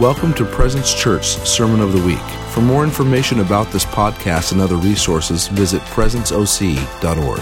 Welcome 0.00 0.34
to 0.34 0.44
Presence 0.44 0.92
Church 0.92 1.24
Sermon 1.24 1.80
of 1.80 1.94
the 1.94 2.02
Week. 2.02 2.18
For 2.50 2.60
more 2.60 2.84
information 2.84 3.40
about 3.40 3.72
this 3.72 3.86
podcast 3.86 4.52
and 4.52 4.60
other 4.60 4.76
resources, 4.76 5.48
visit 5.48 5.80
presenceoc.org. 5.84 7.38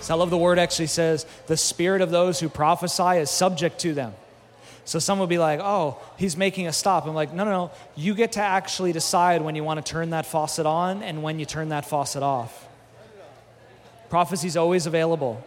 So 0.00 0.12
I 0.12 0.16
love 0.16 0.30
the 0.30 0.36
word 0.36 0.58
actually 0.58 0.88
says, 0.88 1.24
the 1.46 1.56
spirit 1.56 2.02
of 2.02 2.10
those 2.10 2.40
who 2.40 2.48
prophesy 2.48 3.20
is 3.20 3.30
subject 3.30 3.78
to 3.82 3.94
them. 3.94 4.12
So 4.84 4.98
some 4.98 5.20
would 5.20 5.28
be 5.28 5.38
like, 5.38 5.60
oh, 5.62 6.00
he's 6.16 6.36
making 6.36 6.66
a 6.66 6.72
stop. 6.72 7.06
I'm 7.06 7.14
like, 7.14 7.32
no, 7.32 7.44
no, 7.44 7.50
no. 7.52 7.70
You 7.94 8.16
get 8.16 8.32
to 8.32 8.40
actually 8.40 8.90
decide 8.90 9.40
when 9.40 9.54
you 9.54 9.62
want 9.62 9.78
to 9.78 9.88
turn 9.88 10.10
that 10.10 10.26
faucet 10.26 10.66
on 10.66 11.00
and 11.04 11.22
when 11.22 11.38
you 11.38 11.46
turn 11.46 11.68
that 11.68 11.86
faucet 11.86 12.24
off. 12.24 12.66
Prophecy's 14.10 14.56
always 14.56 14.86
available. 14.86 15.44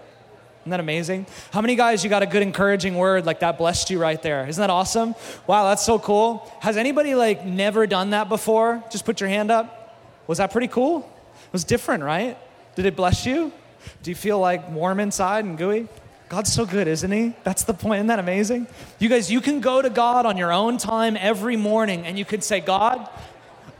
Isn't 0.67 0.71
that 0.71 0.79
amazing? 0.81 1.27
How 1.53 1.61
many 1.61 1.77
guys 1.77 2.03
you 2.03 2.09
got 2.09 2.23
a 2.23 2.25
good 2.25 2.41
encouraging 2.41 2.97
word 2.97 3.25
like 3.25 3.39
that 3.39 3.57
blessed 3.57 3.89
you 3.89 3.99
right 3.99 4.21
there? 4.21 4.45
Isn't 4.45 4.59
that 4.59 4.69
awesome? 4.69 5.15
Wow, 5.47 5.63
that's 5.69 5.85
so 5.85 5.97
cool. 5.97 6.39
Has 6.59 6.75
anybody 6.75 7.15
like 7.15 7.45
never 7.45 7.87
done 7.87 8.09
that 8.09 8.27
before? 8.27 8.83
Just 8.91 9.05
put 9.05 9.21
your 9.21 9.29
hand 9.29 9.49
up. 9.49 9.97
Was 10.27 10.39
that 10.39 10.51
pretty 10.51 10.67
cool? 10.67 11.09
It 11.45 11.53
was 11.53 11.63
different, 11.63 12.03
right? 12.03 12.37
Did 12.75 12.85
it 12.85 12.97
bless 12.97 13.25
you? 13.25 13.53
Do 14.03 14.11
you 14.11 14.15
feel 14.15 14.39
like 14.39 14.69
warm 14.69 14.99
inside 14.99 15.45
and 15.45 15.57
gooey? 15.57 15.87
God's 16.27 16.51
so 16.51 16.65
good, 16.65 16.89
isn't 16.89 17.11
he? 17.13 17.33
That's 17.45 17.63
the 17.63 17.73
point. 17.73 17.99
Isn't 17.99 18.07
that 18.07 18.19
amazing? 18.19 18.67
You 18.99 19.07
guys, 19.07 19.31
you 19.31 19.39
can 19.39 19.61
go 19.61 19.81
to 19.81 19.89
God 19.89 20.25
on 20.25 20.35
your 20.35 20.51
own 20.51 20.77
time 20.77 21.15
every 21.17 21.55
morning 21.55 22.05
and 22.05 22.19
you 22.19 22.25
can 22.25 22.41
say, 22.41 22.59
God, 22.59 23.09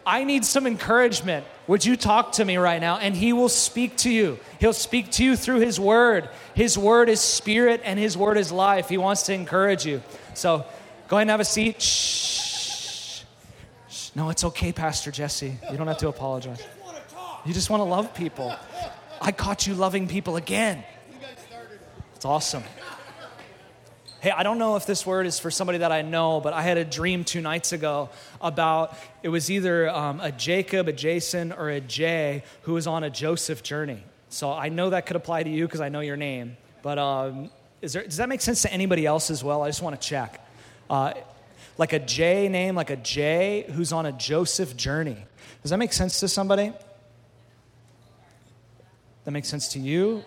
I 0.05 0.23
need 0.23 0.45
some 0.45 0.65
encouragement. 0.65 1.45
Would 1.67 1.85
you 1.85 1.97
talk 1.97 2.33
to 2.33 2.45
me 2.45 2.57
right 2.57 2.79
now? 2.79 2.97
And 2.97 3.15
He 3.15 3.33
will 3.33 3.49
speak 3.49 3.97
to 3.97 4.09
you. 4.09 4.39
He'll 4.59 4.73
speak 4.73 5.11
to 5.11 5.23
you 5.23 5.35
through 5.35 5.59
His 5.59 5.79
Word. 5.79 6.29
His 6.53 6.77
Word 6.77 7.09
is 7.09 7.19
spirit 7.19 7.81
and 7.83 7.99
His 7.99 8.17
Word 8.17 8.37
is 8.37 8.51
life. 8.51 8.87
He 8.89 8.97
wants 8.97 9.23
to 9.23 9.33
encourage 9.33 9.85
you. 9.85 10.01
So 10.33 10.65
go 11.07 11.17
ahead 11.17 11.23
and 11.23 11.31
have 11.31 11.41
a 11.41 11.45
seat. 11.45 11.81
Shh. 11.81 13.23
Shh. 13.89 14.11
No, 14.15 14.29
it's 14.29 14.45
okay, 14.45 14.71
Pastor 14.71 15.11
Jesse. 15.11 15.57
You 15.69 15.77
don't 15.77 15.87
have 15.87 15.97
to 15.97 16.07
apologize. 16.07 16.63
You 17.45 17.53
just 17.53 17.69
want 17.69 17.81
to 17.81 17.85
love 17.85 18.13
people. 18.13 18.55
I 19.21 19.31
caught 19.31 19.67
you 19.67 19.73
loving 19.73 20.07
people 20.07 20.37
again. 20.37 20.83
It's 22.15 22.25
awesome. 22.25 22.63
Hey, 24.19 24.31
I 24.31 24.41
don't 24.41 24.57
know 24.57 24.77
if 24.77 24.87
this 24.87 25.05
word 25.05 25.27
is 25.27 25.37
for 25.37 25.51
somebody 25.51 25.77
that 25.79 25.91
I 25.91 26.01
know, 26.01 26.41
but 26.41 26.51
I 26.51 26.63
had 26.63 26.77
a 26.77 26.83
dream 26.83 27.23
two 27.23 27.39
nights 27.39 27.71
ago 27.71 28.09
about 28.41 28.97
it 29.21 29.29
was 29.29 29.51
either 29.51 29.87
um, 29.89 30.19
a 30.21 30.31
Jacob, 30.31 30.87
a 30.87 30.93
Jason, 30.93 31.51
or 31.51 31.69
a 31.69 31.79
Jay 31.79 32.43
who 32.63 32.73
was 32.73 32.87
on 32.87 33.03
a 33.03 33.11
Joseph 33.11 33.61
journey. 33.61 34.03
So 34.29 34.51
I 34.51 34.69
know 34.69 34.89
that 34.89 35.05
could 35.05 35.17
apply 35.17 35.43
to 35.43 35.49
you 35.51 35.67
because 35.67 35.81
I 35.81 35.89
know 35.89 35.99
your 35.99 36.17
name. 36.17 36.57
But 36.81 36.97
um, 36.97 37.51
there, 37.81 38.05
does 38.05 38.17
that 38.17 38.27
make 38.27 38.41
sense 38.41 38.63
to 38.63 38.73
anybody 38.73 39.05
else 39.05 39.29
as 39.29 39.43
well? 39.43 39.61
I 39.61 39.69
just 39.69 39.83
want 39.83 40.01
to 40.01 40.07
check. 40.07 40.43
Uh, 40.89 41.13
like 41.77 41.93
a 41.93 41.99
J 41.99 42.49
name, 42.49 42.73
like 42.73 42.89
a 42.89 42.95
J 42.95 43.65
who's 43.71 43.93
on 43.93 44.07
a 44.07 44.11
Joseph 44.11 44.75
journey. 44.75 45.23
Does 45.61 45.69
that 45.69 45.77
make 45.77 45.93
sense 45.93 46.21
to 46.21 46.27
somebody? 46.27 46.73
That 49.25 49.31
makes 49.31 49.47
sense 49.47 49.67
to 49.73 49.79
you? 49.79 50.23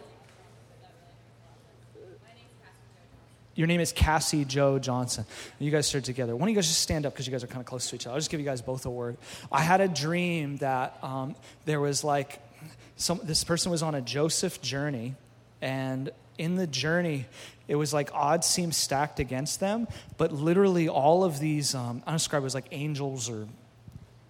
Your 3.60 3.66
name 3.66 3.80
is 3.80 3.92
Cassie 3.92 4.46
Joe 4.46 4.78
Johnson. 4.78 5.26
You 5.58 5.70
guys 5.70 5.86
started 5.86 6.06
together. 6.06 6.34
Why 6.34 6.40
don't 6.40 6.48
you 6.48 6.54
guys 6.54 6.66
just 6.66 6.80
stand 6.80 7.04
up 7.04 7.12
because 7.12 7.26
you 7.26 7.30
guys 7.30 7.44
are 7.44 7.46
kind 7.46 7.60
of 7.60 7.66
close 7.66 7.90
to 7.90 7.94
each 7.94 8.06
other? 8.06 8.14
I'll 8.14 8.18
just 8.18 8.30
give 8.30 8.40
you 8.40 8.46
guys 8.46 8.62
both 8.62 8.86
a 8.86 8.90
word. 8.90 9.18
I 9.52 9.60
had 9.60 9.82
a 9.82 9.88
dream 9.88 10.56
that 10.56 10.96
um, 11.02 11.36
there 11.66 11.78
was 11.78 12.02
like 12.02 12.40
some, 12.96 13.20
this 13.22 13.44
person 13.44 13.70
was 13.70 13.82
on 13.82 13.94
a 13.94 14.00
Joseph 14.00 14.62
journey, 14.62 15.14
and 15.60 16.08
in 16.38 16.56
the 16.56 16.66
journey, 16.66 17.26
it 17.68 17.74
was 17.74 17.92
like 17.92 18.14
odds 18.14 18.46
seemed 18.46 18.74
stacked 18.74 19.20
against 19.20 19.60
them, 19.60 19.88
but 20.16 20.32
literally 20.32 20.88
all 20.88 21.22
of 21.22 21.38
these, 21.38 21.74
um, 21.74 22.02
I 22.06 22.12
don't 22.12 22.16
describe 22.16 22.44
it 22.44 22.46
as 22.46 22.54
like 22.54 22.68
angels 22.70 23.28
or 23.28 23.46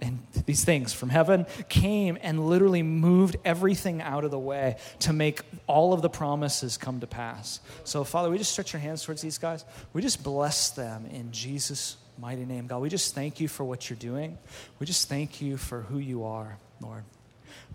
and 0.01 0.19
these 0.47 0.65
things 0.65 0.93
from 0.93 1.09
heaven 1.09 1.47
came 1.69 2.19
and 2.23 2.47
literally 2.47 2.83
moved 2.83 3.37
everything 3.45 4.01
out 4.01 4.25
of 4.25 4.31
the 4.31 4.39
way 4.39 4.77
to 5.01 5.13
make 5.13 5.41
all 5.67 5.93
of 5.93 6.03
the 6.03 6.11
promises 6.11 6.77
come 6.77 7.01
to 7.01 7.07
pass. 7.07 7.61
So, 7.85 8.05
Father, 8.05 8.31
we 8.31 8.39
just 8.39 8.53
stretch 8.53 8.75
our 8.75 8.81
hands 8.81 9.05
towards 9.05 9.23
these 9.23 9.39
guys. 9.39 9.65
We 9.93 10.03
just 10.03 10.23
bless 10.23 10.71
them 10.71 11.07
in 11.07 11.33
Jesus' 11.33 11.97
mighty 12.19 12.45
name. 12.45 12.67
God, 12.67 12.81
we 12.81 12.89
just 12.89 13.15
thank 13.15 13.41
you 13.41 13.49
for 13.49 13.65
what 13.65 13.89
you're 13.89 13.99
doing. 13.99 14.39
We 14.79 14.87
just 14.87 15.09
thank 15.09 15.41
you 15.41 15.57
for 15.57 15.83
who 15.83 15.99
you 15.99 16.25
are, 16.25 16.59
Lord. 16.81 17.05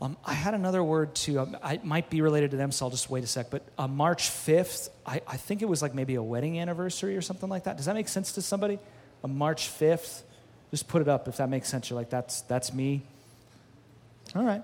Um, 0.01 0.17
I 0.25 0.33
had 0.33 0.53
another 0.53 0.83
word 0.83 1.15
too. 1.15 1.39
Um, 1.39 1.57
I 1.63 1.79
might 1.83 2.09
be 2.09 2.21
related 2.21 2.51
to 2.51 2.57
them, 2.57 2.71
so 2.71 2.85
I'll 2.85 2.91
just 2.91 3.09
wait 3.09 3.23
a 3.23 3.27
sec. 3.27 3.49
But 3.49 3.63
uh, 3.77 3.87
March 3.87 4.29
5th, 4.29 4.89
I, 5.05 5.21
I, 5.25 5.37
think 5.37 5.61
it 5.61 5.69
was 5.69 5.81
like 5.81 5.93
maybe 5.93 6.15
a 6.15 6.23
wedding 6.23 6.59
anniversary 6.59 7.15
or 7.15 7.21
something 7.21 7.47
like 7.47 7.63
that. 7.63 7.77
Does 7.77 7.85
that 7.85 7.95
make 7.95 8.09
sense 8.09 8.33
to 8.33 8.41
somebody? 8.41 8.77
A 9.23 9.27
March 9.27 9.69
5th? 9.69 10.23
Just 10.75 10.89
put 10.89 11.01
it 11.01 11.07
up 11.07 11.29
if 11.29 11.37
that 11.37 11.47
makes 11.47 11.69
sense. 11.69 11.89
You're 11.89 11.95
like, 11.95 12.09
that's, 12.09 12.41
that's 12.41 12.73
me. 12.73 13.01
All 14.35 14.43
right. 14.43 14.61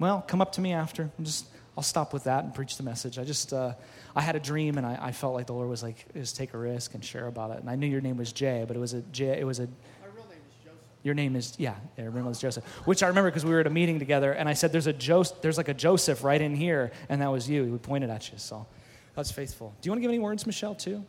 Well, 0.00 0.24
come 0.26 0.40
up 0.40 0.50
to 0.54 0.60
me 0.60 0.72
after. 0.72 1.08
I'm 1.16 1.24
just, 1.24 1.46
I'll 1.76 1.84
stop 1.84 2.12
with 2.12 2.24
that 2.24 2.42
and 2.42 2.52
preach 2.52 2.76
the 2.76 2.82
message. 2.82 3.16
I 3.16 3.22
just, 3.22 3.52
uh, 3.52 3.74
I 4.16 4.22
had 4.22 4.34
a 4.34 4.40
dream 4.40 4.76
and 4.76 4.84
I, 4.84 4.98
I, 5.00 5.12
felt 5.12 5.34
like 5.34 5.46
the 5.46 5.52
Lord 5.52 5.68
was 5.68 5.84
like, 5.84 6.04
just 6.14 6.34
take 6.34 6.52
a 6.52 6.58
risk 6.58 6.94
and 6.94 7.04
share 7.04 7.28
about 7.28 7.52
it. 7.52 7.58
And 7.60 7.70
I 7.70 7.76
knew 7.76 7.86
your 7.86 8.00
name 8.00 8.16
was 8.16 8.32
Jay, 8.32 8.64
but 8.66 8.76
it 8.76 8.80
was 8.80 8.92
a 8.92 9.02
Jay, 9.02 9.38
it 9.38 9.44
was 9.44 9.60
a, 9.60 9.68
My 9.68 9.68
real 10.12 10.24
name 10.24 10.40
is 10.48 10.64
Joseph. 10.64 10.80
your 11.04 11.14
name 11.14 11.36
is 11.36 11.54
yeah, 11.58 11.76
your 11.96 12.10
name 12.10 12.26
was 12.26 12.40
Joseph, 12.40 12.64
which 12.84 13.04
I 13.04 13.06
remember 13.06 13.30
because 13.30 13.44
we 13.44 13.52
were 13.52 13.60
at 13.60 13.68
a 13.68 13.70
meeting 13.70 14.00
together, 14.00 14.32
and 14.32 14.48
I 14.48 14.54
said, 14.54 14.72
"There's 14.72 14.88
a 14.88 14.92
Joseph, 14.92 15.42
there's 15.42 15.58
like 15.58 15.68
a 15.68 15.74
Joseph 15.74 16.24
right 16.24 16.40
in 16.40 16.56
here," 16.56 16.90
and 17.08 17.22
that 17.22 17.30
was 17.30 17.48
you. 17.48 17.70
He 17.70 17.78
pointed 17.78 18.10
at 18.10 18.32
you, 18.32 18.38
so 18.38 18.66
that's 19.14 19.30
faithful. 19.30 19.72
Do 19.80 19.86
you 19.86 19.92
want 19.92 19.98
to 19.98 20.02
give 20.02 20.10
any 20.10 20.18
words, 20.18 20.44
Michelle? 20.44 20.74
Too? 20.74 21.04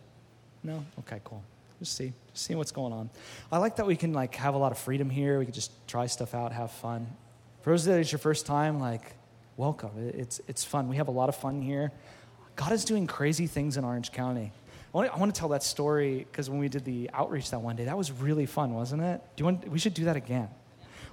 No? 0.63 0.85
Okay, 0.99 1.21
cool. 1.23 1.43
Just 1.81 1.97
see, 1.97 2.13
just 2.31 2.47
what's 2.51 2.71
going 2.71 2.93
on. 2.93 3.09
I 3.51 3.57
like 3.57 3.77
that 3.77 3.87
we 3.87 3.95
can 3.95 4.13
like 4.13 4.35
have 4.35 4.53
a 4.53 4.57
lot 4.59 4.71
of 4.71 4.77
freedom 4.77 5.09
here. 5.09 5.39
We 5.39 5.45
can 5.45 5.53
just 5.55 5.71
try 5.87 6.05
stuff 6.05 6.35
out, 6.35 6.51
have 6.51 6.69
fun. 6.69 7.07
For 7.63 7.71
those 7.71 7.85
that 7.85 7.97
it's 7.97 8.11
your 8.11 8.19
first 8.19 8.45
time, 8.45 8.79
like, 8.79 9.15
welcome. 9.57 9.89
It's 9.97 10.39
it's 10.47 10.63
fun. 10.63 10.89
We 10.89 10.97
have 10.97 11.07
a 11.07 11.11
lot 11.11 11.27
of 11.27 11.35
fun 11.35 11.59
here. 11.59 11.91
God 12.55 12.71
is 12.71 12.85
doing 12.85 13.07
crazy 13.07 13.47
things 13.47 13.77
in 13.77 13.83
Orange 13.83 14.11
County. 14.11 14.51
I 14.93 14.97
want 14.97 15.09
to, 15.09 15.15
I 15.15 15.17
want 15.17 15.33
to 15.33 15.39
tell 15.39 15.49
that 15.49 15.63
story 15.63 16.27
because 16.31 16.51
when 16.51 16.59
we 16.59 16.69
did 16.69 16.85
the 16.85 17.09
outreach 17.15 17.49
that 17.49 17.61
one 17.61 17.75
day, 17.75 17.85
that 17.85 17.97
was 17.97 18.11
really 18.11 18.45
fun, 18.45 18.75
wasn't 18.75 19.01
it? 19.01 19.19
Do 19.35 19.41
you 19.41 19.45
want? 19.45 19.67
We 19.67 19.79
should 19.79 19.95
do 19.95 20.05
that 20.05 20.15
again. 20.15 20.49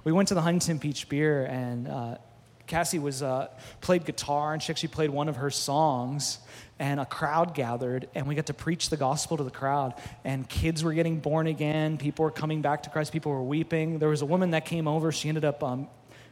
We 0.03 0.11
went 0.11 0.27
to 0.27 0.35
the 0.35 0.41
Huntington 0.41 0.77
Beach 0.77 1.09
Pier, 1.09 1.45
and 1.45 1.87
uh, 1.87 2.17
Cassie 2.69 2.99
was 2.99 3.21
uh, 3.21 3.49
played 3.81 4.05
guitar, 4.05 4.53
and 4.53 4.63
she 4.63 4.71
actually 4.71 4.89
played 4.89 5.09
one 5.09 5.27
of 5.27 5.37
her 5.37 5.49
songs 5.49 6.39
and 6.79 6.99
a 6.99 7.05
crowd 7.05 7.53
gathered 7.53 8.07
and 8.15 8.25
we 8.25 8.35
got 8.35 8.45
to 8.45 8.53
preach 8.53 8.89
the 8.89 8.95
gospel 8.95 9.35
to 9.37 9.43
the 9.43 9.51
crowd 9.51 9.93
and 10.23 10.47
kids 10.47 10.81
were 10.81 10.93
getting 10.93 11.19
born 11.19 11.45
again 11.45 11.97
people 11.97 12.23
were 12.23 12.31
coming 12.31 12.61
back 12.61 12.83
to 12.83 12.89
christ 12.89 13.11
people 13.11 13.31
were 13.31 13.43
weeping. 13.43 13.99
There 13.99 14.09
was 14.09 14.21
a 14.21 14.25
woman 14.25 14.51
that 14.51 14.65
came 14.65 14.87
over 14.87 15.11
she 15.11 15.27
ended 15.27 15.43
up 15.43 15.61
um, 15.61 15.87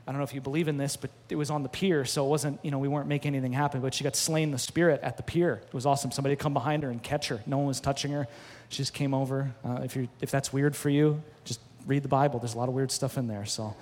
i 0.07 0.11
don't 0.11 0.19
know 0.19 0.23
if 0.23 0.33
you 0.33 0.39
believe 0.39 0.69
in 0.69 0.77
this 0.77 0.95
but 0.95 1.09
it 1.29 1.35
was 1.35 1.49
on 1.49 1.63
the 1.63 1.69
pier 1.69 2.05
so 2.05 2.25
it 2.25 2.29
wasn't 2.29 2.63
you 2.63 2.71
know 2.71 2.79
we 2.79 2.87
weren't 2.87 3.07
making 3.07 3.35
anything 3.35 3.51
happen 3.51 3.81
but 3.81 3.93
she 3.93 4.05
got 4.05 4.15
slain 4.15 4.51
the 4.51 4.57
spirit 4.57 5.01
at 5.03 5.17
the 5.17 5.23
pier. 5.23 5.61
It 5.67 5.73
was 5.73 5.85
awesome. 5.85 6.11
Somebody 6.11 6.37
come 6.37 6.53
behind 6.53 6.83
her 6.83 6.89
and 6.89 7.03
catch 7.03 7.27
her. 7.27 7.41
No 7.45 7.57
one 7.57 7.67
was 7.67 7.81
touching 7.81 8.11
her. 8.13 8.25
She 8.69 8.77
just 8.77 8.93
came 8.93 9.13
over. 9.13 9.53
Uh, 9.65 9.81
if, 9.83 9.95
you 9.97 10.07
if 10.21 10.31
that's 10.31 10.53
weird 10.53 10.75
for 10.75 10.89
you 10.89 11.21
just 11.43 11.59
read 11.85 12.03
the 12.03 12.09
bible. 12.09 12.39
There's 12.39 12.53
a 12.53 12.57
lot 12.57 12.69
of 12.69 12.73
weird 12.73 12.91
stuff 12.91 13.17
in 13.17 13.27
there 13.27 13.45
so 13.45 13.75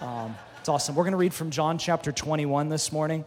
um, 0.00 0.36
it's 0.62 0.68
awesome 0.68 0.94
we're 0.94 1.02
going 1.02 1.10
to 1.10 1.18
read 1.18 1.34
from 1.34 1.50
john 1.50 1.76
chapter 1.76 2.12
21 2.12 2.68
this 2.68 2.92
morning 2.92 3.24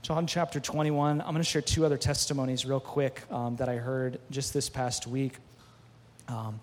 John 0.00 0.26
chapter 0.26 0.58
21. 0.58 1.20
I'm 1.20 1.26
going 1.28 1.36
to 1.36 1.44
share 1.44 1.62
two 1.62 1.86
other 1.86 1.96
testimonies 1.96 2.64
real 2.64 2.80
quick 2.80 3.22
um, 3.30 3.54
that 3.56 3.68
I 3.68 3.76
heard 3.76 4.18
just 4.32 4.52
this 4.52 4.68
past 4.68 5.06
week. 5.06 5.34
Um, 6.26 6.58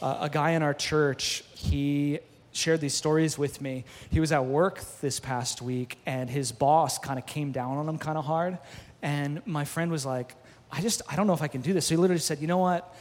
uh, 0.00 0.16
a 0.22 0.30
guy 0.30 0.52
in 0.52 0.62
our 0.62 0.72
church, 0.72 1.44
he 1.54 2.20
shared 2.52 2.80
these 2.80 2.94
stories 2.94 3.36
with 3.36 3.60
me. 3.60 3.84
He 4.10 4.20
was 4.20 4.32
at 4.32 4.46
work 4.46 4.80
this 5.02 5.20
past 5.20 5.60
week, 5.60 5.98
and 6.06 6.30
his 6.30 6.50
boss 6.50 6.98
kind 6.98 7.18
of 7.18 7.26
came 7.26 7.52
down 7.52 7.76
on 7.76 7.86
him 7.86 7.98
kind 7.98 8.16
of 8.16 8.24
hard. 8.24 8.56
And 9.02 9.46
my 9.46 9.66
friend 9.66 9.90
was 9.90 10.06
like, 10.06 10.34
I 10.72 10.80
just, 10.80 11.02
I 11.10 11.16
don't 11.16 11.26
know 11.26 11.34
if 11.34 11.42
I 11.42 11.48
can 11.48 11.60
do 11.60 11.74
this. 11.74 11.88
So 11.88 11.94
he 11.94 11.96
literally 11.98 12.20
said, 12.20 12.38
You 12.38 12.46
know 12.46 12.56
what? 12.56 12.94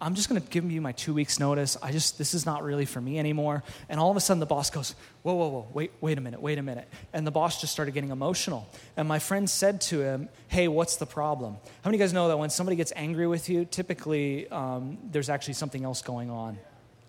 I'm 0.00 0.14
just 0.14 0.28
going 0.28 0.40
to 0.40 0.48
give 0.48 0.70
you 0.70 0.80
my 0.80 0.92
two 0.92 1.14
weeks 1.14 1.38
notice. 1.38 1.76
I 1.82 1.92
just, 1.92 2.18
this 2.18 2.34
is 2.34 2.44
not 2.44 2.62
really 2.62 2.84
for 2.84 3.00
me 3.00 3.18
anymore. 3.18 3.62
And 3.88 3.98
all 3.98 4.10
of 4.10 4.16
a 4.16 4.20
sudden 4.20 4.40
the 4.40 4.46
boss 4.46 4.70
goes, 4.70 4.94
whoa, 5.22 5.34
whoa, 5.34 5.48
whoa, 5.48 5.68
wait, 5.72 5.92
wait 6.00 6.18
a 6.18 6.20
minute, 6.20 6.42
wait 6.42 6.58
a 6.58 6.62
minute. 6.62 6.88
And 7.12 7.26
the 7.26 7.30
boss 7.30 7.60
just 7.60 7.72
started 7.72 7.92
getting 7.92 8.10
emotional. 8.10 8.68
And 8.96 9.08
my 9.08 9.18
friend 9.18 9.48
said 9.48 9.80
to 9.82 10.02
him, 10.02 10.28
hey, 10.48 10.68
what's 10.68 10.96
the 10.96 11.06
problem? 11.06 11.54
How 11.54 11.90
many 11.90 11.96
of 11.96 12.00
you 12.00 12.06
guys 12.06 12.12
know 12.12 12.28
that 12.28 12.38
when 12.38 12.50
somebody 12.50 12.76
gets 12.76 12.92
angry 12.96 13.26
with 13.26 13.48
you, 13.48 13.64
typically 13.64 14.48
um, 14.50 14.98
there's 15.10 15.28
actually 15.28 15.54
something 15.54 15.84
else 15.84 16.02
going 16.02 16.30
on? 16.30 16.58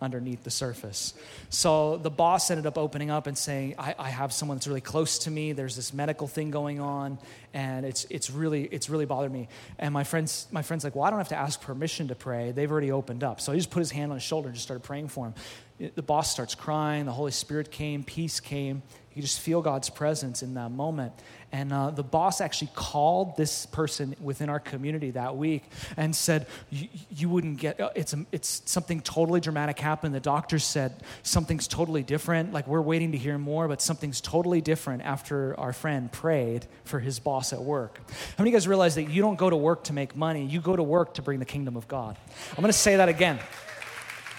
Underneath 0.01 0.43
the 0.43 0.51
surface. 0.51 1.13
So 1.49 1.97
the 1.97 2.09
boss 2.09 2.51
ended 2.51 2.65
up 2.65 2.77
opening 2.77 3.09
up 3.09 3.27
and 3.27 3.37
saying, 3.37 3.75
I, 3.77 3.95
I, 3.97 4.09
have 4.09 4.33
someone 4.33 4.57
that's 4.57 4.67
really 4.67 4.81
close 4.81 5.19
to 5.19 5.31
me. 5.31 5.53
There's 5.53 5.75
this 5.75 5.93
medical 5.93 6.27
thing 6.27 6.51
going 6.51 6.81
on, 6.81 7.17
and 7.53 7.85
it's, 7.85 8.05
it's, 8.09 8.29
really, 8.29 8.65
it's 8.65 8.89
really 8.89 9.05
bothered 9.05 9.31
me. 9.31 9.47
And 9.79 9.93
my 9.93 10.03
friend's, 10.03 10.47
my 10.51 10.61
friend's 10.61 10.83
like, 10.83 10.95
Well, 10.95 11.05
I 11.05 11.09
don't 11.09 11.19
have 11.19 11.29
to 11.29 11.37
ask 11.37 11.61
permission 11.61 12.09
to 12.09 12.15
pray. 12.15 12.51
They've 12.51 12.71
already 12.71 12.91
opened 12.91 13.23
up. 13.23 13.39
So 13.39 13.53
he 13.53 13.59
just 13.59 13.71
put 13.71 13.79
his 13.79 13.91
hand 13.91 14.11
on 14.11 14.17
his 14.17 14.23
shoulder 14.23 14.49
and 14.49 14.55
just 14.55 14.65
started 14.67 14.83
praying 14.83 15.07
for 15.07 15.27
him. 15.27 15.91
The 15.95 16.03
boss 16.03 16.31
starts 16.31 16.55
crying. 16.55 17.05
The 17.05 17.11
Holy 17.11 17.31
Spirit 17.31 17.71
came, 17.71 18.03
peace 18.03 18.39
came. 18.39 18.83
You 19.15 19.21
just 19.21 19.39
feel 19.39 19.61
God's 19.61 19.89
presence 19.89 20.43
in 20.43 20.55
that 20.55 20.71
moment. 20.71 21.13
And 21.51 21.71
uh, 21.71 21.91
the 21.91 22.03
boss 22.03 22.41
actually 22.41 22.71
called 22.75 23.37
this 23.37 23.65
person 23.65 24.13
within 24.19 24.49
our 24.49 24.59
community 24.59 25.11
that 25.11 25.37
week 25.37 25.63
and 25.95 26.13
said, 26.13 26.47
"You 26.69 27.29
wouldn't 27.29 27.59
get 27.59 27.79
uh, 27.79 27.91
it's 27.95 28.13
a, 28.13 28.25
it's 28.33 28.61
something 28.65 28.99
totally 28.99 29.39
dramatic 29.39 29.79
happened. 29.79 30.13
The 30.13 30.19
doctor 30.19 30.59
said 30.59 31.01
something's 31.23 31.69
totally 31.69 32.03
different. 32.03 32.51
Like 32.51 32.67
we're 32.67 32.81
waiting 32.81 33.13
to 33.13 33.17
hear 33.17 33.37
more, 33.37 33.69
but 33.69 33.81
something's 33.81 34.19
totally 34.19 34.59
different 34.59 35.03
after 35.03 35.57
our 35.57 35.71
friend 35.71 36.11
prayed 36.11 36.67
for 36.83 36.99
his 36.99 37.19
boss 37.19 37.53
at 37.53 37.61
work. 37.61 38.01
How 38.09 38.43
many 38.43 38.49
of 38.49 38.53
you 38.53 38.57
guys 38.57 38.67
realize 38.67 38.95
that 38.95 39.09
you 39.09 39.21
don't 39.21 39.37
go 39.37 39.49
to 39.49 39.55
work 39.55 39.85
to 39.85 39.93
make 39.93 40.13
money? 40.13 40.45
You 40.45 40.59
go 40.59 40.75
to 40.75 40.83
work 40.83 41.13
to 41.13 41.21
bring 41.21 41.39
the 41.39 41.45
kingdom 41.45 41.77
of 41.77 41.87
God. 41.87 42.17
I'm 42.51 42.61
going 42.61 42.67
to 42.67 42.73
say 42.73 42.97
that 42.97 43.07
again 43.07 43.39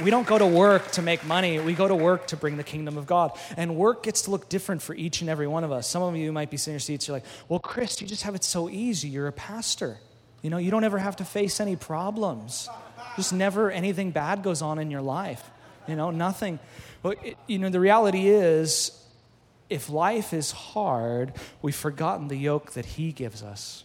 we 0.03 0.11
don't 0.11 0.27
go 0.27 0.37
to 0.37 0.47
work 0.47 0.91
to 0.93 1.03
make 1.03 1.25
money. 1.25 1.59
We 1.59 1.73
go 1.73 1.89
to 1.89 1.95
work 1.95 2.27
to 2.29 2.37
bring 2.37 2.57
the 2.57 2.65
kingdom 2.65 2.99
of 2.99 3.07
God. 3.07 3.39
And 3.57 3.77
work 3.77 4.03
gets 4.03 4.23
to 4.23 4.31
look 4.31 4.49
different 4.49 4.83
for 4.83 4.95
each 4.95 5.23
and 5.23 5.31
every 5.31 5.47
one 5.47 5.65
of 5.65 5.73
us. 5.73 5.89
Some 5.89 6.03
of 6.03 6.15
you 6.17 6.33
might 6.33 6.51
be 6.51 6.57
sitting 6.57 6.73
in 6.73 6.75
your 6.75 6.81
seats, 6.81 7.09
you're 7.09 7.17
like, 7.17 7.25
well, 7.49 7.59
Chris, 7.59 8.01
you 8.01 8.07
just 8.07 8.23
have 8.25 8.35
it 8.35 8.45
so 8.45 8.69
easy. 8.69 9.09
You're 9.09 9.29
a 9.29 9.33
pastor. 9.33 9.99
You 10.43 10.51
know, 10.51 10.59
you 10.59 10.71
don't 10.71 10.85
ever 10.85 10.99
have 10.99 11.17
to 11.17 11.25
face 11.25 11.61
any 11.61 11.77
problems. 11.77 12.69
Just 13.17 13.33
never 13.33 13.71
anything 13.71 14.11
bad 14.11 14.43
goes 14.43 14.61
on 14.61 14.79
in 14.79 14.91
your 14.91 15.01
life. 15.01 15.43
You 15.89 15.97
know, 15.97 16.11
nothing. 16.11 16.59
But, 17.03 17.25
it, 17.25 17.39
you 17.47 17.59
know, 17.59 17.71
the 17.71 17.81
reality 17.81 18.29
is, 18.29 18.93
if 19.71 19.89
life 19.89 20.33
is 20.33 20.53
hard, 20.53 21.33
we've 21.63 21.75
forgotten 21.75 22.29
the 22.29 22.37
yoke 22.37 22.73
that 22.73 22.85
He 22.85 23.13
gives 23.13 23.43
us. 23.43 23.85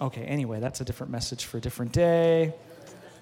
Okay, 0.00 0.22
anyway, 0.22 0.60
that's 0.60 0.80
a 0.80 0.84
different 0.84 1.10
message 1.10 1.44
for 1.44 1.56
a 1.56 1.60
different 1.60 1.92
day. 1.92 2.54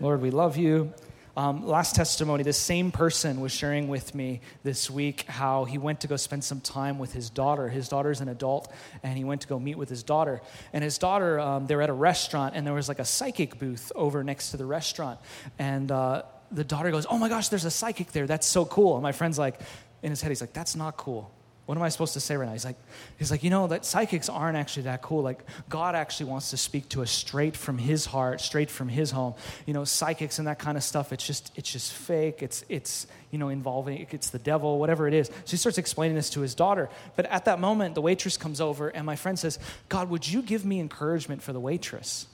Lord, 0.01 0.21
we 0.21 0.31
love 0.31 0.57
you. 0.57 0.93
Um, 1.37 1.67
last 1.67 1.97
testimony, 1.97 2.45
this 2.45 2.59
same 2.59 2.93
person 2.93 3.41
was 3.41 3.51
sharing 3.51 3.89
with 3.89 4.15
me 4.15 4.41
this 4.63 4.89
week 4.89 5.23
how 5.23 5.65
he 5.65 5.79
went 5.79 6.01
to 6.01 6.07
go 6.07 6.17
spend 6.17 6.45
some 6.45 6.61
time 6.61 6.99
with 6.99 7.13
his 7.13 7.29
daughter. 7.29 7.69
His 7.69 7.89
daughter's 7.89 8.21
an 8.21 8.29
adult, 8.29 8.73
and 9.03 9.17
he 9.17 9.25
went 9.25 9.41
to 9.41 9.49
go 9.49 9.59
meet 9.59 9.77
with 9.77 9.89
his 9.89 10.05
daughter. 10.05 10.43
And 10.73 10.85
his 10.85 10.97
daughter, 10.99 11.41
um, 11.41 11.67
they 11.67 11.75
were 11.75 11.83
at 11.83 11.91
a 11.91 11.95
restaurant, 11.95 12.55
and 12.55 12.65
there 12.65 12.75
was 12.75 12.89
like 12.89 13.01
a 13.01 13.05
psychic 13.05 13.59
booth 13.59 13.91
over 13.97 14.23
next 14.23 14.53
to 14.53 14.57
the 14.57 14.67
restaurant. 14.67 15.19
And 15.59 15.91
uh, 15.91 16.23
the 16.53 16.65
daughter 16.65 16.93
goes, 16.93 17.07
Oh 17.11 17.19
my 17.19 17.29
gosh, 17.29 17.49
there's 17.49 17.65
a 17.65 17.71
psychic 17.71 18.13
there. 18.13 18.27
That's 18.27 18.47
so 18.47 18.65
cool. 18.65 18.95
And 18.95 19.03
my 19.03 19.13
friend's 19.13 19.39
like, 19.39 19.61
in 20.03 20.11
his 20.11 20.21
head, 20.21 20.31
he's 20.31 20.41
like, 20.41 20.53
That's 20.53 20.77
not 20.77 20.97
cool. 20.97 21.33
What 21.67 21.79
am 21.79 21.83
I 21.83 21.89
supposed 21.89 22.13
to 22.13 22.21
say 22.21 22.37
right 22.37 22.45
now? 22.45 22.53
He's 22.53 22.65
like, 22.67 22.77
he's 23.19 23.31
like, 23.31 23.43
you 23.43 23.49
know, 23.49 23.67
that 23.69 23.87
psychics 23.87 24.29
aren't 24.29 24.57
actually 24.57 24.83
that 24.83 25.01
cool. 25.01 25.23
Like, 25.23 25.43
God 25.71 25.95
actually 25.95 26.27
wants 26.27 26.51
to 26.51 26.59
speak 26.59 26.91
to 26.91 27.01
us 27.01 27.11
straight 27.11 27.57
from 27.57 27.79
His 27.79 28.05
heart, 28.05 28.43
straight 28.43 28.71
from 28.71 28.89
His 28.89 29.11
home. 29.11 29.35
You 29.65 29.73
know, 29.73 29.85
psychics 29.85 30.39
and 30.39 30.47
that 30.47 30.59
kind 30.59 30.77
of 30.77 30.85
stuff. 30.85 31.11
It's 31.11 31.27
just, 31.27 31.53
it's 31.57 31.73
just 31.73 31.93
fake. 31.93 32.43
It's, 32.43 32.67
it's, 32.69 33.07
you 33.31 33.39
know, 33.39 33.49
involving, 33.49 34.07
it's 34.11 34.29
the 34.29 34.39
devil, 34.39 34.79
whatever 34.79 35.09
it 35.09 35.15
is. 35.15 35.29
So 35.29 35.51
he 35.53 35.57
starts 35.57 35.79
explaining 35.79 36.17
this 36.17 36.29
to 36.31 36.41
his 36.41 36.55
daughter. 36.55 36.91
But 37.17 37.27
at 37.27 37.47
that 37.47 37.59
moment, 37.59 37.95
the 37.95 38.03
waitress 38.03 38.37
comes 38.37 38.61
over, 38.61 38.89
and 38.89 39.07
my 39.07 39.17
friend 39.17 39.39
says, 39.39 39.59
God, 39.89 40.11
would 40.11 40.29
you 40.29 40.43
give 40.43 40.67
me 40.67 40.81
encouragement 40.81 41.43
for 41.43 41.55
the 41.55 41.61
waitress? 41.61 42.27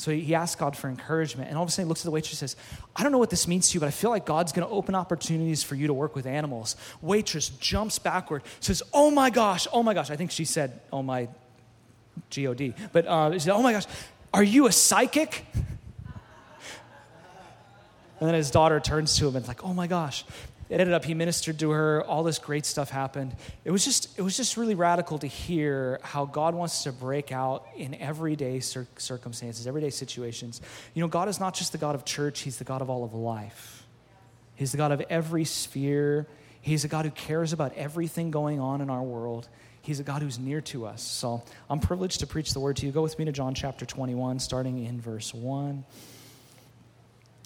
So 0.00 0.10
he 0.12 0.34
asks 0.34 0.58
God 0.58 0.74
for 0.74 0.88
encouragement. 0.88 1.50
And 1.50 1.58
all 1.58 1.62
of 1.62 1.68
a 1.68 1.72
sudden 1.72 1.84
he 1.84 1.88
looks 1.90 2.00
at 2.00 2.06
the 2.06 2.10
waitress 2.10 2.40
and 2.40 2.50
says, 2.50 2.56
I 2.96 3.02
don't 3.02 3.12
know 3.12 3.18
what 3.18 3.28
this 3.28 3.46
means 3.46 3.68
to 3.68 3.74
you, 3.74 3.80
but 3.80 3.86
I 3.86 3.90
feel 3.90 4.08
like 4.08 4.24
God's 4.24 4.50
going 4.50 4.66
to 4.66 4.72
open 4.72 4.94
opportunities 4.94 5.62
for 5.62 5.74
you 5.74 5.88
to 5.88 5.92
work 5.92 6.16
with 6.16 6.24
animals. 6.24 6.74
Waitress 7.02 7.50
jumps 7.50 7.98
backward, 7.98 8.42
says, 8.60 8.82
Oh 8.94 9.10
my 9.10 9.28
gosh, 9.28 9.68
oh 9.74 9.82
my 9.82 9.92
gosh. 9.92 10.10
I 10.10 10.16
think 10.16 10.30
she 10.30 10.46
said, 10.46 10.80
Oh 10.90 11.02
my 11.02 11.28
G-O-D. 12.30 12.72
But 12.92 13.06
uh, 13.06 13.32
she 13.34 13.40
said, 13.40 13.52
Oh 13.52 13.62
my 13.62 13.72
gosh, 13.72 13.84
are 14.32 14.42
you 14.42 14.66
a 14.66 14.72
psychic? 14.72 15.44
And 18.20 18.28
then 18.28 18.34
his 18.34 18.50
daughter 18.50 18.78
turns 18.80 19.16
to 19.16 19.28
him 19.28 19.36
and 19.36 19.48
like, 19.48 19.64
oh 19.64 19.72
my 19.72 19.86
gosh, 19.86 20.26
it 20.70 20.80
ended 20.80 20.94
up 20.94 21.04
he 21.04 21.14
ministered 21.14 21.58
to 21.58 21.72
her 21.72 22.04
all 22.04 22.22
this 22.22 22.38
great 22.38 22.64
stuff 22.64 22.90
happened. 22.90 23.34
It 23.64 23.72
was 23.72 23.84
just 23.84 24.16
it 24.16 24.22
was 24.22 24.36
just 24.36 24.56
really 24.56 24.76
radical 24.76 25.18
to 25.18 25.26
hear 25.26 25.98
how 26.02 26.24
god 26.24 26.54
wants 26.54 26.84
to 26.84 26.92
break 26.92 27.32
out 27.32 27.66
in 27.76 27.94
everyday 27.96 28.60
cir- 28.60 28.86
circumstances 28.96 29.66
everyday 29.66 29.90
situations. 29.90 30.60
You 30.94 31.02
know 31.02 31.08
god 31.08 31.28
is 31.28 31.40
not 31.40 31.54
just 31.54 31.72
the 31.72 31.78
god 31.78 31.96
of 31.96 32.04
church 32.04 32.40
he's 32.40 32.58
the 32.58 32.64
god 32.64 32.82
of 32.82 32.88
all 32.88 33.02
of 33.02 33.12
life. 33.12 33.84
He's 34.54 34.70
the 34.70 34.78
god 34.78 34.92
of 34.92 35.02
every 35.10 35.44
sphere. 35.44 36.28
He's 36.60 36.84
a 36.84 36.88
god 36.88 37.04
who 37.04 37.10
cares 37.10 37.52
about 37.52 37.74
everything 37.74 38.30
going 38.30 38.60
on 38.60 38.80
in 38.80 38.90
our 38.90 39.02
world. 39.02 39.48
He's 39.82 39.98
a 39.98 40.02
God 40.02 40.20
who's 40.20 40.38
near 40.38 40.60
to 40.60 40.84
us. 40.84 41.02
So 41.02 41.42
I'm 41.70 41.80
privileged 41.80 42.20
to 42.20 42.26
preach 42.26 42.52
the 42.52 42.60
word 42.60 42.76
to 42.76 42.86
you. 42.86 42.92
Go 42.92 43.00
with 43.00 43.18
me 43.18 43.24
to 43.24 43.32
John 43.32 43.54
chapter 43.54 43.86
21, 43.86 44.38
starting 44.38 44.84
in 44.84 45.00
verse 45.00 45.32
1 45.32 45.86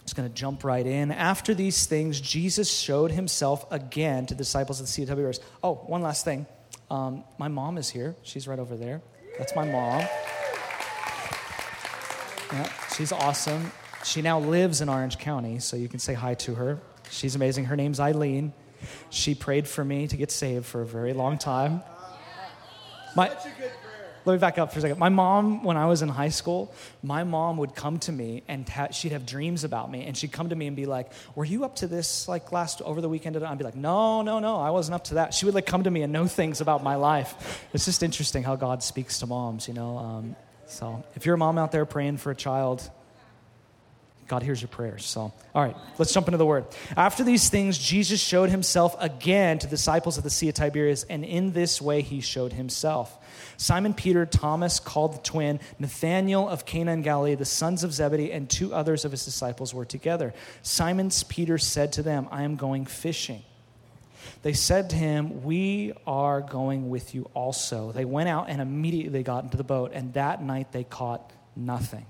just 0.04 0.16
going 0.16 0.28
to 0.28 0.34
jump 0.34 0.64
right 0.64 0.86
in. 0.86 1.10
After 1.10 1.54
these 1.54 1.86
things, 1.86 2.20
Jesus 2.20 2.70
showed 2.70 3.10
himself 3.10 3.64
again 3.72 4.26
to 4.26 4.34
the 4.34 4.38
disciples 4.38 4.80
of 4.80 4.86
the 4.86 4.92
Sea 4.92 5.02
of 5.02 5.08
Tiberias. 5.08 5.40
Oh, 5.62 5.74
one 5.74 6.02
last 6.02 6.24
thing. 6.24 6.46
Um, 6.90 7.24
my 7.38 7.48
mom 7.48 7.78
is 7.78 7.88
here. 7.88 8.14
She's 8.22 8.46
right 8.46 8.58
over 8.58 8.76
there. 8.76 9.00
That's 9.38 9.56
my 9.56 9.64
mom. 9.64 10.00
Yeah, 12.52 12.70
she's 12.94 13.10
awesome. 13.10 13.72
She 14.04 14.20
now 14.20 14.38
lives 14.38 14.80
in 14.82 14.88
Orange 14.88 15.18
County, 15.18 15.58
so 15.58 15.76
you 15.76 15.88
can 15.88 15.98
say 15.98 16.12
hi 16.12 16.34
to 16.34 16.54
her. 16.54 16.78
She's 17.10 17.34
amazing. 17.34 17.64
Her 17.64 17.76
name's 17.76 17.98
Eileen. 17.98 18.52
She 19.08 19.34
prayed 19.34 19.66
for 19.66 19.84
me 19.84 20.06
to 20.06 20.16
get 20.16 20.30
saved 20.30 20.66
for 20.66 20.82
a 20.82 20.86
very 20.86 21.14
long 21.14 21.38
time. 21.38 21.82
My, 23.16 23.30
let 24.24 24.34
me 24.34 24.38
back 24.38 24.58
up 24.58 24.72
for 24.72 24.78
a 24.78 24.82
second. 24.82 24.98
My 24.98 25.10
mom, 25.10 25.62
when 25.64 25.76
I 25.76 25.86
was 25.86 26.00
in 26.02 26.08
high 26.08 26.30
school, 26.30 26.72
my 27.02 27.24
mom 27.24 27.58
would 27.58 27.74
come 27.74 27.98
to 28.00 28.12
me 28.12 28.42
and 28.48 28.70
she'd 28.92 29.12
have 29.12 29.26
dreams 29.26 29.64
about 29.64 29.90
me, 29.90 30.04
and 30.04 30.16
she'd 30.16 30.32
come 30.32 30.48
to 30.48 30.56
me 30.56 30.66
and 30.66 30.76
be 30.76 30.86
like, 30.86 31.10
"Were 31.34 31.44
you 31.44 31.64
up 31.64 31.76
to 31.76 31.86
this 31.86 32.26
like 32.26 32.50
last 32.52 32.80
over 32.82 33.00
the 33.00 33.08
weekend?" 33.08 33.36
And 33.36 33.44
I'd 33.44 33.58
be 33.58 33.64
like, 33.64 33.76
"No, 33.76 34.22
no, 34.22 34.38
no, 34.38 34.56
I 34.56 34.70
wasn't 34.70 34.94
up 34.94 35.04
to 35.04 35.14
that." 35.14 35.34
She 35.34 35.44
would 35.44 35.54
like 35.54 35.66
come 35.66 35.84
to 35.84 35.90
me 35.90 36.02
and 36.02 36.12
know 36.12 36.26
things 36.26 36.60
about 36.60 36.82
my 36.82 36.94
life. 36.94 37.66
It's 37.72 37.84
just 37.84 38.02
interesting 38.02 38.42
how 38.42 38.56
God 38.56 38.82
speaks 38.82 39.18
to 39.18 39.26
moms, 39.26 39.68
you 39.68 39.74
know. 39.74 39.98
Um, 39.98 40.36
so 40.66 41.04
if 41.14 41.26
you're 41.26 41.34
a 41.34 41.38
mom 41.38 41.58
out 41.58 41.72
there 41.72 41.84
praying 41.84 42.16
for 42.16 42.30
a 42.30 42.34
child, 42.34 42.88
God 44.26 44.42
hears 44.42 44.60
your 44.60 44.68
prayers. 44.68 45.04
So, 45.04 45.32
all 45.54 45.62
right, 45.62 45.76
let's 45.98 46.12
jump 46.12 46.28
into 46.28 46.38
the 46.38 46.46
word. 46.46 46.64
After 46.96 47.24
these 47.24 47.48
things, 47.50 47.78
Jesus 47.78 48.20
showed 48.20 48.50
himself 48.50 48.96
again 48.98 49.58
to 49.58 49.66
the 49.66 49.70
disciples 49.70 50.16
of 50.16 50.24
the 50.24 50.30
Sea 50.30 50.48
of 50.48 50.54
Tiberias, 50.54 51.04
and 51.04 51.24
in 51.24 51.52
this 51.52 51.80
way 51.80 52.00
he 52.00 52.20
showed 52.20 52.52
himself. 52.52 53.18
Simon 53.56 53.94
Peter, 53.94 54.26
Thomas, 54.26 54.80
called 54.80 55.14
the 55.14 55.22
twin, 55.22 55.60
Nathanael 55.78 56.48
of 56.48 56.64
Cana 56.64 56.92
in 56.92 57.02
Galilee, 57.02 57.34
the 57.34 57.44
sons 57.44 57.84
of 57.84 57.92
Zebedee, 57.92 58.32
and 58.32 58.48
two 58.48 58.74
others 58.74 59.04
of 59.04 59.10
his 59.10 59.24
disciples 59.24 59.74
were 59.74 59.84
together. 59.84 60.32
Simon 60.62 61.10
Peter 61.28 61.58
said 61.58 61.92
to 61.92 62.02
them, 62.02 62.28
I 62.30 62.42
am 62.42 62.56
going 62.56 62.86
fishing. 62.86 63.42
They 64.42 64.52
said 64.52 64.90
to 64.90 64.96
him, 64.96 65.42
We 65.42 65.92
are 66.06 66.40
going 66.40 66.90
with 66.90 67.14
you 67.14 67.30
also. 67.34 67.92
They 67.92 68.04
went 68.04 68.28
out 68.28 68.48
and 68.48 68.60
immediately 68.60 69.22
got 69.22 69.44
into 69.44 69.56
the 69.56 69.64
boat, 69.64 69.92
and 69.94 70.12
that 70.14 70.42
night 70.42 70.72
they 70.72 70.84
caught 70.84 71.30
nothing. 71.56 72.06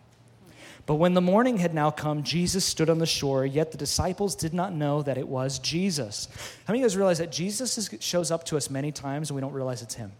But 0.87 0.97
when 0.97 1.15
the 1.15 1.23
morning 1.23 1.57
had 1.57 1.73
now 1.73 1.91
come, 1.91 2.23
Jesus 2.23 2.65
stood 2.65 2.91
on 2.91 2.99
the 2.99 3.07
shore, 3.07 3.47
yet 3.47 3.73
the 3.73 3.79
disciples 3.79 4.35
did 4.35 4.53
not 4.53 4.75
know 4.75 5.03
that 5.03 5.17
it 5.17 5.27
was 5.27 5.59
Jesus. 5.59 6.29
How 6.67 6.73
many 6.73 6.81
of 6.81 6.83
you 6.83 6.85
guys 6.89 6.97
realize 6.97 7.19
that 7.19 7.33
Jesus 7.33 7.79
is, 7.79 7.91
shows 8.01 8.31
up 8.31 8.45
to 8.45 8.57
us 8.57 8.69
many 8.69 8.93
times 8.93 9.31
and 9.31 9.35
we 9.35 9.41
don't 9.41 9.53
realize 9.53 9.81
it's 9.81 9.95
him? 9.95 10.13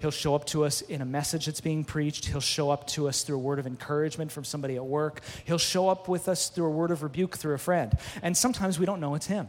He'll 0.00 0.12
show 0.12 0.34
up 0.34 0.44
to 0.46 0.64
us 0.64 0.82
in 0.82 1.00
a 1.00 1.04
message 1.04 1.46
that's 1.46 1.60
being 1.60 1.84
preached. 1.84 2.26
He'll 2.26 2.40
show 2.40 2.70
up 2.70 2.86
to 2.88 3.08
us 3.08 3.22
through 3.22 3.36
a 3.36 3.40
word 3.40 3.58
of 3.58 3.66
encouragement 3.66 4.30
from 4.30 4.44
somebody 4.44 4.76
at 4.76 4.84
work. 4.84 5.20
He'll 5.44 5.58
show 5.58 5.88
up 5.88 6.08
with 6.08 6.28
us 6.28 6.48
through 6.48 6.66
a 6.66 6.70
word 6.70 6.90
of 6.92 7.02
rebuke 7.02 7.36
through 7.36 7.54
a 7.54 7.58
friend. 7.58 7.96
And 8.22 8.36
sometimes 8.36 8.78
we 8.78 8.86
don't 8.86 9.00
know 9.00 9.14
it's 9.14 9.26
him, 9.26 9.48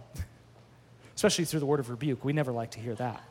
especially 1.15 1.45
through 1.45 1.59
the 1.59 1.65
word 1.65 1.79
of 1.79 1.89
rebuke. 1.89 2.23
We 2.25 2.33
never 2.33 2.51
like 2.51 2.71
to 2.71 2.79
hear 2.79 2.95
that. 2.95 3.21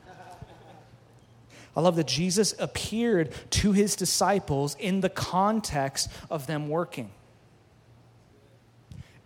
I 1.75 1.81
love 1.81 1.97
that 1.97 2.07
Jesus 2.07 2.55
appeared 2.59 3.33
to 3.51 3.73
his 3.73 3.97
disciples 3.97 4.77
in 4.79 5.01
the 5.01 5.09
context 5.09 6.11
of 6.31 6.47
them 6.47 6.69
working, 6.69 7.11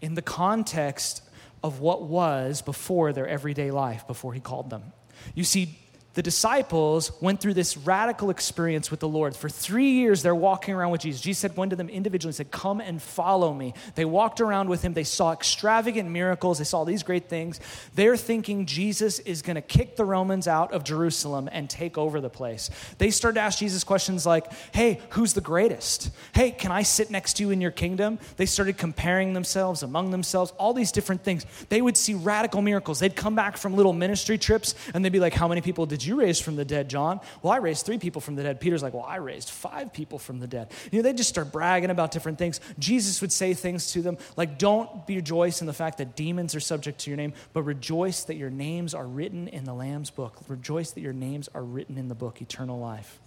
in 0.00 0.14
the 0.14 0.22
context 0.22 1.22
of 1.62 1.80
what 1.80 2.02
was 2.02 2.62
before 2.62 3.12
their 3.12 3.26
everyday 3.26 3.70
life, 3.70 4.06
before 4.06 4.32
he 4.32 4.40
called 4.40 4.70
them. 4.70 4.92
You 5.34 5.44
see, 5.44 5.78
the 6.16 6.22
disciples 6.22 7.12
went 7.20 7.42
through 7.42 7.52
this 7.52 7.76
radical 7.76 8.30
experience 8.30 8.90
with 8.90 9.00
the 9.00 9.08
Lord. 9.08 9.36
For 9.36 9.50
three 9.50 9.90
years, 9.90 10.22
they're 10.22 10.34
walking 10.34 10.72
around 10.72 10.90
with 10.90 11.02
Jesus. 11.02 11.20
Jesus 11.20 11.40
said 11.40 11.54
one 11.58 11.68
to 11.68 11.76
them 11.76 11.90
individually, 11.90 12.32
said, 12.32 12.50
Come 12.50 12.80
and 12.80 13.02
follow 13.02 13.52
me. 13.52 13.74
They 13.96 14.06
walked 14.06 14.40
around 14.40 14.70
with 14.70 14.80
him. 14.80 14.94
They 14.94 15.04
saw 15.04 15.32
extravagant 15.32 16.08
miracles. 16.08 16.56
They 16.56 16.64
saw 16.64 16.84
these 16.84 17.02
great 17.02 17.28
things. 17.28 17.60
They're 17.94 18.16
thinking 18.16 18.64
Jesus 18.64 19.18
is 19.18 19.42
going 19.42 19.56
to 19.56 19.60
kick 19.60 19.96
the 19.96 20.06
Romans 20.06 20.48
out 20.48 20.72
of 20.72 20.84
Jerusalem 20.84 21.50
and 21.52 21.68
take 21.68 21.98
over 21.98 22.22
the 22.22 22.30
place. 22.30 22.70
They 22.96 23.10
started 23.10 23.34
to 23.34 23.42
ask 23.42 23.58
Jesus 23.58 23.84
questions 23.84 24.24
like, 24.24 24.50
Hey, 24.72 25.02
who's 25.10 25.34
the 25.34 25.42
greatest? 25.42 26.08
Hey, 26.34 26.50
can 26.50 26.72
I 26.72 26.80
sit 26.80 27.10
next 27.10 27.34
to 27.34 27.42
you 27.42 27.50
in 27.50 27.60
your 27.60 27.72
kingdom? 27.72 28.18
They 28.38 28.46
started 28.46 28.78
comparing 28.78 29.34
themselves 29.34 29.82
among 29.82 30.12
themselves, 30.12 30.50
all 30.52 30.72
these 30.72 30.92
different 30.92 31.24
things. 31.24 31.44
They 31.68 31.82
would 31.82 31.98
see 31.98 32.14
radical 32.14 32.62
miracles. 32.62 33.00
They'd 33.00 33.14
come 33.14 33.34
back 33.34 33.58
from 33.58 33.76
little 33.76 33.92
ministry 33.92 34.38
trips 34.38 34.74
and 34.94 35.04
they'd 35.04 35.12
be 35.12 35.20
like, 35.20 35.34
How 35.34 35.46
many 35.46 35.60
people 35.60 35.84
did 35.84 36.02
you? 36.02 36.05
You 36.06 36.20
raise 36.20 36.40
from 36.40 36.56
the 36.56 36.64
dead, 36.64 36.88
John? 36.88 37.20
Well, 37.42 37.52
I 37.52 37.58
raised 37.58 37.84
three 37.84 37.98
people 37.98 38.20
from 38.20 38.36
the 38.36 38.42
dead. 38.42 38.60
Peter's 38.60 38.82
like, 38.82 38.94
Well, 38.94 39.04
I 39.06 39.16
raised 39.16 39.50
five 39.50 39.92
people 39.92 40.18
from 40.18 40.38
the 40.38 40.46
dead. 40.46 40.70
You 40.90 40.98
know, 40.98 41.02
they 41.02 41.12
just 41.12 41.28
start 41.28 41.52
bragging 41.52 41.90
about 41.90 42.10
different 42.10 42.38
things. 42.38 42.60
Jesus 42.78 43.20
would 43.20 43.32
say 43.32 43.52
things 43.54 43.92
to 43.92 44.02
them 44.02 44.18
like, 44.36 44.58
Don't 44.58 45.06
be 45.06 45.16
rejoice 45.16 45.60
in 45.60 45.66
the 45.66 45.72
fact 45.72 45.98
that 45.98 46.14
demons 46.14 46.54
are 46.54 46.60
subject 46.60 47.00
to 47.00 47.10
your 47.10 47.16
name, 47.16 47.32
but 47.52 47.62
rejoice 47.62 48.24
that 48.24 48.36
your 48.36 48.50
names 48.50 48.94
are 48.94 49.06
written 49.06 49.48
in 49.48 49.64
the 49.64 49.74
Lamb's 49.74 50.10
book. 50.10 50.36
Rejoice 50.46 50.92
that 50.92 51.00
your 51.00 51.12
names 51.12 51.48
are 51.54 51.64
written 51.64 51.98
in 51.98 52.08
the 52.08 52.14
book, 52.14 52.40
eternal 52.40 52.78
life. 52.78 53.18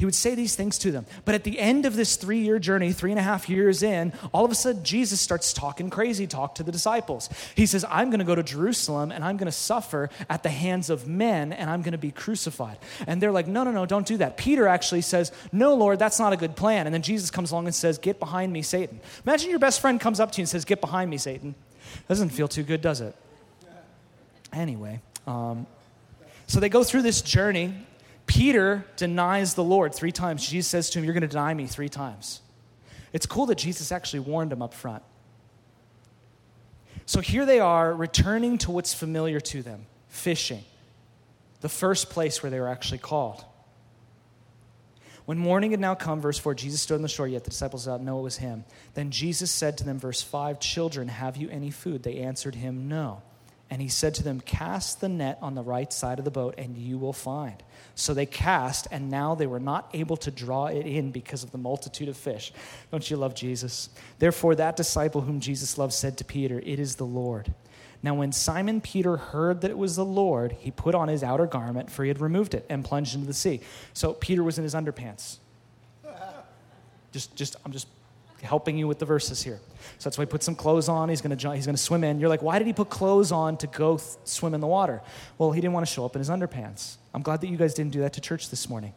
He 0.00 0.06
would 0.06 0.14
say 0.14 0.34
these 0.34 0.56
things 0.56 0.78
to 0.78 0.90
them. 0.90 1.04
But 1.26 1.34
at 1.34 1.44
the 1.44 1.60
end 1.60 1.84
of 1.84 1.94
this 1.94 2.16
three 2.16 2.38
year 2.38 2.58
journey, 2.58 2.90
three 2.90 3.10
and 3.10 3.20
a 3.20 3.22
half 3.22 3.50
years 3.50 3.82
in, 3.82 4.14
all 4.32 4.46
of 4.46 4.50
a 4.50 4.54
sudden 4.54 4.82
Jesus 4.82 5.20
starts 5.20 5.52
talking 5.52 5.90
crazy 5.90 6.26
talk 6.26 6.54
to 6.54 6.62
the 6.62 6.72
disciples. 6.72 7.28
He 7.54 7.66
says, 7.66 7.84
I'm 7.86 8.08
going 8.08 8.20
to 8.20 8.24
go 8.24 8.34
to 8.34 8.42
Jerusalem 8.42 9.12
and 9.12 9.22
I'm 9.22 9.36
going 9.36 9.44
to 9.44 9.52
suffer 9.52 10.08
at 10.30 10.42
the 10.42 10.48
hands 10.48 10.88
of 10.88 11.06
men 11.06 11.52
and 11.52 11.68
I'm 11.68 11.82
going 11.82 11.92
to 11.92 11.98
be 11.98 12.12
crucified. 12.12 12.78
And 13.06 13.20
they're 13.20 13.30
like, 13.30 13.46
No, 13.46 13.62
no, 13.62 13.72
no, 13.72 13.84
don't 13.84 14.06
do 14.06 14.16
that. 14.16 14.38
Peter 14.38 14.66
actually 14.66 15.02
says, 15.02 15.32
No, 15.52 15.74
Lord, 15.74 15.98
that's 15.98 16.18
not 16.18 16.32
a 16.32 16.38
good 16.38 16.56
plan. 16.56 16.86
And 16.86 16.94
then 16.94 17.02
Jesus 17.02 17.30
comes 17.30 17.50
along 17.50 17.66
and 17.66 17.74
says, 17.74 17.98
Get 17.98 18.18
behind 18.18 18.54
me, 18.54 18.62
Satan. 18.62 19.00
Imagine 19.26 19.50
your 19.50 19.58
best 19.58 19.82
friend 19.82 20.00
comes 20.00 20.18
up 20.18 20.32
to 20.32 20.38
you 20.38 20.44
and 20.44 20.48
says, 20.48 20.64
Get 20.64 20.80
behind 20.80 21.10
me, 21.10 21.18
Satan. 21.18 21.54
Doesn't 22.08 22.30
feel 22.30 22.48
too 22.48 22.62
good, 22.62 22.80
does 22.80 23.02
it? 23.02 23.14
Anyway, 24.50 25.02
um, 25.26 25.66
so 26.46 26.58
they 26.58 26.70
go 26.70 26.84
through 26.84 27.02
this 27.02 27.20
journey 27.20 27.74
Peter 28.30 28.84
denies 28.94 29.54
the 29.54 29.64
Lord 29.64 29.92
three 29.92 30.12
times. 30.12 30.48
Jesus 30.48 30.68
says 30.68 30.90
to 30.90 31.00
him, 31.00 31.04
You're 31.04 31.14
going 31.14 31.22
to 31.22 31.26
deny 31.26 31.52
me 31.52 31.66
three 31.66 31.88
times. 31.88 32.40
It's 33.12 33.26
cool 33.26 33.46
that 33.46 33.58
Jesus 33.58 33.90
actually 33.90 34.20
warned 34.20 34.52
him 34.52 34.62
up 34.62 34.72
front. 34.72 35.02
So 37.06 37.20
here 37.20 37.44
they 37.44 37.58
are, 37.58 37.92
returning 37.92 38.58
to 38.58 38.70
what's 38.70 38.94
familiar 38.94 39.40
to 39.40 39.64
them 39.64 39.84
fishing, 40.06 40.62
the 41.60 41.68
first 41.68 42.08
place 42.08 42.40
where 42.40 42.50
they 42.50 42.60
were 42.60 42.68
actually 42.68 42.98
called. 42.98 43.44
When 45.24 45.36
morning 45.36 45.72
had 45.72 45.80
now 45.80 45.96
come, 45.96 46.20
verse 46.20 46.38
4, 46.38 46.54
Jesus 46.54 46.80
stood 46.80 46.94
on 46.94 47.02
the 47.02 47.08
shore, 47.08 47.26
yet 47.26 47.42
the 47.42 47.50
disciples 47.50 47.84
did 47.84 47.90
not 47.90 48.02
know 48.02 48.20
it 48.20 48.22
was 48.22 48.36
him. 48.36 48.64
Then 48.94 49.10
Jesus 49.10 49.50
said 49.50 49.76
to 49.78 49.84
them, 49.84 49.98
verse 49.98 50.22
5, 50.22 50.60
Children, 50.60 51.08
have 51.08 51.36
you 51.36 51.48
any 51.50 51.72
food? 51.72 52.04
They 52.04 52.18
answered 52.18 52.54
him, 52.54 52.86
No. 52.86 53.22
And 53.70 53.80
he 53.80 53.88
said 53.88 54.14
to 54.16 54.24
them, 54.24 54.40
Cast 54.40 55.00
the 55.00 55.08
net 55.08 55.38
on 55.40 55.54
the 55.54 55.62
right 55.62 55.92
side 55.92 56.18
of 56.18 56.24
the 56.24 56.30
boat, 56.30 56.56
and 56.58 56.76
you 56.76 56.98
will 56.98 57.12
find. 57.12 57.62
So 57.94 58.12
they 58.12 58.26
cast, 58.26 58.88
and 58.90 59.10
now 59.10 59.36
they 59.36 59.46
were 59.46 59.60
not 59.60 59.88
able 59.94 60.16
to 60.18 60.30
draw 60.30 60.66
it 60.66 60.86
in 60.86 61.12
because 61.12 61.44
of 61.44 61.52
the 61.52 61.58
multitude 61.58 62.08
of 62.08 62.16
fish. 62.16 62.52
Don't 62.90 63.08
you 63.08 63.16
love 63.16 63.34
Jesus? 63.34 63.90
Therefore, 64.18 64.56
that 64.56 64.76
disciple 64.76 65.20
whom 65.20 65.38
Jesus 65.38 65.78
loved 65.78 65.92
said 65.92 66.18
to 66.18 66.24
Peter, 66.24 66.58
It 66.58 66.80
is 66.80 66.96
the 66.96 67.06
Lord. 67.06 67.54
Now, 68.02 68.14
when 68.14 68.32
Simon 68.32 68.80
Peter 68.80 69.16
heard 69.16 69.60
that 69.60 69.70
it 69.70 69.78
was 69.78 69.94
the 69.94 70.04
Lord, 70.04 70.52
he 70.52 70.70
put 70.70 70.94
on 70.94 71.08
his 71.08 71.22
outer 71.22 71.46
garment, 71.46 71.90
for 71.90 72.02
he 72.02 72.08
had 72.08 72.20
removed 72.20 72.54
it, 72.54 72.66
and 72.68 72.84
plunged 72.84 73.14
into 73.14 73.26
the 73.26 73.34
sea. 73.34 73.60
So 73.92 74.14
Peter 74.14 74.42
was 74.42 74.58
in 74.58 74.64
his 74.64 74.74
underpants. 74.74 75.38
Just, 77.12 77.34
just, 77.36 77.56
I'm 77.64 77.72
just 77.72 77.88
helping 78.42 78.78
you 78.78 78.86
with 78.88 78.98
the 78.98 79.04
verses 79.04 79.42
here. 79.42 79.60
So 79.98 80.08
that's 80.08 80.18
why 80.18 80.22
he 80.22 80.26
put 80.26 80.42
some 80.42 80.54
clothes 80.54 80.88
on. 80.88 81.08
He's 81.08 81.20
going 81.20 81.36
to 81.36 81.54
he's 81.54 81.66
going 81.66 81.76
to 81.76 81.82
swim 81.82 82.04
in. 82.04 82.20
You're 82.20 82.28
like, 82.28 82.42
why 82.42 82.58
did 82.58 82.66
he 82.66 82.72
put 82.72 82.90
clothes 82.90 83.32
on 83.32 83.56
to 83.58 83.66
go 83.66 83.98
th- 83.98 84.16
swim 84.24 84.54
in 84.54 84.60
the 84.60 84.66
water? 84.66 85.02
Well, 85.38 85.52
he 85.52 85.60
didn't 85.60 85.74
want 85.74 85.86
to 85.86 85.92
show 85.92 86.04
up 86.04 86.14
in 86.16 86.20
his 86.20 86.30
underpants. 86.30 86.96
I'm 87.14 87.22
glad 87.22 87.40
that 87.40 87.48
you 87.48 87.56
guys 87.56 87.74
didn't 87.74 87.92
do 87.92 88.00
that 88.00 88.14
to 88.14 88.20
church 88.20 88.50
this 88.50 88.68
morning. 88.68 88.94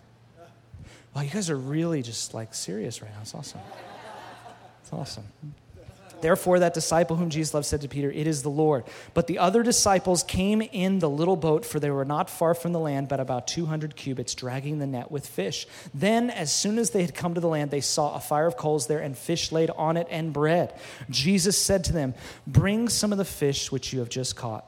Wow, 1.16 1.22
you 1.22 1.30
guys 1.30 1.50
are 1.50 1.58
really 1.58 2.02
just 2.02 2.34
like 2.34 2.54
serious 2.54 3.02
right 3.02 3.12
now. 3.14 3.22
It's 3.22 3.36
awesome. 3.36 3.62
It's 4.82 4.94
awesome. 4.94 5.26
Therefore, 6.24 6.60
that 6.60 6.74
disciple 6.74 7.18
whom 7.18 7.30
Jesus 7.30 7.54
loved 7.54 7.66
said 7.66 7.82
to 7.82 7.90
Peter, 7.90 8.10
It 8.10 8.28
is 8.28 8.44
the 8.44 8.50
Lord. 8.50 8.86
But 9.14 9.28
the 9.28 9.40
other 9.40 9.62
disciples 9.62 10.24
came 10.24 10.62
in 10.62 11.00
the 11.00 11.10
little 11.10 11.36
boat, 11.36 11.66
for 11.66 11.82
they 11.82 11.90
were 11.90 12.06
not 12.06 12.30
far 12.30 12.54
from 12.54 12.72
the 12.72 12.80
land, 12.80 13.10
but 13.10 13.20
about 13.20 13.46
200 13.46 13.98
cubits, 13.98 14.34
dragging 14.34 14.80
the 14.80 14.88
net 14.88 15.12
with 15.12 15.28
fish. 15.28 15.68
Then, 15.94 16.30
as 16.30 16.50
soon 16.50 16.78
as 16.80 16.92
they 16.92 17.02
had 17.02 17.14
come 17.14 17.34
to 17.34 17.42
the 17.42 17.50
land, 17.50 17.72
they 17.72 17.82
saw 17.82 18.16
a 18.16 18.22
fire 18.22 18.48
of 18.48 18.56
coals 18.56 18.88
there, 18.88 19.00
and 19.00 19.18
fish 19.18 19.52
laid 19.52 19.70
on 19.72 19.98
it, 19.98 20.08
and 20.10 20.32
bread. 20.32 20.74
Jesus 21.10 21.58
said 21.58 21.84
to 21.84 21.92
them, 21.92 22.14
Bring 22.48 22.88
some 22.88 23.12
of 23.12 23.18
the 23.18 23.26
fish 23.26 23.70
which 23.70 23.92
you 23.92 24.00
have 24.00 24.08
just 24.08 24.38
caught. 24.38 24.66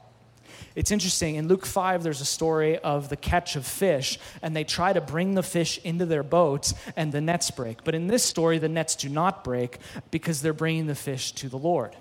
It's 0.76 0.90
interesting. 0.90 1.36
In 1.36 1.48
Luke 1.48 1.64
5, 1.64 2.02
there's 2.02 2.20
a 2.20 2.26
story 2.26 2.78
of 2.78 3.08
the 3.08 3.16
catch 3.16 3.56
of 3.56 3.66
fish, 3.66 4.18
and 4.42 4.54
they 4.54 4.62
try 4.62 4.92
to 4.92 5.00
bring 5.00 5.34
the 5.34 5.42
fish 5.42 5.78
into 5.82 6.04
their 6.04 6.22
boats, 6.22 6.74
and 6.96 7.10
the 7.10 7.22
nets 7.22 7.50
break. 7.50 7.82
But 7.82 7.94
in 7.94 8.08
this 8.08 8.22
story, 8.22 8.58
the 8.58 8.68
nets 8.68 8.94
do 8.94 9.08
not 9.08 9.42
break 9.42 9.78
because 10.10 10.42
they're 10.42 10.52
bringing 10.52 10.86
the 10.86 10.94
fish 10.94 11.32
to 11.32 11.48
the 11.48 11.56
Lord. 11.56 11.96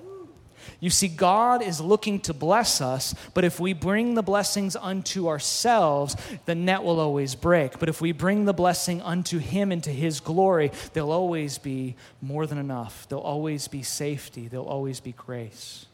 You 0.80 0.90
see, 0.90 1.08
God 1.08 1.62
is 1.62 1.80
looking 1.80 2.20
to 2.22 2.34
bless 2.34 2.82
us, 2.82 3.16
but 3.34 3.46
if 3.46 3.60
we 3.60 3.72
bring 3.72 4.16
the 4.16 4.24
blessings 4.24 4.76
unto 4.76 5.30
ourselves, 5.30 6.18
the 6.46 6.56
net 6.56 6.84
will 6.84 7.00
always 7.00 7.34
break. 7.36 7.80
But 7.80 7.88
if 7.88 8.02
we 8.02 8.12
bring 8.12 8.44
the 8.44 8.54
blessing 8.54 9.02
unto 9.02 9.38
Him 9.38 9.72
and 9.72 9.84
to 9.84 9.92
His 9.92 10.20
glory, 10.20 10.72
there'll 10.94 11.12
always 11.12 11.60
be 11.60 11.96
more 12.22 12.46
than 12.46 12.58
enough. 12.58 13.08
There'll 13.08 13.24
always 13.24 13.68
be 13.68 13.84
safety, 13.84 14.48
there'll 14.48 14.66
always 14.68 15.00
be 15.00 15.14
grace. 15.14 15.86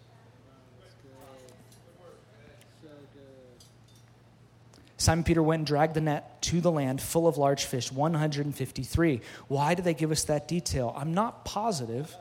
Simon 5.01 5.23
Peter 5.23 5.41
went 5.41 5.61
and 5.61 5.65
dragged 5.65 5.95
the 5.95 6.01
net 6.01 6.39
to 6.43 6.61
the 6.61 6.69
land 6.69 7.01
full 7.01 7.27
of 7.27 7.35
large 7.35 7.65
fish, 7.65 7.91
153. 7.91 9.21
Why 9.47 9.73
do 9.73 9.81
they 9.81 9.95
give 9.95 10.11
us 10.11 10.25
that 10.25 10.47
detail? 10.47 10.93
I'm 10.95 11.15
not 11.15 11.43
positive, 11.43 12.15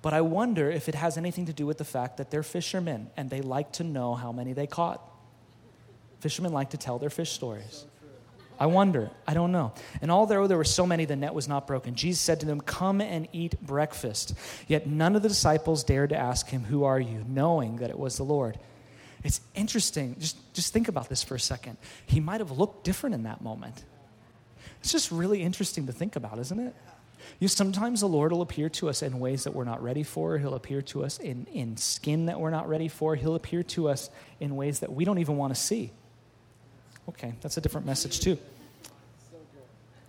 but 0.00 0.14
I 0.14 0.22
wonder 0.22 0.70
if 0.70 0.88
it 0.88 0.94
has 0.94 1.18
anything 1.18 1.44
to 1.46 1.52
do 1.52 1.66
with 1.66 1.76
the 1.76 1.84
fact 1.84 2.16
that 2.16 2.30
they're 2.30 2.42
fishermen 2.42 3.10
and 3.18 3.28
they 3.28 3.42
like 3.42 3.72
to 3.72 3.84
know 3.84 4.14
how 4.14 4.32
many 4.32 4.54
they 4.54 4.66
caught. 4.66 5.06
Fishermen 6.20 6.54
like 6.54 6.70
to 6.70 6.78
tell 6.78 6.98
their 6.98 7.10
fish 7.10 7.30
stories. 7.30 7.84
I 8.58 8.66
wonder. 8.66 9.10
I 9.28 9.34
don't 9.34 9.52
know. 9.52 9.74
And 10.00 10.10
although 10.10 10.46
there 10.46 10.56
were 10.56 10.64
so 10.64 10.86
many, 10.86 11.04
the 11.04 11.16
net 11.16 11.34
was 11.34 11.46
not 11.46 11.66
broken. 11.66 11.94
Jesus 11.94 12.22
said 12.22 12.40
to 12.40 12.46
them, 12.46 12.62
Come 12.62 13.02
and 13.02 13.28
eat 13.34 13.60
breakfast. 13.60 14.32
Yet 14.66 14.86
none 14.86 15.14
of 15.14 15.22
the 15.22 15.28
disciples 15.28 15.84
dared 15.84 16.08
to 16.08 16.16
ask 16.16 16.48
him, 16.48 16.64
Who 16.64 16.84
are 16.84 17.00
you? 17.00 17.22
knowing 17.28 17.76
that 17.76 17.90
it 17.90 17.98
was 17.98 18.16
the 18.16 18.24
Lord. 18.24 18.58
It's 19.24 19.40
interesting. 19.54 20.16
Just, 20.18 20.36
just 20.54 20.72
think 20.72 20.88
about 20.88 21.08
this 21.08 21.24
for 21.24 21.34
a 21.34 21.40
second. 21.40 21.78
He 22.06 22.20
might 22.20 22.40
have 22.40 22.50
looked 22.50 22.84
different 22.84 23.14
in 23.14 23.22
that 23.24 23.40
moment. 23.40 23.82
It's 24.80 24.92
just 24.92 25.10
really 25.10 25.42
interesting 25.42 25.86
to 25.86 25.92
think 25.92 26.14
about, 26.14 26.38
isn't 26.38 26.60
it? 26.60 26.74
You 27.40 27.48
sometimes 27.48 28.00
the 28.00 28.06
Lord 28.06 28.32
will 28.32 28.42
appear 28.42 28.68
to 28.68 28.90
us 28.90 29.02
in 29.02 29.18
ways 29.18 29.44
that 29.44 29.54
we're 29.54 29.64
not 29.64 29.82
ready 29.82 30.02
for. 30.02 30.36
He'll 30.36 30.54
appear 30.54 30.82
to 30.82 31.04
us 31.04 31.18
in, 31.18 31.46
in 31.52 31.78
skin 31.78 32.26
that 32.26 32.38
we're 32.38 32.50
not 32.50 32.68
ready 32.68 32.88
for. 32.88 33.16
He'll 33.16 33.34
appear 33.34 33.62
to 33.62 33.88
us 33.88 34.10
in 34.40 34.56
ways 34.56 34.80
that 34.80 34.92
we 34.92 35.06
don't 35.06 35.18
even 35.18 35.38
want 35.38 35.54
to 35.54 35.60
see. 35.60 35.90
Okay, 37.08 37.34
that's 37.40 37.56
a 37.56 37.62
different 37.62 37.86
message 37.86 38.20
too. 38.20 38.38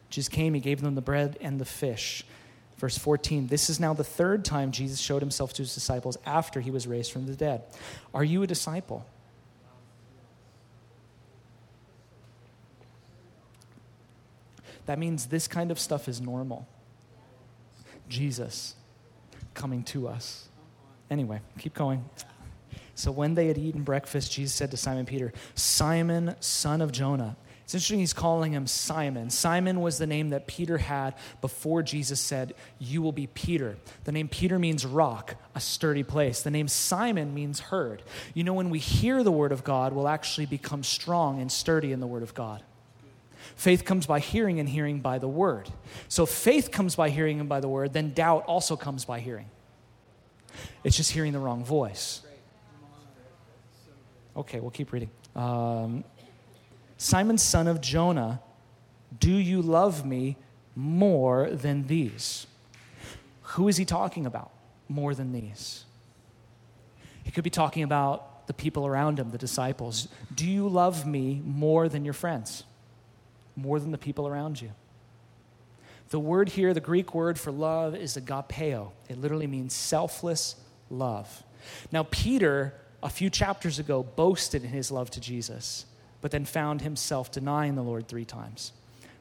Jesus 0.10 0.30
came, 0.30 0.54
he 0.54 0.60
gave 0.60 0.82
them 0.82 0.96
the 0.96 1.02
bread 1.02 1.38
and 1.42 1.60
the 1.60 1.66
fish. 1.66 2.26
Verse 2.78 2.98
14 2.98 3.48
This 3.48 3.70
is 3.70 3.80
now 3.80 3.94
the 3.94 4.04
third 4.04 4.44
time 4.44 4.72
Jesus 4.72 5.00
showed 5.00 5.22
himself 5.22 5.54
to 5.54 5.62
his 5.62 5.74
disciples 5.74 6.18
after 6.26 6.62
he 6.62 6.72
was 6.72 6.88
raised 6.88 7.12
from 7.12 7.26
the 7.26 7.36
dead. 7.36 7.64
Are 8.14 8.24
you 8.24 8.44
a 8.44 8.48
disciple? 8.48 9.06
That 14.86 15.00
means 15.00 15.28
this 15.28 15.48
kind 15.48 15.72
of 15.72 15.80
stuff 15.80 16.08
is 16.08 16.22
normal. 16.22 16.68
Jesus 18.08 18.76
coming 19.54 19.84
to 19.84 20.08
us. 20.08 20.50
Anyway, 21.10 21.42
keep 21.58 21.74
going. 21.74 22.06
So 22.94 23.12
when 23.12 23.34
they 23.36 23.48
had 23.48 23.58
eaten 23.58 23.84
breakfast, 23.84 24.32
Jesus 24.32 24.54
said 24.54 24.72
to 24.72 24.78
Simon 24.78 25.06
Peter, 25.06 25.34
Simon, 25.56 26.36
son 26.40 26.82
of 26.82 26.92
Jonah, 26.92 27.36
it's 27.66 27.74
interesting 27.74 27.98
he's 27.98 28.14
calling 28.14 28.52
him 28.52 28.68
Simon. 28.68 29.32
Simon 29.32 29.82
was 29.82 29.98
the 29.98 30.06
name 30.06 30.30
that 30.30 30.46
Peter 30.46 30.78
had 30.78 31.16
before 31.42 31.82
Jesus 31.82 32.20
said, 32.20 32.54
You 32.78 33.02
will 33.02 33.12
be 33.12 33.26
Peter. 33.26 33.78
The 34.04 34.12
name 34.12 34.28
Peter 34.28 34.60
means 34.60 34.86
rock, 34.86 35.34
a 35.56 35.60
sturdy 35.60 36.04
place. 36.04 36.44
The 36.44 36.52
name 36.52 36.68
Simon 36.68 37.34
means 37.34 37.60
heard. 37.60 38.04
You 38.36 38.44
know, 38.44 38.54
when 38.54 38.70
we 38.70 38.78
hear 38.78 39.24
the 39.24 39.32
word 39.32 39.52
of 39.52 39.64
God, 39.64 39.94
we'll 39.94 40.08
actually 40.08 40.46
become 40.46 40.84
strong 40.84 41.42
and 41.42 41.52
sturdy 41.52 41.92
in 41.92 42.00
the 42.00 42.06
word 42.06 42.22
of 42.22 42.36
God. 42.36 42.62
Faith 43.56 43.84
comes 43.84 44.06
by 44.06 44.20
hearing, 44.20 44.60
and 44.60 44.70
hearing 44.70 45.00
by 45.00 45.18
the 45.18 45.28
word. 45.28 45.68
So 46.08 46.28
faith 46.28 46.70
comes 46.70 46.96
by 46.96 47.10
hearing 47.10 47.40
and 47.40 47.50
by 47.50 47.62
the 47.62 47.68
word, 47.68 47.94
then 47.94 48.14
doubt 48.14 48.46
also 48.46 48.76
comes 48.76 49.06
by 49.06 49.22
hearing. 49.22 49.50
It's 50.84 50.96
just 50.96 51.12
hearing 51.12 51.34
the 51.34 51.40
wrong 51.40 51.66
voice. 51.66 52.22
Okay, 54.38 54.60
we'll 54.60 54.70
keep 54.70 54.92
reading. 54.92 55.10
Um, 55.36 56.04
Simon, 56.98 57.38
son 57.38 57.68
of 57.68 57.82
Jonah, 57.82 58.42
do 59.20 59.32
you 59.32 59.62
love 59.62 60.06
me 60.06 60.38
more 60.76 61.50
than 61.50 61.88
these? 61.88 62.48
Who 63.42 63.68
is 63.68 63.78
he 63.78 63.86
talking 63.86 64.26
about 64.26 64.52
more 64.90 65.14
than 65.14 65.32
these? 65.32 65.86
He 67.24 67.32
could 67.32 67.44
be 67.44 67.50
talking 67.50 67.84
about 67.84 68.48
the 68.48 68.54
people 68.54 68.86
around 68.86 69.20
him, 69.20 69.32
the 69.32 69.38
disciples. 69.38 70.08
Do 70.34 70.46
you 70.46 70.68
love 70.68 71.06
me 71.06 71.42
more 71.44 71.90
than 71.90 72.06
your 72.06 72.14
friends? 72.14 72.64
More 73.56 73.80
than 73.80 73.92
the 73.92 73.98
people 73.98 74.28
around 74.28 74.62
you? 74.62 74.72
The 76.10 76.20
word 76.20 76.50
here, 76.50 76.74
the 76.74 76.80
Greek 76.80 77.16
word 77.16 77.40
for 77.40 77.52
love, 77.52 77.96
is 77.96 78.16
agapeo. 78.16 78.92
It 79.10 79.20
literally 79.20 79.48
means 79.48 79.74
selfless 79.74 80.56
love. 80.90 81.44
Now, 81.92 82.04
Peter, 82.12 82.76
a 83.02 83.10
few 83.10 83.30
chapters 83.30 83.80
ago, 83.80 84.04
boasted 84.04 84.64
in 84.64 84.70
his 84.70 84.92
love 84.92 85.10
to 85.12 85.20
Jesus. 85.20 85.86
But 86.26 86.32
then 86.32 86.44
found 86.44 86.82
himself 86.82 87.32
denying 87.32 87.76
the 87.76 87.84
Lord 87.84 88.08
three 88.08 88.26
times. 88.26 88.72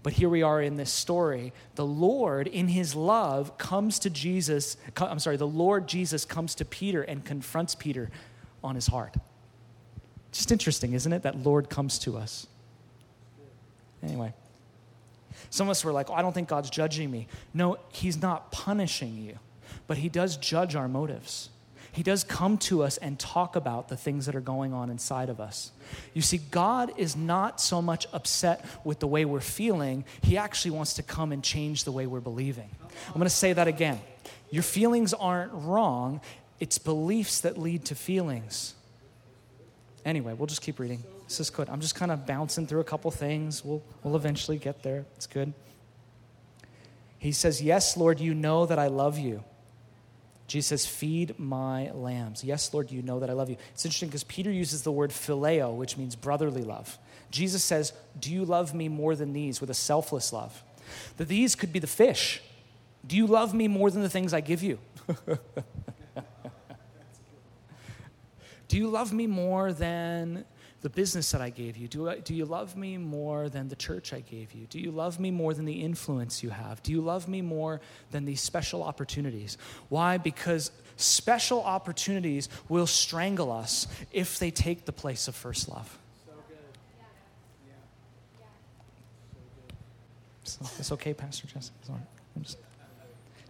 But 0.03 0.15
here 0.15 0.31
we 0.31 0.43
are 0.43 0.63
in 0.63 0.77
this 0.77 0.91
story. 0.91 1.53
The 1.75 1.85
Lord, 1.85 2.47
in 2.47 2.67
his 2.67 2.95
love, 2.95 3.59
comes 3.59 3.99
to 3.99 4.09
Jesus. 4.09 4.79
I'm 4.97 5.19
sorry, 5.19 5.37
the 5.37 5.47
Lord 5.47 5.87
Jesus 5.87 6.25
comes 6.25 6.55
to 6.55 6.65
Peter 6.65 7.03
and 7.03 7.23
confronts 7.23 7.75
Peter 7.75 8.11
on 8.63 8.75
his 8.75 8.87
heart. 8.87 9.15
Just 10.33 10.51
interesting, 10.51 10.95
isn't 10.95 11.13
it? 11.13 11.25
That 11.25 11.45
Lord 11.45 11.69
comes 11.69 11.99
to 11.99 12.17
us. 12.17 12.47
Anyway, 14.03 14.33
some 15.51 15.67
of 15.67 15.73
us 15.73 15.85
were 15.85 15.93
like, 15.93 16.09
oh, 16.09 16.15
I 16.15 16.23
don't 16.23 16.33
think 16.33 16.49
God's 16.49 16.71
judging 16.71 17.11
me. 17.11 17.29
No, 17.53 17.77
he's 17.91 18.23
not 18.23 18.51
punishing 18.51 19.19
you, 19.19 19.39
but 19.87 19.99
he 19.99 20.09
does 20.09 20.39
judge 20.39 20.75
our 20.75 20.89
motives. 20.89 21.51
He 21.95 22.03
does 22.03 22.25
come 22.25 22.59
to 22.59 22.83
us 22.83 22.97
and 22.97 23.17
talk 23.21 23.55
about 23.55 23.89
the 23.89 23.97
things 23.97 24.27
that 24.27 24.35
are 24.35 24.41
going 24.41 24.73
on 24.73 24.91
inside 24.91 25.29
of 25.29 25.41
us. 25.41 25.71
You 26.13 26.23
see, 26.23 26.39
God 26.39 26.93
is 26.97 27.15
not 27.15 27.61
so 27.61 27.81
much 27.81 28.09
upset 28.13 28.65
with 28.83 28.99
the 28.99 29.07
way 29.07 29.25
we're 29.25 29.39
feeling, 29.39 30.05
He 30.21 30.37
actually 30.37 30.73
wants 30.73 30.95
to 30.95 31.05
come 31.05 31.31
and 31.31 31.43
change 31.43 31.85
the 31.85 31.93
way 31.93 32.09
we're 32.09 32.19
believing. 32.19 32.69
I'm 33.07 33.15
going 33.15 33.25
to 33.25 33.31
say 33.31 33.53
that 33.53 33.69
again. 33.69 34.01
Your 34.51 34.65
feelings 34.65 35.15
aren't 35.15 35.53
wrong, 35.53 36.21
it's 36.59 36.79
beliefs 36.79 37.43
that 37.43 37.59
lead 37.59 37.85
to 37.85 37.95
feelings. 37.95 38.75
Anyway, 40.05 40.33
we'll 40.33 40.49
just 40.49 40.63
keep 40.63 40.81
reading. 40.81 41.03
This 41.29 41.39
is 41.39 41.49
good. 41.49 41.69
I'm 41.69 41.81
just 41.81 41.95
kind 41.95 42.11
of 42.11 42.27
bouncing 42.27 42.67
through 42.67 42.81
a 42.81 42.85
couple 42.85 43.11
things. 43.13 43.65
We'll, 43.65 43.83
we'll 44.03 44.17
eventually 44.17 44.59
get 44.59 44.83
there. 44.83 45.07
It's 45.15 45.29
good. 45.29 45.53
He 47.19 47.31
says, 47.31 47.63
Yes, 47.63 47.97
Lord, 47.97 48.19
you 48.19 48.35
know 48.35 48.67
that 48.67 48.81
I 48.81 48.89
love 48.89 49.17
you. 49.17 49.45
Jesus 50.47 50.69
says, 50.69 50.87
Feed 50.87 51.39
my 51.39 51.91
lambs. 51.93 52.45
Yes, 52.45 52.73
Lord, 52.75 52.91
you 52.91 53.03
know 53.03 53.21
that 53.21 53.31
I 53.31 53.33
love 53.33 53.49
you. 53.49 53.57
It's 53.73 53.85
interesting 53.85 54.09
because 54.09 54.25
Peter 54.25 54.51
uses 54.51 54.83
the 54.83 54.93
word 54.93 55.11
phileo, 55.11 55.75
which 55.75 55.97
means 55.97 56.15
brotherly 56.17 56.63
love. 56.63 56.99
Jesus 57.31 57.65
says, 57.65 57.93
Do 58.19 58.33
you 58.33 58.45
love 58.45 58.75
me 58.75 58.89
more 58.89 59.17
than 59.17 59.33
these 59.33 59.61
with 59.61 59.71
a 59.71 59.75
selfless 59.75 60.33
love? 60.33 60.63
That 61.17 61.29
these 61.29 61.55
could 61.55 61.73
be 61.73 61.79
the 61.79 61.87
fish. 61.87 62.43
Do 63.07 63.17
you 63.17 63.27
love 63.27 63.55
me 63.55 63.69
more 63.69 63.91
than 63.91 64.03
the 64.03 64.09
things 64.09 64.35
I 64.35 64.41
give 64.41 64.63
you? 64.63 64.79
Do 68.69 68.79
you 68.79 68.89
love 68.89 69.13
me 69.13 69.27
more 69.27 69.73
than 69.73 70.45
the 70.85 70.91
business 70.91 71.31
that 71.31 71.41
I 71.41 71.49
gave 71.49 71.79
you? 71.79 71.89
Do, 71.89 72.11
I, 72.11 72.19
do 72.19 72.35
you 72.35 72.45
love 72.45 72.77
me 72.77 72.99
more 72.99 73.49
than 73.49 73.69
the 73.69 73.75
church 73.75 74.13
I 74.13 74.21
gave 74.21 74.53
you? 74.53 74.67
Do 74.67 74.79
you 74.79 74.91
love 74.91 75.19
me 75.19 75.31
more 75.31 75.55
than 75.55 75.65
the 75.65 75.81
influence 75.81 76.43
you 76.43 76.51
have? 76.51 76.83
Do 76.83 76.93
you 76.93 77.01
love 77.01 77.27
me 77.27 77.41
more 77.41 77.81
than 78.11 78.27
these 78.27 78.43
special 78.43 78.83
opportunities? 78.83 79.57
Why? 79.89 80.19
Because 80.19 80.71
special 80.97 81.63
opportunities 81.63 82.51
will 82.69 82.87
strangle 82.87 83.51
us 83.51 83.87
if 84.13 84.39
they 84.39 84.51
take 84.51 84.85
the 84.85 84.93
place 84.93 85.27
of 85.27 85.35
first 85.35 85.71
love. 85.71 85.99
So 90.43 90.67
it's 90.79 90.93
okay, 90.93 91.15
Pastor. 91.15 91.47
Just, 91.47 91.73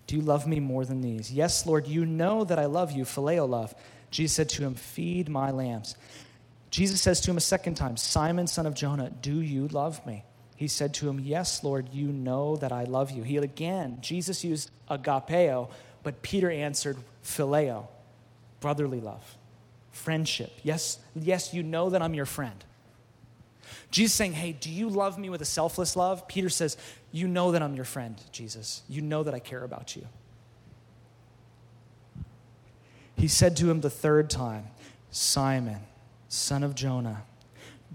do 0.07 0.14
you 0.14 0.23
love 0.23 0.47
me 0.47 0.61
more 0.61 0.85
than 0.85 1.00
these? 1.00 1.33
Yes, 1.33 1.67
Lord, 1.67 1.88
you 1.88 2.07
know 2.07 2.45
that 2.45 2.61
I 2.61 2.67
love 2.67 2.93
you, 2.93 3.05
phileo 3.05 3.49
love. 3.49 3.75
Jesus 4.12 4.37
said 4.37 4.49
to 4.50 4.62
him, 4.62 4.76
Feed 4.76 5.29
my 5.29 5.50
lambs. 5.50 5.97
Jesus 6.75 7.00
says 7.00 7.21
to 7.21 7.31
him 7.31 7.37
a 7.37 7.40
second 7.40 7.76
time, 7.76 7.97
Simon, 7.97 8.49
son 8.49 8.66
of 8.66 8.75
Jonah, 8.75 9.09
do 9.09 9.40
you 9.40 9.69
love 9.69 10.04
me? 10.04 10.25
He 10.57 10.66
said 10.66 10.93
to 10.95 11.09
him, 11.09 11.21
Yes, 11.21 11.62
Lord, 11.62 11.90
you 11.93 12.09
know 12.09 12.57
that 12.57 12.73
I 12.73 12.83
love 12.83 13.12
you. 13.12 13.23
He 13.23 13.37
again, 13.37 13.99
Jesus 14.00 14.43
used 14.43 14.73
agapeo, 14.90 15.71
but 16.02 16.21
Peter 16.23 16.50
answered 16.50 16.97
phileo, 17.23 17.87
brotherly 18.59 19.00
love, 19.00 19.23
friendship. 19.93 20.50
Yes, 20.64 20.99
yes, 21.14 21.54
you 21.54 21.62
know 21.62 21.90
that 21.90 22.02
I'm 22.02 22.12
your 22.12 22.26
friend. 22.26 22.64
Jesus 23.93 24.16
saying, 24.16 24.33
Hey, 24.33 24.50
do 24.50 24.69
you 24.69 24.88
love 24.88 25.16
me 25.16 25.31
with 25.31 25.43
a 25.43 25.45
selfless 25.45 25.95
love? 25.95 26.26
Peter 26.26 26.49
says, 26.49 26.76
You 27.12 27.28
know 27.28 27.52
that 27.52 27.62
I'm 27.62 27.76
your 27.76 27.85
friend, 27.85 28.21
Jesus. 28.33 28.83
You 28.88 29.00
know 29.00 29.23
that 29.23 29.33
I 29.33 29.38
care 29.38 29.62
about 29.62 29.95
you. 29.95 30.09
He 33.16 33.28
said 33.28 33.57
to 33.59 33.71
him 33.71 33.81
the 33.81 33.90
third 33.90 34.28
time, 34.28 34.64
Simon, 35.12 35.78
son 36.35 36.62
of 36.62 36.75
Jonah, 36.75 37.23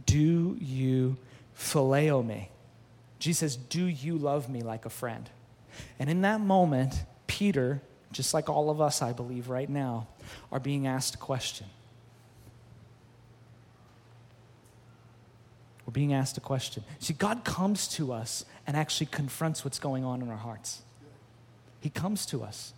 do 0.05 0.57
you 0.59 1.17
phileo 1.57 2.25
me? 2.25 2.49
Jesus 3.19 3.55
Do 3.55 3.85
you 3.85 4.17
love 4.17 4.49
me 4.49 4.61
like 4.61 4.85
a 4.85 4.89
friend? 4.89 5.29
And 5.99 6.09
in 6.09 6.21
that 6.21 6.39
moment, 6.39 7.03
Peter, 7.27 7.81
just 8.11 8.33
like 8.33 8.49
all 8.49 8.69
of 8.69 8.81
us, 8.81 9.01
I 9.01 9.13
believe, 9.13 9.49
right 9.49 9.69
now, 9.69 10.07
are 10.51 10.59
being 10.59 10.87
asked 10.87 11.15
a 11.15 11.17
question. 11.17 11.67
We're 15.85 15.91
being 15.91 16.13
asked 16.13 16.37
a 16.37 16.41
question. 16.41 16.83
See, 16.99 17.13
God 17.13 17.43
comes 17.43 17.87
to 17.89 18.13
us 18.13 18.45
and 18.65 18.77
actually 18.77 19.07
confronts 19.07 19.65
what's 19.65 19.79
going 19.79 20.05
on 20.05 20.21
in 20.21 20.29
our 20.29 20.37
hearts. 20.37 20.81
He 21.81 21.89
comes 21.89 22.25
to 22.27 22.43
us. 22.43 22.73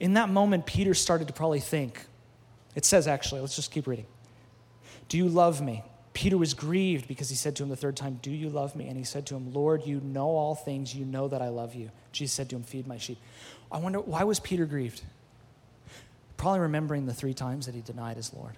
In 0.00 0.14
that 0.14 0.28
moment, 0.28 0.64
Peter 0.64 0.94
started 0.94 1.28
to 1.28 1.34
probably 1.34 1.60
think. 1.60 2.06
It 2.74 2.84
says, 2.84 3.06
actually, 3.06 3.40
let's 3.40 3.56
just 3.56 3.70
keep 3.70 3.86
reading. 3.86 4.06
Do 5.08 5.16
you 5.16 5.28
love 5.28 5.60
me? 5.60 5.82
Peter 6.12 6.36
was 6.36 6.52
grieved 6.54 7.06
because 7.06 7.28
he 7.28 7.36
said 7.36 7.54
to 7.56 7.62
him 7.62 7.68
the 7.68 7.76
third 7.76 7.96
time, 7.96 8.18
Do 8.22 8.30
you 8.30 8.50
love 8.50 8.74
me? 8.74 8.88
And 8.88 8.96
he 8.96 9.04
said 9.04 9.26
to 9.26 9.36
him, 9.36 9.52
Lord, 9.54 9.86
you 9.86 10.00
know 10.00 10.30
all 10.30 10.54
things. 10.54 10.94
You 10.94 11.04
know 11.04 11.28
that 11.28 11.40
I 11.40 11.48
love 11.48 11.74
you. 11.74 11.90
Jesus 12.12 12.34
said 12.34 12.50
to 12.50 12.56
him, 12.56 12.62
Feed 12.62 12.86
my 12.86 12.98
sheep. 12.98 13.18
I 13.70 13.78
wonder, 13.78 14.00
why 14.00 14.24
was 14.24 14.40
Peter 14.40 14.66
grieved? 14.66 15.02
Probably 16.36 16.60
remembering 16.60 17.06
the 17.06 17.14
three 17.14 17.34
times 17.34 17.66
that 17.66 17.74
he 17.74 17.82
denied 17.82 18.16
his 18.16 18.32
Lord. 18.32 18.54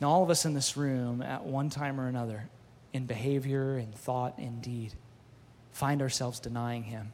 Now, 0.00 0.10
all 0.10 0.22
of 0.22 0.30
us 0.30 0.44
in 0.44 0.54
this 0.54 0.76
room, 0.76 1.22
at 1.22 1.44
one 1.44 1.70
time 1.70 2.00
or 2.00 2.06
another, 2.06 2.48
in 2.92 3.06
behavior, 3.06 3.76
in 3.76 3.92
thought, 3.92 4.38
in 4.38 4.60
deed, 4.60 4.94
find 5.72 6.00
ourselves 6.00 6.40
denying 6.40 6.84
him. 6.84 7.12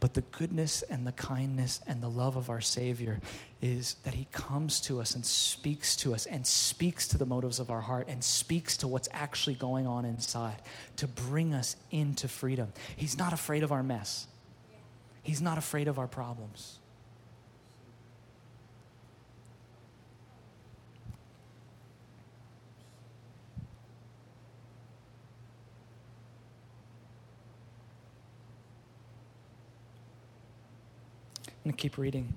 But 0.00 0.14
the 0.14 0.22
goodness 0.22 0.82
and 0.82 1.06
the 1.06 1.12
kindness 1.12 1.80
and 1.86 2.02
the 2.02 2.08
love 2.08 2.36
of 2.36 2.50
our 2.50 2.60
Savior 2.60 3.20
is 3.60 3.94
that 4.04 4.14
He 4.14 4.26
comes 4.32 4.80
to 4.82 5.00
us 5.00 5.14
and 5.14 5.24
speaks 5.24 5.94
to 5.96 6.14
us 6.14 6.26
and 6.26 6.46
speaks 6.46 7.06
to 7.08 7.18
the 7.18 7.26
motives 7.26 7.60
of 7.60 7.70
our 7.70 7.80
heart 7.80 8.08
and 8.08 8.24
speaks 8.24 8.76
to 8.78 8.88
what's 8.88 9.08
actually 9.12 9.54
going 9.54 9.86
on 9.86 10.04
inside 10.04 10.62
to 10.96 11.06
bring 11.06 11.54
us 11.54 11.76
into 11.90 12.28
freedom. 12.28 12.72
He's 12.96 13.16
not 13.16 13.32
afraid 13.32 13.62
of 13.62 13.72
our 13.72 13.82
mess, 13.82 14.26
He's 15.22 15.40
not 15.40 15.58
afraid 15.58 15.86
of 15.86 15.98
our 15.98 16.08
problems. 16.08 16.79
I'm 31.64 31.70
going 31.70 31.76
to 31.76 31.82
keep 31.82 31.98
reading. 31.98 32.34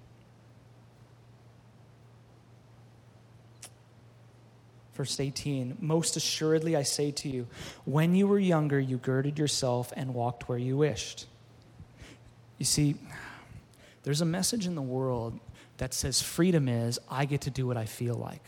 Verse 4.96 5.20
18 5.20 5.78
Most 5.80 6.16
assuredly 6.16 6.76
I 6.76 6.84
say 6.84 7.12
to 7.12 7.30
you, 7.30 7.48
when 7.86 8.16
you 8.16 8.28
were 8.28 8.40
younger, 8.40 8.80
you 8.80 8.98
girded 8.98 9.40
yourself 9.40 9.94
and 9.96 10.14
walked 10.14 10.50
where 10.50 10.58
you 10.58 10.78
wished. 10.78 11.26
You 12.58 12.66
see, 12.66 12.96
there's 14.04 14.22
a 14.22 14.26
message 14.26 14.68
in 14.68 14.76
the 14.76 14.82
world 14.82 15.40
that 15.78 15.94
says 15.94 16.22
freedom 16.22 16.68
is 16.68 17.00
I 17.10 17.26
get 17.26 17.42
to 17.42 17.50
do 17.50 17.66
what 17.66 17.78
I 17.78 17.86
feel 17.86 18.16
like. 18.16 18.44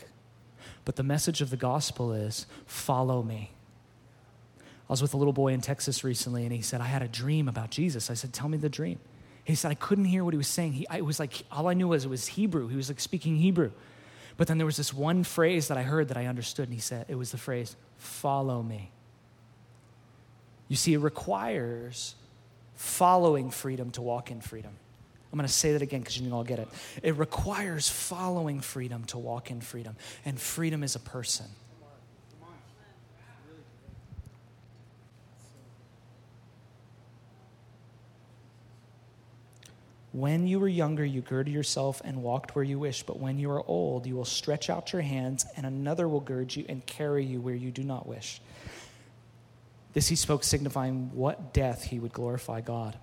But 0.84 0.96
the 0.96 1.02
message 1.02 1.40
of 1.40 1.50
the 1.50 1.56
gospel 1.56 2.12
is 2.12 2.46
follow 2.66 3.22
me. 3.22 3.50
I 4.88 4.92
was 4.92 5.02
with 5.02 5.14
a 5.14 5.16
little 5.16 5.32
boy 5.32 5.52
in 5.52 5.60
Texas 5.60 6.04
recently, 6.04 6.44
and 6.44 6.52
he 6.52 6.62
said, 6.62 6.80
I 6.80 6.84
had 6.86 7.02
a 7.02 7.08
dream 7.08 7.48
about 7.48 7.70
Jesus. 7.70 8.08
I 8.08 8.14
said, 8.14 8.32
Tell 8.32 8.48
me 8.48 8.56
the 8.56 8.68
dream. 8.68 9.00
He 9.46 9.54
said, 9.54 9.70
I 9.70 9.74
couldn't 9.74 10.06
hear 10.06 10.24
what 10.24 10.34
he 10.34 10.38
was 10.38 10.48
saying. 10.48 10.72
He, 10.72 10.88
I 10.88 11.02
was 11.02 11.20
like, 11.20 11.44
all 11.52 11.68
I 11.68 11.74
knew 11.74 11.86
was 11.86 12.04
it 12.04 12.08
was 12.08 12.26
Hebrew. 12.26 12.66
He 12.66 12.74
was 12.74 12.88
like 12.88 12.98
speaking 12.98 13.36
Hebrew. 13.36 13.70
But 14.36 14.48
then 14.48 14.58
there 14.58 14.66
was 14.66 14.76
this 14.76 14.92
one 14.92 15.22
phrase 15.22 15.68
that 15.68 15.78
I 15.78 15.84
heard 15.84 16.08
that 16.08 16.16
I 16.16 16.26
understood, 16.26 16.64
and 16.64 16.74
he 16.74 16.80
said, 16.80 17.06
it 17.08 17.14
was 17.14 17.30
the 17.30 17.38
phrase, 17.38 17.76
follow 17.96 18.60
me. 18.60 18.90
You 20.66 20.74
see, 20.74 20.94
it 20.94 20.98
requires 20.98 22.16
following 22.74 23.50
freedom 23.50 23.92
to 23.92 24.02
walk 24.02 24.32
in 24.32 24.40
freedom. 24.40 24.72
I'm 25.32 25.38
going 25.38 25.46
to 25.46 25.52
say 25.52 25.72
that 25.74 25.82
again 25.82 26.00
because 26.00 26.16
you 26.16 26.24
can 26.24 26.32
all 26.32 26.44
get 26.44 26.58
it. 26.58 26.68
It 27.04 27.16
requires 27.16 27.88
following 27.88 28.60
freedom 28.60 29.04
to 29.04 29.18
walk 29.18 29.52
in 29.52 29.60
freedom, 29.60 29.94
and 30.24 30.40
freedom 30.40 30.82
is 30.82 30.96
a 30.96 31.00
person. 31.00 31.46
When 40.16 40.46
you 40.46 40.60
were 40.60 40.68
younger, 40.68 41.04
you 41.04 41.20
girded 41.20 41.52
yourself 41.52 42.00
and 42.02 42.22
walked 42.22 42.54
where 42.54 42.64
you 42.64 42.78
wish, 42.78 43.02
but 43.02 43.20
when 43.20 43.38
you 43.38 43.50
are 43.50 43.62
old, 43.68 44.06
you 44.06 44.16
will 44.16 44.24
stretch 44.24 44.70
out 44.70 44.94
your 44.94 45.02
hands, 45.02 45.44
and 45.58 45.66
another 45.66 46.08
will 46.08 46.20
gird 46.20 46.56
you 46.56 46.64
and 46.70 46.84
carry 46.86 47.22
you 47.22 47.38
where 47.38 47.54
you 47.54 47.70
do 47.70 47.82
not 47.82 48.06
wish. 48.06 48.40
This 49.92 50.08
he 50.08 50.16
spoke, 50.16 50.42
signifying 50.42 51.10
what 51.12 51.52
death 51.52 51.82
he 51.84 51.98
would 51.98 52.14
glorify 52.14 52.62
God. 52.62 52.96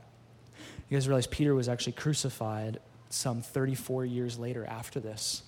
You 0.90 0.98
guys 0.98 1.08
realize 1.08 1.28
Peter 1.28 1.54
was 1.54 1.70
actually 1.70 1.94
crucified 1.94 2.80
some 3.12 3.44
34 3.44 4.06
years 4.06 4.40
later 4.40 4.66
after 4.66 5.00
this, 5.00 5.44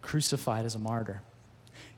crucified 0.00 0.64
as 0.64 0.74
a 0.74 0.78
martyr. 0.78 1.20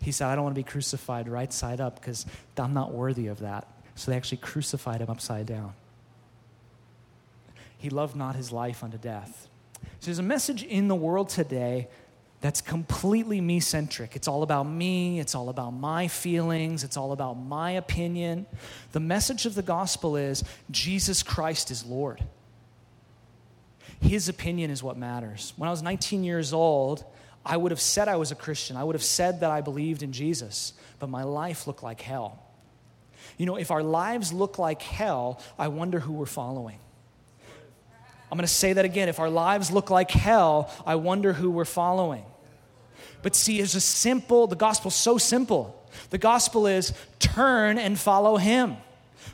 He 0.02 0.10
said, 0.10 0.26
I 0.26 0.34
don't 0.34 0.42
want 0.42 0.56
to 0.56 0.60
be 0.64 0.68
crucified 0.68 1.28
right 1.28 1.52
side 1.52 1.80
up 1.80 2.00
because 2.00 2.26
I'm 2.58 2.74
not 2.74 2.92
worthy 2.92 3.28
of 3.28 3.38
that. 3.38 3.68
So 3.94 4.10
they 4.10 4.16
actually 4.16 4.38
crucified 4.38 5.00
him 5.00 5.10
upside 5.10 5.46
down. 5.46 5.74
He 7.80 7.88
loved 7.88 8.14
not 8.14 8.36
his 8.36 8.52
life 8.52 8.84
unto 8.84 8.98
death. 8.98 9.48
So 10.00 10.06
there's 10.06 10.18
a 10.18 10.22
message 10.22 10.62
in 10.62 10.86
the 10.88 10.94
world 10.94 11.30
today 11.30 11.88
that's 12.42 12.60
completely 12.60 13.40
me 13.40 13.58
centric. 13.58 14.16
It's 14.16 14.28
all 14.28 14.42
about 14.42 14.64
me, 14.64 15.18
it's 15.18 15.34
all 15.34 15.48
about 15.48 15.70
my 15.70 16.06
feelings, 16.06 16.84
it's 16.84 16.98
all 16.98 17.12
about 17.12 17.34
my 17.34 17.70
opinion. 17.72 18.44
The 18.92 19.00
message 19.00 19.46
of 19.46 19.54
the 19.54 19.62
gospel 19.62 20.16
is 20.16 20.44
Jesus 20.70 21.22
Christ 21.22 21.70
is 21.70 21.82
Lord. 21.82 22.22
His 24.02 24.28
opinion 24.28 24.70
is 24.70 24.82
what 24.82 24.98
matters. 24.98 25.54
When 25.56 25.66
I 25.66 25.70
was 25.70 25.82
19 25.82 26.22
years 26.22 26.52
old, 26.52 27.02
I 27.46 27.56
would 27.56 27.72
have 27.72 27.80
said 27.80 28.08
I 28.08 28.16
was 28.16 28.30
a 28.30 28.34
Christian. 28.34 28.76
I 28.76 28.84
would 28.84 28.94
have 28.94 29.02
said 29.02 29.40
that 29.40 29.50
I 29.50 29.62
believed 29.62 30.02
in 30.02 30.12
Jesus, 30.12 30.74
but 30.98 31.08
my 31.08 31.22
life 31.22 31.66
looked 31.66 31.82
like 31.82 32.02
hell. 32.02 32.42
You 33.38 33.46
know, 33.46 33.56
if 33.56 33.70
our 33.70 33.82
lives 33.82 34.34
look 34.34 34.58
like 34.58 34.82
hell, 34.82 35.40
I 35.58 35.68
wonder 35.68 35.98
who 35.98 36.12
we're 36.12 36.26
following. 36.26 36.78
I'm 38.30 38.36
going 38.36 38.46
to 38.46 38.52
say 38.52 38.72
that 38.72 38.84
again. 38.84 39.08
If 39.08 39.18
our 39.18 39.30
lives 39.30 39.70
look 39.70 39.90
like 39.90 40.10
hell, 40.10 40.72
I 40.86 40.94
wonder 40.94 41.32
who 41.32 41.50
we're 41.50 41.64
following. 41.64 42.24
But 43.22 43.34
see, 43.34 43.60
it's 43.60 43.74
a 43.74 43.80
simple, 43.80 44.46
the 44.46 44.56
gospel's 44.56 44.94
so 44.94 45.18
simple. 45.18 45.76
The 46.10 46.18
gospel 46.18 46.66
is 46.66 46.92
turn 47.18 47.78
and 47.78 47.98
follow 47.98 48.36
him. 48.36 48.76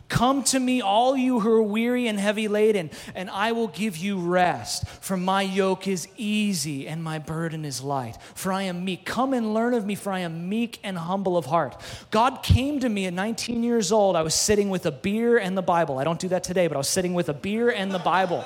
Come 0.08 0.44
to 0.44 0.60
me, 0.60 0.80
all 0.80 1.16
you 1.16 1.40
who 1.40 1.50
are 1.50 1.62
weary 1.62 2.06
and 2.06 2.18
heavy 2.18 2.46
laden, 2.46 2.90
and 3.16 3.28
I 3.28 3.52
will 3.52 3.66
give 3.66 3.96
you 3.96 4.18
rest. 4.18 4.86
For 4.86 5.16
my 5.16 5.42
yoke 5.42 5.88
is 5.88 6.06
easy 6.16 6.86
and 6.86 7.02
my 7.02 7.18
burden 7.18 7.64
is 7.64 7.82
light. 7.82 8.16
For 8.34 8.52
I 8.52 8.62
am 8.62 8.84
meek. 8.84 9.04
Come 9.04 9.32
and 9.32 9.52
learn 9.52 9.74
of 9.74 9.84
me, 9.84 9.96
for 9.96 10.12
I 10.12 10.20
am 10.20 10.48
meek 10.48 10.78
and 10.84 10.96
humble 10.96 11.36
of 11.36 11.46
heart. 11.46 11.80
God 12.12 12.44
came 12.44 12.78
to 12.80 12.88
me 12.88 13.06
at 13.06 13.14
19 13.14 13.64
years 13.64 13.90
old. 13.90 14.14
I 14.14 14.22
was 14.22 14.34
sitting 14.34 14.70
with 14.70 14.86
a 14.86 14.92
beer 14.92 15.38
and 15.38 15.56
the 15.56 15.62
Bible. 15.62 15.98
I 15.98 16.04
don't 16.04 16.20
do 16.20 16.28
that 16.28 16.44
today, 16.44 16.68
but 16.68 16.76
I 16.76 16.78
was 16.78 16.88
sitting 16.88 17.14
with 17.14 17.28
a 17.28 17.34
beer 17.34 17.70
and 17.70 17.90
the 17.90 17.98
Bible. 17.98 18.44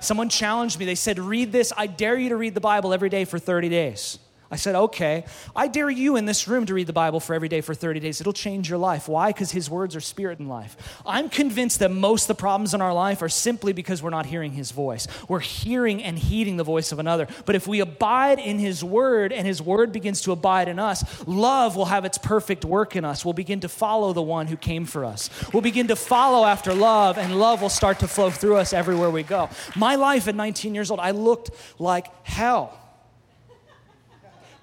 Someone 0.00 0.28
challenged 0.28 0.78
me. 0.78 0.84
They 0.84 0.94
said, 0.94 1.18
Read 1.18 1.52
this. 1.52 1.72
I 1.76 1.86
dare 1.86 2.16
you 2.16 2.30
to 2.30 2.36
read 2.36 2.54
the 2.54 2.60
Bible 2.60 2.92
every 2.92 3.08
day 3.08 3.24
for 3.24 3.38
30 3.38 3.68
days. 3.68 4.18
I 4.52 4.56
said, 4.56 4.74
okay, 4.74 5.24
I 5.54 5.68
dare 5.68 5.88
you 5.88 6.16
in 6.16 6.24
this 6.24 6.48
room 6.48 6.66
to 6.66 6.74
read 6.74 6.88
the 6.88 6.92
Bible 6.92 7.20
for 7.20 7.34
every 7.34 7.48
day 7.48 7.60
for 7.60 7.72
30 7.72 8.00
days. 8.00 8.20
It'll 8.20 8.32
change 8.32 8.68
your 8.68 8.78
life. 8.78 9.06
Why? 9.06 9.28
Because 9.28 9.52
His 9.52 9.70
words 9.70 9.94
are 9.94 10.00
spirit 10.00 10.40
and 10.40 10.48
life. 10.48 10.76
I'm 11.06 11.28
convinced 11.28 11.78
that 11.78 11.92
most 11.92 12.24
of 12.24 12.28
the 12.36 12.40
problems 12.40 12.74
in 12.74 12.80
our 12.80 12.92
life 12.92 13.22
are 13.22 13.28
simply 13.28 13.72
because 13.72 14.02
we're 14.02 14.10
not 14.10 14.26
hearing 14.26 14.50
His 14.50 14.72
voice. 14.72 15.06
We're 15.28 15.38
hearing 15.38 16.02
and 16.02 16.18
heeding 16.18 16.56
the 16.56 16.64
voice 16.64 16.90
of 16.90 16.98
another. 16.98 17.28
But 17.46 17.54
if 17.54 17.68
we 17.68 17.78
abide 17.78 18.40
in 18.40 18.58
His 18.58 18.82
word 18.82 19.32
and 19.32 19.46
His 19.46 19.62
word 19.62 19.92
begins 19.92 20.22
to 20.22 20.32
abide 20.32 20.66
in 20.66 20.80
us, 20.80 21.04
love 21.28 21.76
will 21.76 21.84
have 21.84 22.04
its 22.04 22.18
perfect 22.18 22.64
work 22.64 22.96
in 22.96 23.04
us. 23.04 23.24
We'll 23.24 23.34
begin 23.34 23.60
to 23.60 23.68
follow 23.68 24.12
the 24.12 24.20
one 24.20 24.48
who 24.48 24.56
came 24.56 24.84
for 24.84 25.04
us. 25.04 25.30
We'll 25.52 25.62
begin 25.62 25.86
to 25.88 25.96
follow 25.96 26.44
after 26.44 26.74
love, 26.74 27.18
and 27.18 27.38
love 27.38 27.62
will 27.62 27.68
start 27.68 28.00
to 28.00 28.08
flow 28.08 28.30
through 28.30 28.56
us 28.56 28.72
everywhere 28.72 29.10
we 29.10 29.22
go. 29.22 29.48
My 29.76 29.94
life 29.94 30.26
at 30.26 30.34
19 30.34 30.74
years 30.74 30.90
old, 30.90 30.98
I 30.98 31.12
looked 31.12 31.50
like 31.78 32.08
hell. 32.26 32.79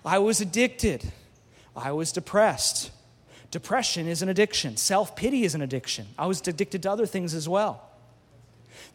I 0.08 0.20
was 0.20 0.40
addicted. 0.40 1.12
I 1.76 1.92
was 1.92 2.12
depressed. 2.12 2.92
Depression 3.52 4.08
is 4.08 4.22
an 4.22 4.30
addiction. 4.30 4.78
Self 4.78 5.16
pity 5.16 5.44
is 5.44 5.54
an 5.54 5.62
addiction. 5.62 6.08
I 6.18 6.28
was 6.28 6.46
addicted 6.48 6.84
to 6.84 6.92
other 6.92 7.06
things 7.06 7.34
as 7.34 7.48
well. 7.48 7.84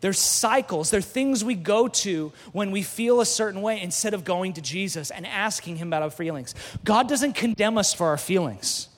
There's 0.01 0.19
cycles, 0.19 0.91
there 0.91 0.99
are 0.99 1.03
things 1.03 1.45
we 1.45 1.55
go 1.55 1.87
to 1.87 2.33
when 2.53 2.71
we 2.73 2.83
feel 2.83 3.21
a 3.21 3.27
certain 3.27 3.63
way 3.63 3.81
instead 3.81 4.15
of 4.15 4.25
going 4.25 4.55
to 4.55 4.61
Jesus 4.61 5.11
and 5.11 5.27
asking 5.27 5.77
Him 5.77 5.89
about 5.89 6.03
our 6.03 6.11
feelings. 6.11 6.55
God 6.83 7.09
doesn't 7.09 7.35
condemn 7.35 7.79
us 7.79 7.95
for 7.95 8.09
our 8.09 8.17
feelings. 8.17 8.89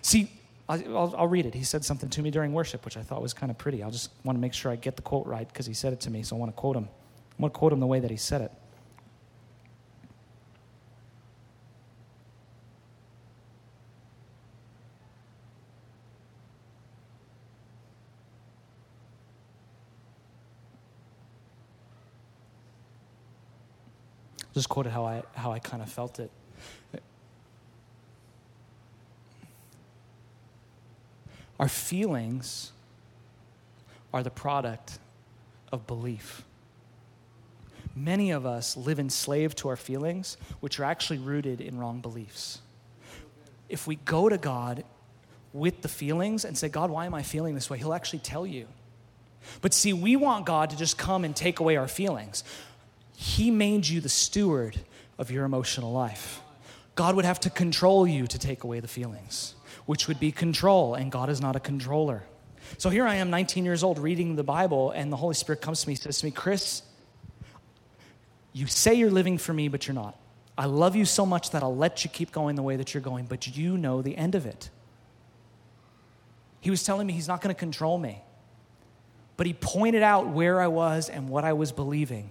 See, 0.00 0.30
I'll, 0.68 1.14
I'll, 1.16 1.26
read 1.26 1.46
it. 1.46 1.54
He 1.54 1.64
said 1.64 1.84
something 1.84 2.08
to 2.10 2.22
me 2.22 2.30
during 2.30 2.52
worship, 2.52 2.84
which 2.84 2.96
I 2.96 3.02
thought 3.02 3.20
was 3.20 3.34
kind 3.34 3.50
of 3.50 3.58
pretty. 3.58 3.82
I'll 3.82 3.90
just 3.90 4.10
want 4.24 4.36
to 4.36 4.40
make 4.40 4.54
sure 4.54 4.70
I 4.70 4.76
get 4.76 4.96
the 4.96 5.02
quote 5.02 5.26
right 5.26 5.48
because 5.48 5.66
he 5.66 5.74
said 5.74 5.92
it 5.92 6.00
to 6.00 6.10
me, 6.10 6.22
so 6.22 6.36
I 6.36 6.38
want 6.38 6.54
to 6.54 6.58
quote 6.58 6.76
him. 6.76 6.84
I 6.84 7.42
want 7.42 7.54
to 7.54 7.58
quote 7.58 7.72
him 7.72 7.80
the 7.80 7.86
way 7.86 8.00
that 8.00 8.10
he 8.10 8.16
said 8.16 8.40
it. 8.42 8.52
Just 24.58 24.68
quoted 24.68 24.90
how 24.90 25.04
I, 25.04 25.22
how 25.34 25.52
I 25.52 25.60
kind 25.60 25.84
of 25.84 25.88
felt 25.88 26.18
it. 26.18 26.32
Our 31.60 31.68
feelings 31.68 32.72
are 34.12 34.24
the 34.24 34.30
product 34.30 34.98
of 35.70 35.86
belief. 35.86 36.42
Many 37.94 38.32
of 38.32 38.46
us 38.46 38.76
live 38.76 38.98
enslaved 38.98 39.58
to 39.58 39.68
our 39.68 39.76
feelings, 39.76 40.36
which 40.58 40.80
are 40.80 40.84
actually 40.84 41.18
rooted 41.18 41.60
in 41.60 41.78
wrong 41.78 42.00
beliefs. 42.00 42.60
If 43.68 43.86
we 43.86 43.94
go 43.94 44.28
to 44.28 44.38
God 44.38 44.82
with 45.52 45.82
the 45.82 45.88
feelings 45.88 46.44
and 46.44 46.58
say, 46.58 46.68
God, 46.68 46.90
why 46.90 47.06
am 47.06 47.14
I 47.14 47.22
feeling 47.22 47.54
this 47.54 47.70
way? 47.70 47.78
He'll 47.78 47.94
actually 47.94 48.20
tell 48.20 48.44
you. 48.44 48.66
But 49.60 49.72
see, 49.72 49.92
we 49.92 50.16
want 50.16 50.46
God 50.46 50.70
to 50.70 50.76
just 50.76 50.98
come 50.98 51.24
and 51.24 51.34
take 51.34 51.60
away 51.60 51.76
our 51.76 51.86
feelings. 51.86 52.42
He 53.20 53.50
made 53.50 53.88
you 53.88 54.00
the 54.00 54.08
steward 54.08 54.78
of 55.18 55.32
your 55.32 55.44
emotional 55.44 55.90
life. 55.90 56.40
God 56.94 57.16
would 57.16 57.24
have 57.24 57.40
to 57.40 57.50
control 57.50 58.06
you 58.06 58.28
to 58.28 58.38
take 58.38 58.62
away 58.62 58.78
the 58.78 58.86
feelings, 58.86 59.56
which 59.86 60.06
would 60.06 60.20
be 60.20 60.30
control, 60.30 60.94
and 60.94 61.10
God 61.10 61.28
is 61.28 61.40
not 61.40 61.56
a 61.56 61.60
controller. 61.60 62.22
So 62.76 62.90
here 62.90 63.04
I 63.04 63.16
am, 63.16 63.28
19 63.28 63.64
years 63.64 63.82
old, 63.82 63.98
reading 63.98 64.36
the 64.36 64.44
Bible, 64.44 64.92
and 64.92 65.10
the 65.10 65.16
Holy 65.16 65.34
Spirit 65.34 65.60
comes 65.60 65.82
to 65.82 65.88
me, 65.88 65.96
says 65.96 66.20
to 66.20 66.26
me, 66.26 66.30
Chris, 66.30 66.82
you 68.52 68.68
say 68.68 68.94
you're 68.94 69.10
living 69.10 69.36
for 69.36 69.52
me, 69.52 69.66
but 69.66 69.88
you're 69.88 69.96
not. 69.96 70.16
I 70.56 70.66
love 70.66 70.94
you 70.94 71.04
so 71.04 71.26
much 71.26 71.50
that 71.50 71.64
I'll 71.64 71.74
let 71.74 72.04
you 72.04 72.10
keep 72.10 72.30
going 72.30 72.54
the 72.54 72.62
way 72.62 72.76
that 72.76 72.94
you're 72.94 73.00
going, 73.00 73.24
but 73.24 73.56
you 73.56 73.76
know 73.76 74.00
the 74.00 74.16
end 74.16 74.36
of 74.36 74.46
it. 74.46 74.70
He 76.60 76.70
was 76.70 76.84
telling 76.84 77.08
me 77.08 77.14
he's 77.14 77.26
not 77.26 77.40
going 77.40 77.52
to 77.52 77.58
control 77.58 77.98
me, 77.98 78.22
but 79.36 79.48
he 79.48 79.54
pointed 79.54 80.04
out 80.04 80.28
where 80.28 80.60
I 80.60 80.68
was 80.68 81.08
and 81.08 81.28
what 81.28 81.42
I 81.42 81.54
was 81.54 81.72
believing. 81.72 82.30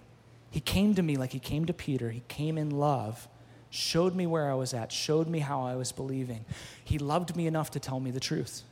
He 0.50 0.60
came 0.60 0.96
to 0.96 1.02
me 1.02 1.18
like 1.18 1.32
he 1.32 1.40
came 1.40 1.66
to 1.66 1.74
Peter. 1.74 2.10
He 2.10 2.24
came 2.28 2.58
in 2.58 2.72
love, 2.72 3.28
showed 3.70 4.16
me 4.16 4.26
where 4.26 4.50
I 4.50 4.56
was 4.56 4.74
at, 4.74 4.92
showed 4.92 5.28
me 5.28 5.40
how 5.40 5.64
I 5.64 5.76
was 5.76 5.92
believing. 5.92 6.46
He 6.84 6.98
loved 6.98 7.36
me 7.36 7.48
enough 7.48 7.72
to 7.72 7.80
tell 7.80 8.00
me 8.00 8.12
the 8.12 8.20
truth. 8.20 8.64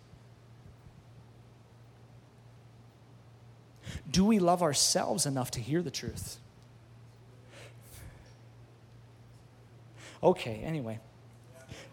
Do 4.09 4.25
we 4.25 4.39
love 4.39 4.61
ourselves 4.61 5.25
enough 5.25 5.51
to 5.51 5.59
hear 5.59 5.81
the 5.81 5.91
truth? 5.91 6.37
Okay, 10.23 10.61
anyway. 10.63 10.99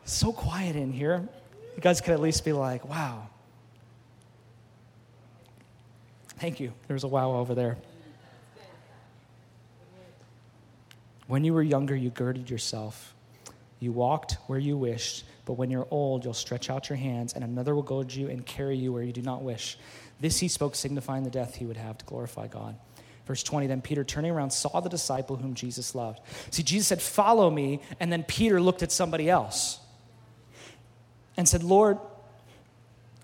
So 0.05 0.33
quiet 0.33 0.77
in 0.77 0.93
here. 0.93 1.29
You 1.77 1.83
guys 1.83 2.01
could 2.01 2.13
at 2.15 2.21
least 2.21 2.45
be 2.45 2.53
like, 2.53 2.89
wow. 2.89 3.29
Thank 6.39 6.61
you. 6.61 6.73
There's 6.89 7.05
a 7.05 7.09
wow 7.09 7.33
over 7.33 7.55
there. 7.55 7.77
When 11.27 11.45
you 11.45 11.55
were 11.55 11.63
younger, 11.63 11.95
you 11.95 12.11
girded 12.11 12.51
yourself. 12.51 13.15
You 13.81 13.93
walked 13.93 14.37
where 14.47 14.59
you 14.59 14.77
wished, 14.77 15.25
but 15.45 15.55
when 15.55 15.71
you're 15.71 15.89
old, 15.91 16.25
you'll 16.25 16.35
stretch 16.35 16.71
out 16.71 16.89
your 16.89 16.97
hands, 16.97 17.33
and 17.33 17.43
another 17.43 17.75
will 17.75 17.83
goad 17.83 18.13
you 18.13 18.29
and 18.29 18.47
carry 18.47 18.77
you 18.77 18.93
where 18.93 19.03
you 19.03 19.13
do 19.13 19.23
not 19.23 19.43
wish. 19.43 19.77
This 20.21 20.39
he 20.39 20.49
spoke, 20.49 20.77
signifying 20.77 21.25
the 21.25 21.31
death 21.31 21.57
he 21.57 21.67
would 21.67 21.77
have 21.77 21.99
to 21.99 22.05
glorify 22.05 22.47
God. 22.47 22.77
Verse 23.27 23.43
20, 23.43 23.67
then 23.67 23.81
Peter, 23.83 24.05
turning 24.05 24.31
around, 24.31 24.51
saw 24.51 24.81
the 24.81 24.89
disciple 24.89 25.37
whom 25.37 25.55
Jesus 25.55 25.95
loved. 25.95 26.21
See, 26.51 26.63
Jesus 26.63 26.89
said, 26.89 27.03
Follow 27.03 27.51
me, 27.51 27.81
and 27.99 28.13
then 28.13 28.25
Peter 28.25 28.61
looked 28.61 28.83
at 28.83 28.93
somebody 28.93 29.29
else 29.29 29.81
and 31.37 31.49
said, 31.49 31.63
Lord, 31.63 31.99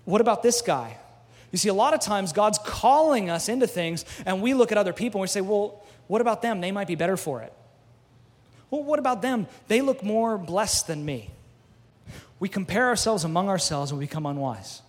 what 0.05 0.21
about 0.21 0.41
this 0.41 0.61
guy? 0.61 0.97
You 1.51 1.57
see, 1.57 1.69
a 1.69 1.73
lot 1.73 1.93
of 1.93 1.99
times 1.99 2.33
God's 2.33 2.59
calling 2.59 3.29
us 3.29 3.49
into 3.49 3.67
things, 3.67 4.05
and 4.25 4.41
we 4.41 4.53
look 4.53 4.71
at 4.71 4.77
other 4.77 4.93
people 4.93 5.19
and 5.19 5.23
we 5.23 5.27
say, 5.27 5.41
Well, 5.41 5.83
what 6.07 6.21
about 6.21 6.41
them? 6.41 6.61
They 6.61 6.71
might 6.71 6.87
be 6.87 6.95
better 6.95 7.17
for 7.17 7.41
it. 7.41 7.53
Well, 8.71 8.83
what 8.83 8.99
about 8.99 9.21
them? 9.21 9.47
They 9.67 9.81
look 9.81 10.03
more 10.03 10.37
blessed 10.37 10.87
than 10.87 11.03
me. 11.03 11.31
We 12.39 12.49
compare 12.49 12.87
ourselves 12.87 13.23
among 13.23 13.49
ourselves 13.49 13.91
and 13.91 13.99
we 13.99 14.05
become 14.05 14.25
unwise. 14.25 14.81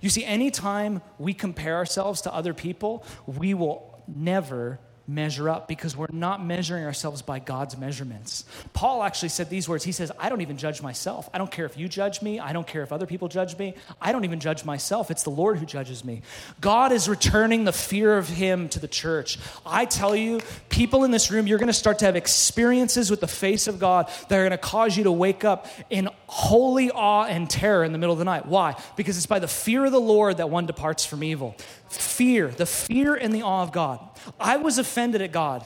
You 0.00 0.10
see, 0.10 0.24
anytime 0.24 1.00
we 1.18 1.32
compare 1.32 1.76
ourselves 1.76 2.22
to 2.22 2.34
other 2.34 2.54
people, 2.54 3.04
we 3.26 3.54
will 3.54 4.02
never 4.06 4.78
measure 5.08 5.48
up 5.48 5.68
because 5.68 5.96
we're 5.96 6.06
not 6.12 6.44
measuring 6.44 6.84
ourselves 6.84 7.22
by 7.22 7.38
God's 7.38 7.76
measurements. 7.76 8.44
Paul 8.72 9.02
actually 9.02 9.28
said 9.28 9.50
these 9.50 9.68
words. 9.68 9.84
He 9.84 9.92
says, 9.92 10.10
I 10.18 10.28
don't 10.28 10.40
even 10.40 10.56
judge 10.56 10.82
myself. 10.82 11.28
I 11.32 11.38
don't 11.38 11.50
care 11.50 11.64
if 11.66 11.78
you 11.78 11.88
judge 11.88 12.22
me. 12.22 12.40
I 12.40 12.52
don't 12.52 12.66
care 12.66 12.82
if 12.82 12.92
other 12.92 13.06
people 13.06 13.28
judge 13.28 13.56
me. 13.56 13.74
I 14.00 14.12
don't 14.12 14.24
even 14.24 14.40
judge 14.40 14.64
myself. 14.64 15.10
It's 15.10 15.22
the 15.22 15.30
Lord 15.30 15.58
who 15.58 15.66
judges 15.66 16.04
me. 16.04 16.22
God 16.60 16.92
is 16.92 17.08
returning 17.08 17.64
the 17.64 17.72
fear 17.72 18.18
of 18.18 18.28
Him 18.28 18.68
to 18.70 18.80
the 18.80 18.88
church. 18.88 19.38
I 19.64 19.84
tell 19.84 20.16
you, 20.16 20.40
people 20.68 21.04
in 21.04 21.10
this 21.10 21.30
room, 21.30 21.46
you're 21.46 21.58
going 21.58 21.68
to 21.68 21.72
start 21.72 22.00
to 22.00 22.04
have 22.04 22.16
experiences 22.16 23.10
with 23.10 23.20
the 23.20 23.28
face 23.28 23.68
of 23.68 23.78
God 23.78 24.10
that 24.28 24.36
are 24.36 24.42
going 24.42 24.50
to 24.50 24.58
cause 24.58 24.96
you 24.96 25.04
to 25.04 25.12
wake 25.12 25.44
up 25.44 25.66
in 25.90 26.08
holy 26.26 26.90
awe 26.90 27.24
and 27.24 27.48
terror 27.48 27.84
in 27.84 27.92
the 27.92 27.98
middle 27.98 28.12
of 28.12 28.18
the 28.18 28.24
night. 28.24 28.46
Why? 28.46 28.74
Because 28.96 29.16
it's 29.16 29.26
by 29.26 29.38
the 29.38 29.48
fear 29.48 29.84
of 29.84 29.92
the 29.92 30.00
Lord 30.00 30.38
that 30.38 30.50
one 30.50 30.66
departs 30.66 31.04
from 31.04 31.22
evil. 31.22 31.54
Fear, 31.88 32.48
the 32.48 32.66
fear 32.66 33.14
and 33.14 33.32
the 33.32 33.42
awe 33.42 33.62
of 33.62 33.72
God. 33.72 34.00
I 34.38 34.56
was 34.56 34.78
offended 34.78 35.22
at 35.22 35.32
God. 35.32 35.64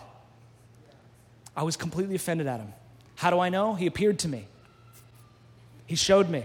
I 1.57 1.63
was 1.63 1.77
completely 1.77 2.15
offended 2.15 2.47
at 2.47 2.61
him. 2.61 2.73
How 3.17 3.31
do 3.31 3.39
I 3.39 3.49
know? 3.49 3.75
He 3.75 3.87
appeared 3.87 4.19
to 4.21 4.29
me, 4.29 4.47
he 5.87 5.97
showed 5.97 6.29
me. 6.29 6.45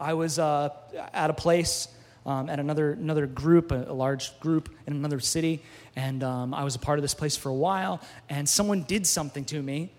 I 0.00 0.14
was 0.14 0.40
uh, 0.40 0.70
at 1.12 1.30
a 1.30 1.32
place 1.32 1.86
um, 2.26 2.48
at 2.48 2.58
another, 2.58 2.92
another 2.92 3.26
group, 3.26 3.70
a, 3.70 3.84
a, 3.88 3.92
large 3.92 4.38
group 4.40 4.68
in 4.86 4.94
another 4.94 5.20
city, 5.20 5.62
and 5.96 6.22
um, 6.24 6.54
I 6.54 6.64
was 6.64 6.74
a 6.74 6.78
part 6.78 6.98
of 6.98 7.02
this 7.02 7.14
place 7.14 7.36
for 7.36 7.48
a 7.48 7.54
while, 7.54 8.00
and 8.28 8.48
someone 8.48 8.82
did 8.82 9.06
something 9.06 9.44
to 9.46 9.62
me 9.62 9.92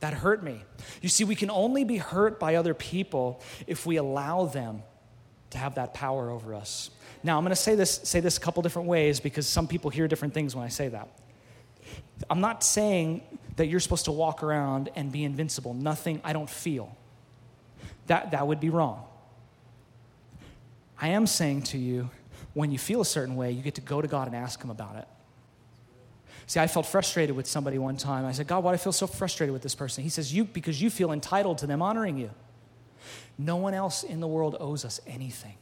that 0.00 0.14
hurt 0.14 0.42
me. 0.42 0.62
You 1.00 1.08
see, 1.08 1.24
we 1.24 1.34
can 1.34 1.50
only 1.50 1.84
be 1.84 1.96
hurt 1.96 2.38
by 2.38 2.56
other 2.56 2.74
people 2.74 3.40
if 3.66 3.86
we 3.86 3.96
allow 3.96 4.46
them 4.46 4.82
to 5.50 5.58
have 5.58 5.76
that 5.76 5.94
power 5.94 6.30
over 6.30 6.54
us. 6.54 6.90
Now, 7.24 7.38
I'm 7.38 7.42
going 7.42 7.50
to 7.50 7.56
say 7.56 7.74
this, 7.74 8.00
say 8.04 8.20
this 8.20 8.36
a 8.36 8.40
couple 8.40 8.62
different 8.62 8.86
ways 8.86 9.18
because 9.18 9.46
some 9.46 9.66
people 9.66 9.90
hear 9.90 10.06
different 10.06 10.34
things 10.34 10.54
when 10.54 10.64
I 10.64 10.68
say 10.68 10.88
that. 10.88 11.08
I'm 12.28 12.42
not 12.42 12.62
saying 12.62 13.22
that 13.56 13.66
you're 13.66 13.80
supposed 13.80 14.04
to 14.04 14.12
walk 14.12 14.42
around 14.42 14.90
and 14.94 15.10
be 15.10 15.24
invincible. 15.24 15.72
Nothing 15.72 16.20
I 16.22 16.34
don't 16.34 16.50
feel. 16.50 16.94
That, 18.08 18.32
that 18.32 18.46
would 18.46 18.60
be 18.60 18.68
wrong. 18.68 19.04
I 21.00 21.08
am 21.08 21.26
saying 21.26 21.62
to 21.62 21.78
you, 21.78 22.10
when 22.52 22.70
you 22.70 22.78
feel 22.78 23.00
a 23.00 23.06
certain 23.06 23.36
way, 23.36 23.52
you 23.52 23.62
get 23.62 23.76
to 23.76 23.80
go 23.80 24.02
to 24.02 24.06
God 24.06 24.26
and 24.26 24.36
ask 24.36 24.62
Him 24.62 24.70
about 24.70 24.96
it. 24.96 25.08
See, 26.46 26.60
I 26.60 26.66
felt 26.66 26.84
frustrated 26.84 27.34
with 27.34 27.46
somebody 27.46 27.78
one 27.78 27.96
time. 27.96 28.26
I 28.26 28.32
said, 28.32 28.46
God, 28.46 28.62
why 28.62 28.72
do 28.72 28.74
I 28.74 28.76
feel 28.76 28.92
so 28.92 29.06
frustrated 29.06 29.54
with 29.54 29.62
this 29.62 29.74
person? 29.74 30.04
He 30.04 30.10
says, 30.10 30.32
You 30.32 30.44
because 30.44 30.80
you 30.80 30.90
feel 30.90 31.10
entitled 31.10 31.58
to 31.58 31.66
them 31.66 31.80
honoring 31.80 32.18
you. 32.18 32.30
No 33.38 33.56
one 33.56 33.72
else 33.72 34.02
in 34.02 34.20
the 34.20 34.28
world 34.28 34.56
owes 34.60 34.84
us 34.84 35.00
anything. 35.06 35.56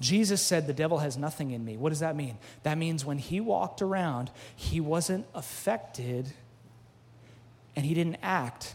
Jesus 0.00 0.42
said, 0.42 0.66
The 0.66 0.72
devil 0.72 0.98
has 0.98 1.16
nothing 1.16 1.50
in 1.50 1.64
me. 1.64 1.76
What 1.76 1.90
does 1.90 2.00
that 2.00 2.16
mean? 2.16 2.38
That 2.62 2.78
means 2.78 3.04
when 3.04 3.18
he 3.18 3.40
walked 3.40 3.80
around, 3.80 4.30
he 4.54 4.80
wasn't 4.80 5.26
affected 5.34 6.32
and 7.76 7.84
he 7.84 7.94
didn't 7.94 8.18
act 8.22 8.74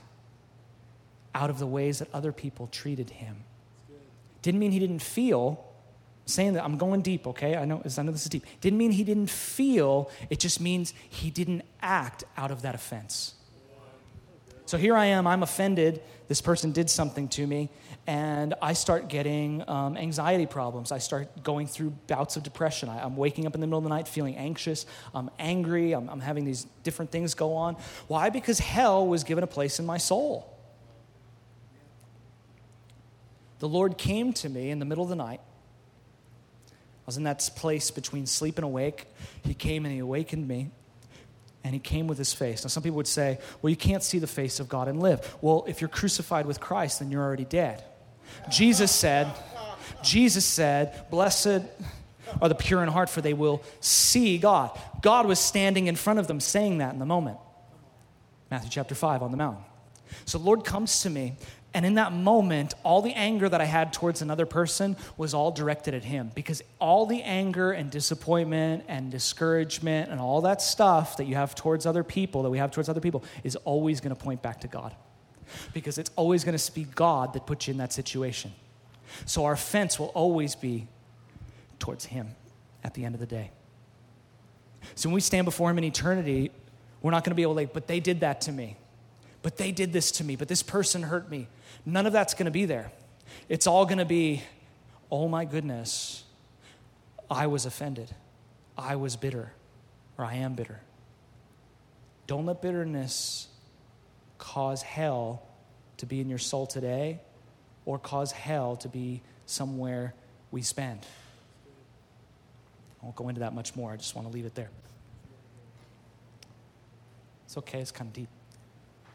out 1.33 1.49
of 1.49 1.59
the 1.59 1.67
ways 1.67 1.99
that 1.99 2.09
other 2.13 2.31
people 2.31 2.67
treated 2.67 3.11
him. 3.11 3.37
Didn't 4.41 4.59
mean 4.59 4.71
he 4.71 4.79
didn't 4.79 5.01
feel, 5.01 5.63
saying 6.25 6.53
that 6.53 6.63
I'm 6.63 6.77
going 6.77 7.01
deep, 7.01 7.27
okay? 7.27 7.55
I 7.55 7.65
know, 7.65 7.81
I 7.97 8.01
know 8.01 8.11
this 8.11 8.23
is 8.23 8.29
deep. 8.29 8.45
Didn't 8.61 8.77
mean 8.77 8.91
he 8.91 9.03
didn't 9.03 9.29
feel, 9.29 10.09
it 10.29 10.39
just 10.39 10.59
means 10.59 10.93
he 11.09 11.29
didn't 11.29 11.63
act 11.81 12.23
out 12.37 12.51
of 12.51 12.61
that 12.63 12.75
offense. 12.75 13.35
So 14.65 14.77
here 14.77 14.95
I 14.95 15.05
am, 15.05 15.25
I'm 15.25 15.43
offended. 15.43 16.01
This 16.27 16.41
person 16.41 16.71
did 16.71 16.89
something 16.89 17.27
to 17.29 17.47
me, 17.47 17.69
and 18.09 18.55
I 18.59 18.73
start 18.73 19.07
getting 19.07 19.63
um, 19.69 19.95
anxiety 19.95 20.47
problems. 20.47 20.91
I 20.91 20.97
start 20.97 21.43
going 21.43 21.67
through 21.67 21.91
bouts 22.07 22.37
of 22.37 22.43
depression. 22.43 22.89
I, 22.89 23.05
am 23.05 23.15
waking 23.15 23.45
up 23.45 23.53
in 23.53 23.61
the 23.61 23.67
middle 23.67 23.77
of 23.77 23.83
the 23.83 23.91
night 23.91 24.07
feeling 24.07 24.35
anxious. 24.35 24.87
I'm 25.13 25.29
angry. 25.37 25.91
I'm, 25.91 26.09
I'm 26.09 26.19
having 26.19 26.43
these 26.43 26.65
different 26.81 27.11
things 27.11 27.35
go 27.35 27.53
on. 27.53 27.75
Why? 28.07 28.31
Because 28.31 28.57
hell 28.57 29.05
was 29.05 29.23
given 29.23 29.43
a 29.43 29.47
place 29.47 29.77
in 29.77 29.85
my 29.85 29.99
soul. 29.99 30.57
The 33.59 33.69
Lord 33.69 33.95
came 33.95 34.33
to 34.33 34.49
me 34.49 34.71
in 34.71 34.79
the 34.79 34.85
middle 34.85 35.03
of 35.03 35.11
the 35.11 35.15
night. 35.15 35.41
I 36.71 37.05
was 37.05 37.17
in 37.17 37.25
that 37.25 37.47
place 37.55 37.91
between 37.91 38.25
sleep 38.25 38.57
and 38.57 38.65
awake. 38.65 39.05
He 39.43 39.53
came 39.53 39.85
and 39.85 39.93
He 39.93 39.99
awakened 39.99 40.47
me 40.47 40.71
and 41.63 41.75
he 41.75 41.79
came 41.79 42.07
with 42.07 42.17
his 42.17 42.33
face. 42.33 42.63
Now, 42.63 42.69
some 42.69 42.81
people 42.81 42.95
would 42.97 43.05
say, 43.05 43.37
well, 43.61 43.69
you 43.69 43.75
can't 43.75 44.01
see 44.01 44.17
the 44.17 44.27
face 44.27 44.59
of 44.59 44.69
God 44.69 44.87
and 44.87 44.99
live. 44.99 45.37
Well, 45.41 45.65
if 45.67 45.81
you're 45.81 45.89
crucified 45.89 46.47
with 46.47 46.59
Christ, 46.59 46.99
then 46.99 47.11
you're 47.11 47.21
already 47.21 47.45
dead. 47.45 47.83
Jesus 48.49 48.91
said, 48.91 49.31
Jesus 50.03 50.45
said, 50.45 51.09
blessed 51.09 51.61
are 52.41 52.49
the 52.49 52.55
pure 52.55 52.83
in 52.83 52.89
heart, 52.89 53.09
for 53.09 53.21
they 53.21 53.33
will 53.33 53.63
see 53.79 54.37
God. 54.37 54.77
God 55.01 55.25
was 55.25 55.39
standing 55.39 55.87
in 55.87 55.95
front 55.95 56.19
of 56.19 56.27
them 56.27 56.39
saying 56.39 56.77
that 56.79 56.93
in 56.93 56.99
the 56.99 57.05
moment. 57.05 57.37
Matthew 58.51 58.69
chapter 58.69 58.95
5 58.95 59.21
on 59.21 59.31
the 59.31 59.37
mountain. 59.37 59.63
So 60.25 60.39
Lord 60.39 60.63
comes 60.63 61.01
to 61.03 61.09
me 61.09 61.35
and 61.73 61.85
in 61.85 61.95
that 61.95 62.11
moment, 62.11 62.73
all 62.83 63.01
the 63.01 63.13
anger 63.13 63.47
that 63.47 63.61
I 63.61 63.65
had 63.65 63.93
towards 63.93 64.21
another 64.23 64.47
person 64.47 64.97
was 65.17 65.35
all 65.35 65.51
directed 65.51 65.93
at 65.93 66.03
him 66.03 66.31
because 66.33 66.63
all 66.79 67.05
the 67.05 67.21
anger 67.21 67.71
and 67.71 67.91
disappointment 67.91 68.85
and 68.87 69.11
discouragement 69.11 70.09
and 70.09 70.19
all 70.19 70.41
that 70.41 70.63
stuff 70.63 71.17
that 71.17 71.25
you 71.25 71.35
have 71.35 71.53
towards 71.53 71.85
other 71.85 72.03
people, 72.03 72.41
that 72.43 72.49
we 72.49 72.57
have 72.57 72.71
towards 72.71 72.89
other 72.89 73.01
people, 73.01 73.23
is 73.43 73.55
always 73.57 74.01
going 74.01 74.15
to 74.15 74.21
point 74.21 74.41
back 74.41 74.61
to 74.61 74.67
God 74.67 74.95
because 75.73 75.97
it's 75.97 76.11
always 76.15 76.43
going 76.43 76.57
to 76.57 76.71
be 76.71 76.83
God 76.83 77.33
that 77.33 77.45
puts 77.45 77.67
you 77.67 77.71
in 77.71 77.77
that 77.77 77.93
situation. 77.93 78.53
So 79.25 79.45
our 79.45 79.53
offense 79.53 79.99
will 79.99 80.07
always 80.07 80.55
be 80.55 80.87
towards 81.79 82.05
him 82.05 82.35
at 82.83 82.93
the 82.93 83.05
end 83.05 83.15
of 83.15 83.19
the 83.19 83.27
day. 83.27 83.51
So 84.95 85.09
when 85.09 85.15
we 85.15 85.21
stand 85.21 85.45
before 85.45 85.69
him 85.69 85.77
in 85.77 85.83
eternity, 85.83 86.51
we're 87.01 87.11
not 87.11 87.23
going 87.23 87.31
to 87.31 87.35
be 87.35 87.41
able 87.41 87.53
to, 87.53 87.61
like, 87.61 87.73
but 87.73 87.87
they 87.87 87.99
did 87.99 88.21
that 88.21 88.41
to 88.41 88.51
me. 88.51 88.77
But 89.41 89.57
they 89.57 89.71
did 89.71 89.93
this 89.93 90.11
to 90.13 90.23
me. 90.23 90.35
But 90.35 90.47
this 90.47 90.63
person 90.63 91.03
hurt 91.03 91.29
me. 91.29 91.47
None 91.85 92.05
of 92.05 92.13
that's 92.13 92.33
going 92.33 92.45
to 92.45 92.51
be 92.51 92.65
there. 92.65 92.91
It's 93.47 93.67
all 93.67 93.85
going 93.85 93.99
to 93.99 94.05
be, 94.05 94.43
oh 95.11 95.27
my 95.27 95.45
goodness, 95.45 96.23
I 97.29 97.47
was 97.47 97.65
offended. 97.65 98.09
I 98.77 98.95
was 98.95 99.15
bitter, 99.15 99.51
or 100.17 100.25
I 100.25 100.35
am 100.35 100.53
bitter. 100.53 100.79
Don't 102.27 102.45
let 102.45 102.61
bitterness 102.61 103.48
cause 104.39 104.81
hell 104.81 105.43
to 105.97 106.07
be 106.07 106.19
in 106.19 106.29
your 106.29 106.39
soul 106.39 106.65
today 106.65 107.19
or 107.85 107.99
cause 107.99 108.31
hell 108.31 108.75
to 108.77 108.87
be 108.87 109.21
somewhere 109.45 110.15
we 110.49 110.63
spend. 110.63 111.05
I 113.01 113.05
won't 113.05 113.15
go 113.15 113.29
into 113.29 113.41
that 113.41 113.53
much 113.53 113.75
more. 113.75 113.91
I 113.91 113.97
just 113.97 114.15
want 114.15 114.27
to 114.27 114.33
leave 114.33 114.45
it 114.45 114.55
there. 114.55 114.69
It's 117.45 117.57
okay, 117.57 117.79
it's 117.79 117.91
kind 117.91 118.07
of 118.07 118.13
deep. 118.13 118.29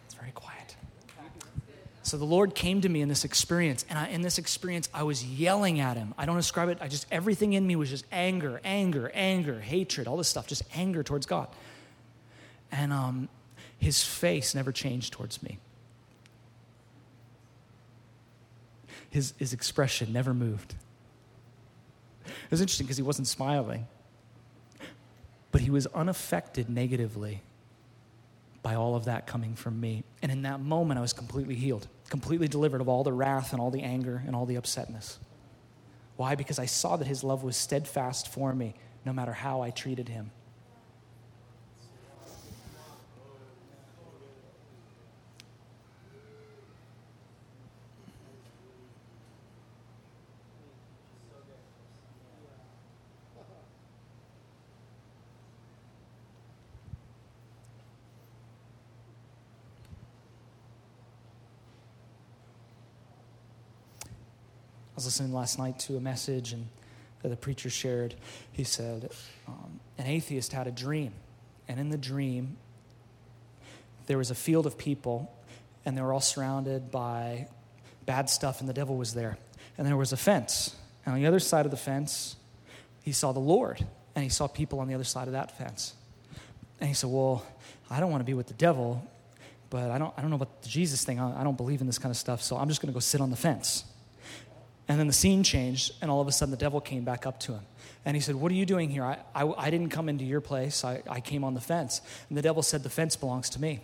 It's 0.06 0.14
very 0.14 0.32
quiet. 0.32 0.76
So 2.02 2.18
the 2.18 2.24
Lord 2.24 2.54
came 2.54 2.82
to 2.82 2.88
me 2.88 3.00
in 3.00 3.08
this 3.08 3.24
experience, 3.24 3.87
and 3.88 3.98
I, 3.98 4.08
in 4.08 4.20
this 4.20 4.37
experience, 4.37 4.90
I 4.92 5.04
was 5.04 5.24
yelling 5.24 5.80
at 5.80 5.96
him. 5.96 6.12
I 6.18 6.26
don't 6.26 6.37
describe 6.37 6.68
it, 6.68 6.78
I 6.82 6.88
just, 6.88 7.06
everything 7.10 7.54
in 7.54 7.66
me 7.66 7.76
was 7.76 7.88
just 7.88 8.04
anger, 8.12 8.60
anger, 8.62 9.10
anger, 9.14 9.58
hatred, 9.58 10.06
all 10.06 10.18
this 10.18 10.28
stuff, 10.28 10.46
just 10.46 10.64
anger 10.74 11.02
towards 11.02 11.24
God. 11.24 11.48
And 12.70 12.92
um, 12.92 13.28
his 13.84 14.02
face 14.02 14.54
never 14.54 14.72
changed 14.72 15.12
towards 15.12 15.42
me. 15.42 15.58
His, 19.10 19.34
his 19.38 19.52
expression 19.52 20.10
never 20.10 20.32
moved. 20.32 20.74
It 22.24 22.50
was 22.50 22.62
interesting 22.62 22.86
because 22.86 22.96
he 22.96 23.02
wasn't 23.02 23.28
smiling, 23.28 23.86
but 25.52 25.60
he 25.60 25.68
was 25.68 25.86
unaffected 25.88 26.70
negatively 26.70 27.42
by 28.62 28.74
all 28.74 28.96
of 28.96 29.04
that 29.04 29.26
coming 29.26 29.54
from 29.54 29.78
me. 29.78 30.02
And 30.22 30.32
in 30.32 30.40
that 30.42 30.60
moment, 30.60 30.96
I 30.96 31.02
was 31.02 31.12
completely 31.12 31.54
healed, 31.54 31.86
completely 32.08 32.48
delivered 32.48 32.80
of 32.80 32.88
all 32.88 33.04
the 33.04 33.12
wrath 33.12 33.52
and 33.52 33.60
all 33.60 33.70
the 33.70 33.82
anger 33.82 34.22
and 34.26 34.34
all 34.34 34.46
the 34.46 34.54
upsetness. 34.54 35.18
Why? 36.16 36.36
Because 36.36 36.58
I 36.58 36.64
saw 36.64 36.96
that 36.96 37.06
his 37.06 37.22
love 37.22 37.44
was 37.44 37.54
steadfast 37.54 38.28
for 38.28 38.54
me, 38.54 38.76
no 39.04 39.12
matter 39.12 39.34
how 39.34 39.60
I 39.60 39.68
treated 39.68 40.08
him. 40.08 40.30
Was 64.94 65.04
listening 65.04 65.33
last 65.33 65.59
night 65.59 65.78
to 65.80 65.96
a 65.96 66.00
message 66.00 66.52
and 66.52 66.66
that 67.22 67.30
the 67.30 67.37
preacher 67.37 67.70
shared. 67.70 68.14
He 68.52 68.64
said, 68.64 69.11
um, 69.48 69.80
An 69.98 70.07
atheist 70.07 70.52
had 70.52 70.66
a 70.66 70.70
dream, 70.70 71.12
and 71.66 71.80
in 71.80 71.88
the 71.88 71.98
dream, 71.98 72.57
there 74.07 74.18
was 74.18 74.30
a 74.30 74.35
field 74.35 74.66
of 74.66 74.76
people, 74.76 75.35
and 75.85 75.96
they 75.96 76.02
were 76.02 76.12
all 76.12 76.20
surrounded 76.20 76.90
by 76.90 77.48
bad 78.04 78.28
stuff, 78.28 78.61
and 78.61 78.68
the 78.68 78.74
devil 78.74 78.96
was 78.96 79.14
there. 79.14 79.38
And 79.78 79.87
there 79.87 79.96
was 79.96 80.12
a 80.12 80.16
fence. 80.16 80.76
And 81.04 81.14
on 81.14 81.20
the 81.20 81.26
other 81.26 81.40
side 81.40 81.64
of 81.64 81.70
the 81.70 81.78
fence, 81.78 82.37
he 83.02 83.12
saw 83.12 83.33
the 83.33 83.40
Lord, 83.40 83.85
and 84.14 84.22
he 84.22 84.28
saw 84.28 84.46
people 84.46 84.80
on 84.80 84.88
the 84.88 84.94
other 84.94 85.04
side 85.04 85.26
of 85.26 85.33
that 85.33 85.57
fence. 85.57 85.94
And 86.80 86.88
he 86.88 86.94
said, 86.94 87.11
Well, 87.11 87.44
I 87.90 88.00
don't 88.00 88.11
want 88.11 88.20
to 88.20 88.26
be 88.26 88.35
with 88.35 88.48
the 88.48 88.54
devil, 88.54 89.02
but 89.70 89.90
I 89.90 89.96
don't, 89.96 90.12
I 90.16 90.20
don't 90.20 90.30
know 90.30 90.37
about 90.37 90.62
the 90.62 90.68
Jesus 90.68 91.04
thing. 91.04 91.18
I, 91.18 91.40
I 91.40 91.44
don't 91.44 91.57
believe 91.57 91.80
in 91.80 91.87
this 91.87 91.98
kind 91.98 92.11
of 92.11 92.18
stuff, 92.18 92.42
so 92.42 92.57
I'm 92.57 92.68
just 92.68 92.83
going 92.83 92.92
to 92.92 92.94
go 92.94 93.00
sit 93.00 93.22
on 93.22 93.30
the 93.30 93.37
fence. 93.37 93.85
And 94.86 95.00
then 95.00 95.06
the 95.06 95.14
scene 95.14 95.42
changed, 95.42 95.92
and 96.02 96.10
all 96.10 96.20
of 96.20 96.28
a 96.28 96.32
sudden 96.32 96.50
the 96.50 96.58
devil 96.58 96.80
came 96.80 97.04
back 97.04 97.26
up 97.26 97.40
to 97.40 97.52
him. 97.52 97.62
And 98.04 98.16
he 98.16 98.20
said, 98.20 98.34
What 98.34 98.52
are 98.52 98.54
you 98.54 98.66
doing 98.66 98.90
here? 98.90 99.04
I, 99.04 99.18
I, 99.34 99.46
I 99.46 99.70
didn't 99.70 99.88
come 99.88 100.08
into 100.08 100.24
your 100.24 100.42
place, 100.42 100.84
I, 100.84 101.02
I 101.08 101.20
came 101.20 101.42
on 101.42 101.54
the 101.54 101.60
fence. 101.60 102.02
And 102.28 102.36
the 102.36 102.42
devil 102.42 102.62
said, 102.62 102.82
The 102.82 102.90
fence 102.90 103.16
belongs 103.16 103.48
to 103.50 103.60
me. 103.60 103.80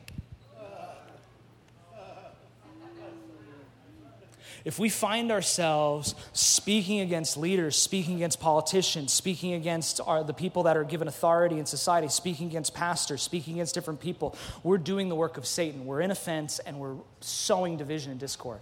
if 4.65 4.79
we 4.79 4.89
find 4.89 5.33
ourselves 5.33 6.15
speaking 6.33 7.01
against 7.01 7.37
leaders, 7.37 7.77
speaking 7.77 8.17
against 8.17 8.41
politicians, 8.41 9.13
speaking 9.13 9.55
against 9.55 10.01
our, 10.07 10.23
the 10.23 10.35
people 10.35 10.65
that 10.65 10.77
are 10.77 10.85
given 10.85 11.09
authority 11.09 11.59
in 11.59 11.67
society, 11.67 12.09
speaking 12.09 12.49
against 12.49 12.75
pastors, 12.75 13.23
speaking 13.23 13.55
against 13.55 13.75
different 13.75 14.01
people, 14.01 14.37
we're 14.63 14.79
doing 14.79 15.09
the 15.09 15.15
work 15.15 15.37
of 15.39 15.47
Satan. 15.47 15.87
We're 15.87 16.01
in 16.01 16.11
offense 16.11 16.59
and 16.59 16.79
we're 16.79 16.97
sowing 17.21 17.77
division 17.77 18.11
and 18.11 18.21
discord. 18.21 18.61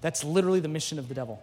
That's 0.00 0.24
literally 0.24 0.60
the 0.60 0.68
mission 0.68 0.98
of 0.98 1.08
the 1.08 1.14
devil. 1.14 1.42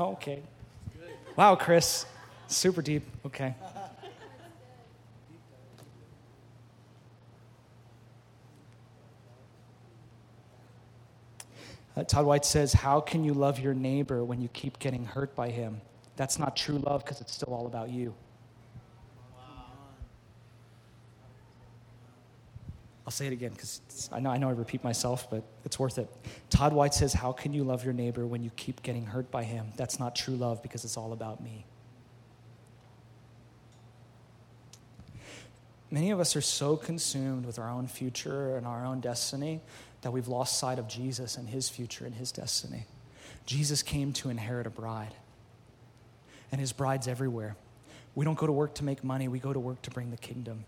Okay. 0.00 0.42
Wow, 1.36 1.56
Chris. 1.56 2.06
Super 2.46 2.80
deep. 2.80 3.02
Okay. 3.26 3.54
Uh, 11.96 12.04
Todd 12.04 12.24
White 12.24 12.46
says, 12.46 12.72
How 12.72 13.00
can 13.00 13.24
you 13.24 13.34
love 13.34 13.60
your 13.60 13.74
neighbor 13.74 14.24
when 14.24 14.40
you 14.40 14.48
keep 14.48 14.78
getting 14.78 15.04
hurt 15.04 15.36
by 15.36 15.50
him? 15.50 15.82
That's 16.16 16.38
not 16.38 16.56
true 16.56 16.78
love 16.78 17.04
because 17.04 17.20
it's 17.20 17.34
still 17.34 17.52
all 17.52 17.66
about 17.66 17.90
you. 17.90 18.14
I'll 23.10 23.12
say 23.12 23.26
it 23.26 23.32
again 23.32 23.50
because 23.50 24.08
I 24.12 24.20
know, 24.20 24.30
I 24.30 24.38
know 24.38 24.50
I 24.50 24.52
repeat 24.52 24.84
myself, 24.84 25.28
but 25.28 25.42
it's 25.64 25.80
worth 25.80 25.98
it. 25.98 26.08
Todd 26.48 26.72
White 26.72 26.94
says, 26.94 27.12
How 27.12 27.32
can 27.32 27.52
you 27.52 27.64
love 27.64 27.84
your 27.84 27.92
neighbor 27.92 28.24
when 28.24 28.44
you 28.44 28.50
keep 28.50 28.84
getting 28.84 29.04
hurt 29.04 29.32
by 29.32 29.42
him? 29.42 29.66
That's 29.74 29.98
not 29.98 30.14
true 30.14 30.36
love 30.36 30.62
because 30.62 30.84
it's 30.84 30.96
all 30.96 31.12
about 31.12 31.42
me. 31.42 31.66
Many 35.90 36.12
of 36.12 36.20
us 36.20 36.36
are 36.36 36.40
so 36.40 36.76
consumed 36.76 37.46
with 37.46 37.58
our 37.58 37.68
own 37.68 37.88
future 37.88 38.56
and 38.56 38.64
our 38.64 38.86
own 38.86 39.00
destiny 39.00 39.60
that 40.02 40.12
we've 40.12 40.28
lost 40.28 40.60
sight 40.60 40.78
of 40.78 40.86
Jesus 40.86 41.36
and 41.36 41.48
his 41.48 41.68
future 41.68 42.06
and 42.06 42.14
his 42.14 42.30
destiny. 42.30 42.86
Jesus 43.44 43.82
came 43.82 44.12
to 44.12 44.30
inherit 44.30 44.68
a 44.68 44.70
bride, 44.70 45.16
and 46.52 46.60
his 46.60 46.72
bride's 46.72 47.08
everywhere. 47.08 47.56
We 48.14 48.24
don't 48.24 48.38
go 48.38 48.46
to 48.46 48.52
work 48.52 48.76
to 48.76 48.84
make 48.84 49.02
money, 49.02 49.26
we 49.26 49.40
go 49.40 49.52
to 49.52 49.58
work 49.58 49.82
to 49.82 49.90
bring 49.90 50.12
the 50.12 50.16
kingdom. 50.16 50.64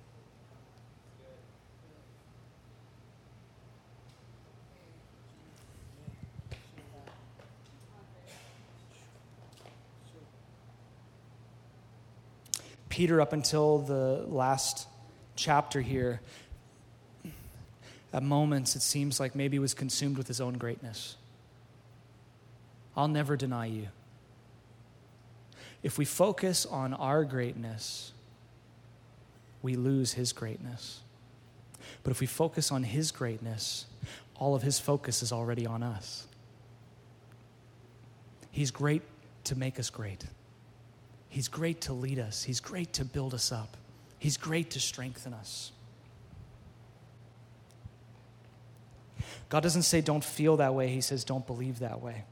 Peter, 13.02 13.20
up 13.20 13.32
until 13.32 13.78
the 13.78 14.24
last 14.28 14.86
chapter 15.34 15.80
here, 15.80 16.20
at 18.12 18.22
moments, 18.22 18.76
it 18.76 18.80
seems 18.80 19.18
like 19.18 19.34
maybe 19.34 19.58
was 19.58 19.74
consumed 19.74 20.16
with 20.16 20.28
his 20.28 20.40
own 20.40 20.54
greatness. 20.54 21.16
I'll 22.96 23.08
never 23.08 23.36
deny 23.36 23.66
you. 23.66 23.88
If 25.82 25.98
we 25.98 26.04
focus 26.04 26.64
on 26.64 26.94
our 26.94 27.24
greatness, 27.24 28.12
we 29.62 29.74
lose 29.74 30.12
his 30.12 30.32
greatness. 30.32 31.00
But 32.04 32.12
if 32.12 32.20
we 32.20 32.28
focus 32.28 32.70
on 32.70 32.84
his 32.84 33.10
greatness, 33.10 33.86
all 34.36 34.54
of 34.54 34.62
his 34.62 34.78
focus 34.78 35.24
is 35.24 35.32
already 35.32 35.66
on 35.66 35.82
us. 35.82 36.28
He's 38.52 38.70
great 38.70 39.02
to 39.42 39.58
make 39.58 39.80
us 39.80 39.90
great. 39.90 40.24
He's 41.32 41.48
great 41.48 41.80
to 41.82 41.94
lead 41.94 42.18
us. 42.18 42.42
He's 42.42 42.60
great 42.60 42.92
to 42.92 43.06
build 43.06 43.32
us 43.32 43.52
up. 43.52 43.78
He's 44.18 44.36
great 44.36 44.72
to 44.72 44.80
strengthen 44.80 45.32
us. 45.32 45.72
God 49.48 49.62
doesn't 49.62 49.84
say 49.84 50.02
don't 50.02 50.22
feel 50.22 50.58
that 50.58 50.74
way, 50.74 50.88
He 50.88 51.00
says 51.00 51.24
don't 51.24 51.46
believe 51.46 51.78
that 51.78 52.02
way. 52.02 52.24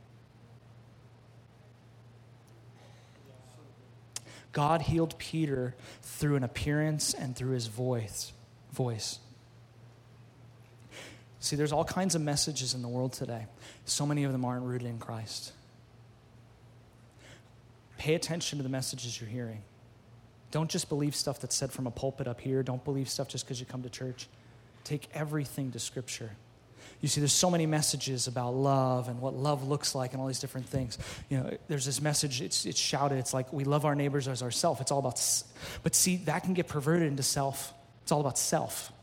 God 4.52 4.82
healed 4.82 5.16
Peter 5.16 5.74
through 6.02 6.36
an 6.36 6.44
appearance 6.44 7.14
and 7.14 7.34
through 7.34 7.52
his 7.52 7.68
voice. 7.68 8.34
voice. 8.72 9.18
See, 11.38 11.56
there's 11.56 11.72
all 11.72 11.86
kinds 11.86 12.14
of 12.14 12.20
messages 12.20 12.74
in 12.74 12.82
the 12.82 12.88
world 12.88 13.14
today. 13.14 13.46
So 13.86 14.04
many 14.04 14.24
of 14.24 14.32
them 14.32 14.44
aren't 14.44 14.64
rooted 14.64 14.88
in 14.88 14.98
Christ. 14.98 15.52
Pay 18.00 18.14
attention 18.14 18.56
to 18.56 18.62
the 18.62 18.70
messages 18.70 19.20
you're 19.20 19.28
hearing. 19.28 19.60
Don't 20.52 20.70
just 20.70 20.88
believe 20.88 21.14
stuff 21.14 21.38
that's 21.38 21.54
said 21.54 21.70
from 21.70 21.86
a 21.86 21.90
pulpit 21.90 22.26
up 22.26 22.40
here. 22.40 22.62
Don't 22.62 22.82
believe 22.82 23.10
stuff 23.10 23.28
just 23.28 23.44
because 23.44 23.60
you 23.60 23.66
come 23.66 23.82
to 23.82 23.90
church. 23.90 24.26
Take 24.84 25.10
everything 25.12 25.70
to 25.72 25.78
Scripture. 25.78 26.30
You 27.02 27.08
see, 27.08 27.20
there's 27.20 27.34
so 27.34 27.50
many 27.50 27.66
messages 27.66 28.26
about 28.26 28.54
love 28.54 29.10
and 29.10 29.20
what 29.20 29.34
love 29.34 29.68
looks 29.68 29.94
like 29.94 30.14
and 30.14 30.20
all 30.22 30.28
these 30.28 30.40
different 30.40 30.66
things. 30.66 30.96
You 31.28 31.40
know, 31.40 31.58
there's 31.68 31.84
this 31.84 32.00
message, 32.00 32.40
it's, 32.40 32.64
it's 32.64 32.80
shouted, 32.80 33.18
it's 33.18 33.34
like 33.34 33.52
we 33.52 33.64
love 33.64 33.84
our 33.84 33.94
neighbors 33.94 34.28
as 34.28 34.42
ourselves. 34.42 34.80
It's 34.80 34.90
all 34.90 35.00
about, 35.00 35.20
but 35.82 35.94
see, 35.94 36.16
that 36.24 36.42
can 36.42 36.54
get 36.54 36.68
perverted 36.68 37.06
into 37.06 37.22
self. 37.22 37.74
It's 38.04 38.12
all 38.12 38.22
about 38.22 38.38
self. 38.38 38.94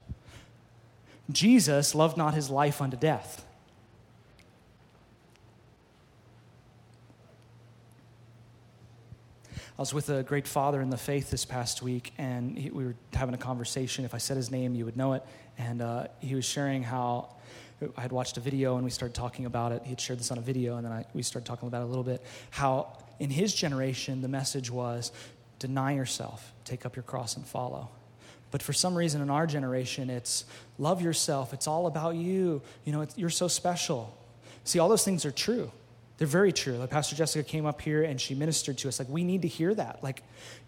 Jesus 1.30 1.94
loved 1.94 2.18
not 2.18 2.34
his 2.34 2.50
life 2.50 2.82
unto 2.82 2.98
death. 2.98 3.46
I 9.78 9.82
was 9.84 9.94
with 9.94 10.10
a 10.10 10.24
great 10.24 10.48
father 10.48 10.82
in 10.82 10.90
the 10.90 10.98
faith 10.98 11.30
this 11.30 11.46
past 11.46 11.84
week, 11.84 12.12
and 12.18 12.58
he, 12.58 12.72
we 12.72 12.84
were 12.84 12.96
having 13.14 13.36
a 13.36 13.38
conversation. 13.38 14.06
If 14.06 14.16
I 14.16 14.18
said 14.18 14.36
his 14.36 14.50
name, 14.50 14.74
you 14.74 14.86
would 14.86 14.98
know 14.98 15.14
it. 15.14 15.24
And 15.60 15.84
uh, 15.84 16.08
he 16.20 16.34
was 16.34 16.46
sharing 16.46 16.82
how 16.82 17.36
I 17.96 18.02
had 18.02 18.12
watched 18.12 18.38
a 18.38 18.40
video 18.40 18.78
and 18.78 18.84
we 18.84 18.90
started 18.90 19.14
talking 19.14 19.46
about 19.46 19.72
it. 19.72 19.84
He 19.84 19.90
had 19.90 20.02
shared 20.02 20.20
this 20.20 20.32
on 20.32 20.40
a 20.40 20.42
video, 20.42 20.78
and 20.78 20.86
then 20.86 20.92
I, 20.92 21.06
we 21.14 21.22
started 21.22 21.46
talking 21.46 21.68
about 21.68 21.84
it 21.84 21.86
a 21.86 21.88
little 21.90 22.04
bit. 22.04 22.24
How 22.50 22.92
in 23.20 23.30
his 23.30 23.54
generation, 23.54 24.24
the 24.24 24.28
message 24.28 24.72
was 24.72 25.12
deny 25.60 25.94
yourself, 25.94 26.54
take 26.66 26.84
up 26.84 26.96
your 26.96 27.04
cross, 27.04 27.36
and 27.36 27.46
follow. 27.46 27.90
But 28.50 28.64
for 28.64 28.74
some 28.74 28.96
reason 28.96 29.22
in 29.22 29.30
our 29.30 29.46
generation, 29.46 30.10
it's 30.10 30.46
love 30.80 31.04
yourself. 31.04 31.54
It's 31.54 31.68
all 31.68 31.86
about 31.86 32.16
you. 32.16 32.64
You 32.84 32.94
know, 32.94 33.06
you're 33.16 33.30
so 33.30 33.48
special. 33.48 34.18
See, 34.64 34.80
all 34.80 34.90
those 34.90 35.06
things 35.06 35.24
are 35.24 35.32
true. 35.32 35.72
They're 36.18 36.28
very 36.28 36.52
true. 36.52 36.78
Like 36.78 36.90
Pastor 36.90 37.16
Jessica 37.16 37.48
came 37.48 37.66
up 37.66 37.82
here 37.82 38.04
and 38.04 38.20
she 38.20 38.36
ministered 38.36 38.78
to 38.80 38.88
us. 38.88 39.00
Like, 39.00 39.10
we 39.10 39.24
need 39.24 39.44
to 39.44 39.48
hear 39.48 39.74
that. 39.76 40.04
Like, 40.04 40.24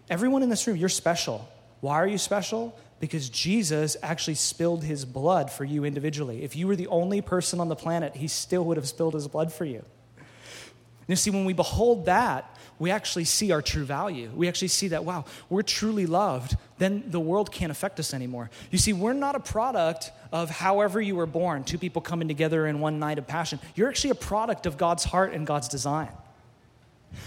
everyone 0.08 0.42
in 0.42 0.48
this 0.48 0.66
room, 0.66 0.76
you're 0.76 0.88
special. 0.88 1.48
Why 1.80 1.96
are 1.96 2.06
you 2.06 2.18
special? 2.18 2.78
because 3.00 3.30
Jesus 3.30 3.96
actually 4.02 4.34
spilled 4.34 4.84
his 4.84 5.04
blood 5.06 5.50
for 5.50 5.64
you 5.64 5.84
individually. 5.84 6.44
If 6.44 6.54
you 6.54 6.66
were 6.66 6.76
the 6.76 6.86
only 6.88 7.22
person 7.22 7.58
on 7.58 7.68
the 7.68 7.74
planet, 7.74 8.14
he 8.14 8.28
still 8.28 8.64
would 8.66 8.76
have 8.76 8.86
spilled 8.86 9.14
his 9.14 9.26
blood 9.26 9.52
for 9.52 9.64
you. 9.64 9.78
And 10.18 11.08
you 11.08 11.16
see, 11.16 11.30
when 11.30 11.46
we 11.46 11.54
behold 11.54 12.04
that, 12.04 12.56
we 12.80 12.90
actually 12.90 13.26
see 13.26 13.52
our 13.52 13.60
true 13.60 13.84
value. 13.84 14.30
We 14.34 14.48
actually 14.48 14.68
see 14.68 14.88
that, 14.88 15.04
wow, 15.04 15.26
we're 15.50 15.62
truly 15.62 16.06
loved. 16.06 16.56
Then 16.78 17.04
the 17.06 17.20
world 17.20 17.52
can't 17.52 17.70
affect 17.70 18.00
us 18.00 18.14
anymore. 18.14 18.50
You 18.70 18.78
see, 18.78 18.94
we're 18.94 19.12
not 19.12 19.36
a 19.36 19.40
product 19.40 20.10
of 20.32 20.48
however 20.48 20.98
you 20.98 21.14
were 21.14 21.26
born, 21.26 21.62
two 21.62 21.76
people 21.76 22.00
coming 22.00 22.26
together 22.26 22.66
in 22.66 22.80
one 22.80 22.98
night 22.98 23.18
of 23.18 23.26
passion. 23.26 23.60
You're 23.74 23.90
actually 23.90 24.10
a 24.10 24.14
product 24.14 24.64
of 24.64 24.78
God's 24.78 25.04
heart 25.04 25.34
and 25.34 25.46
God's 25.46 25.68
design. 25.68 26.08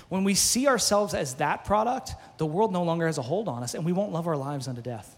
When 0.10 0.24
we 0.24 0.34
see 0.34 0.68
ourselves 0.68 1.14
as 1.14 1.36
that 1.36 1.66
product, 1.66 2.16
the 2.38 2.48
world 2.48 2.74
no 2.74 2.82
longer 2.82 3.06
has 3.06 3.20
a 3.20 3.22
hold 3.22 3.48
on 3.48 3.62
us, 3.62 3.76
and 3.76 3.86
we 3.86 3.92
won't 3.92 4.12
love 4.12 4.28
our 4.28 4.38
lives 4.38 4.68
unto 4.68 4.82
death. 4.82 5.16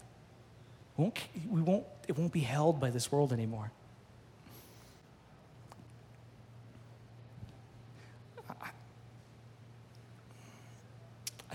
We 0.98 1.04
won't, 1.04 1.18
we 1.48 1.62
won't, 1.62 1.86
it 2.08 2.18
won't 2.18 2.32
be 2.32 2.40
held 2.40 2.78
by 2.78 2.90
this 2.90 3.10
world 3.10 3.32
anymore. 3.32 3.72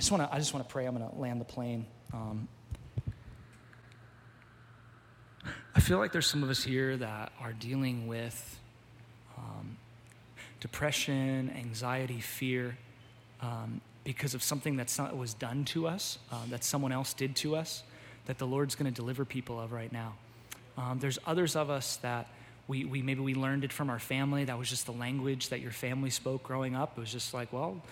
Just 0.01 0.11
want 0.11 0.23
to 0.23 0.33
I 0.33 0.39
just 0.39 0.51
want 0.51 0.67
to 0.67 0.73
pray. 0.73 0.87
I'm 0.87 0.97
going 0.97 1.07
to 1.07 1.15
land 1.15 1.39
the 1.39 1.45
plane. 1.45 1.85
Um, 2.11 2.47
I 5.75 5.79
feel 5.79 5.99
like 5.99 6.11
there's 6.11 6.25
some 6.25 6.41
of 6.41 6.49
us 6.49 6.63
here 6.63 6.97
that 6.97 7.31
are 7.39 7.53
dealing 7.53 8.07
with 8.07 8.59
um, 9.37 9.77
depression, 10.59 11.53
anxiety, 11.55 12.19
fear, 12.19 12.75
um, 13.43 13.79
because 14.03 14.33
of 14.33 14.41
something 14.41 14.75
that's 14.75 14.97
not, 14.97 15.15
was 15.15 15.35
done 15.35 15.65
to 15.65 15.87
us, 15.87 16.17
uh, 16.31 16.37
that 16.49 16.63
someone 16.63 16.91
else 16.91 17.13
did 17.13 17.35
to 17.35 17.55
us 17.55 17.83
that 18.25 18.39
the 18.39 18.47
Lord's 18.47 18.73
going 18.73 18.91
to 18.91 18.95
deliver 18.95 19.23
people 19.23 19.59
of 19.59 19.71
right 19.71 19.93
now. 19.93 20.15
Um, 20.79 20.97
there's 20.99 21.19
others 21.27 21.55
of 21.55 21.69
us 21.69 21.97
that 21.97 22.27
we, 22.67 22.85
we 22.85 23.03
maybe 23.03 23.21
we 23.21 23.35
learned 23.35 23.63
it 23.63 23.71
from 23.71 23.91
our 23.91 23.99
family. 23.99 24.45
That 24.45 24.57
was 24.57 24.67
just 24.67 24.87
the 24.87 24.93
language 24.93 25.49
that 25.49 25.61
your 25.61 25.71
family 25.71 26.09
spoke 26.09 26.41
growing 26.41 26.75
up. 26.75 26.97
It 26.97 27.01
was 27.01 27.11
just 27.11 27.35
like, 27.35 27.53
well, 27.53 27.83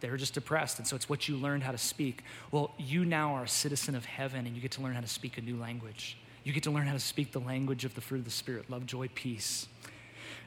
they 0.00 0.10
were 0.10 0.16
just 0.16 0.34
depressed. 0.34 0.78
And 0.78 0.86
so 0.86 0.96
it's 0.96 1.08
what 1.08 1.28
you 1.28 1.36
learned 1.36 1.62
how 1.62 1.72
to 1.72 1.78
speak. 1.78 2.22
Well, 2.50 2.72
you 2.78 3.04
now 3.04 3.34
are 3.34 3.44
a 3.44 3.48
citizen 3.48 3.94
of 3.94 4.04
heaven 4.04 4.46
and 4.46 4.54
you 4.54 4.62
get 4.62 4.72
to 4.72 4.82
learn 4.82 4.94
how 4.94 5.00
to 5.00 5.08
speak 5.08 5.38
a 5.38 5.40
new 5.40 5.56
language. 5.56 6.18
You 6.44 6.52
get 6.52 6.62
to 6.64 6.70
learn 6.70 6.86
how 6.86 6.92
to 6.92 7.00
speak 7.00 7.32
the 7.32 7.40
language 7.40 7.84
of 7.84 7.94
the 7.94 8.00
fruit 8.00 8.18
of 8.18 8.24
the 8.24 8.30
Spirit 8.30 8.70
love, 8.70 8.86
joy, 8.86 9.08
peace. 9.14 9.66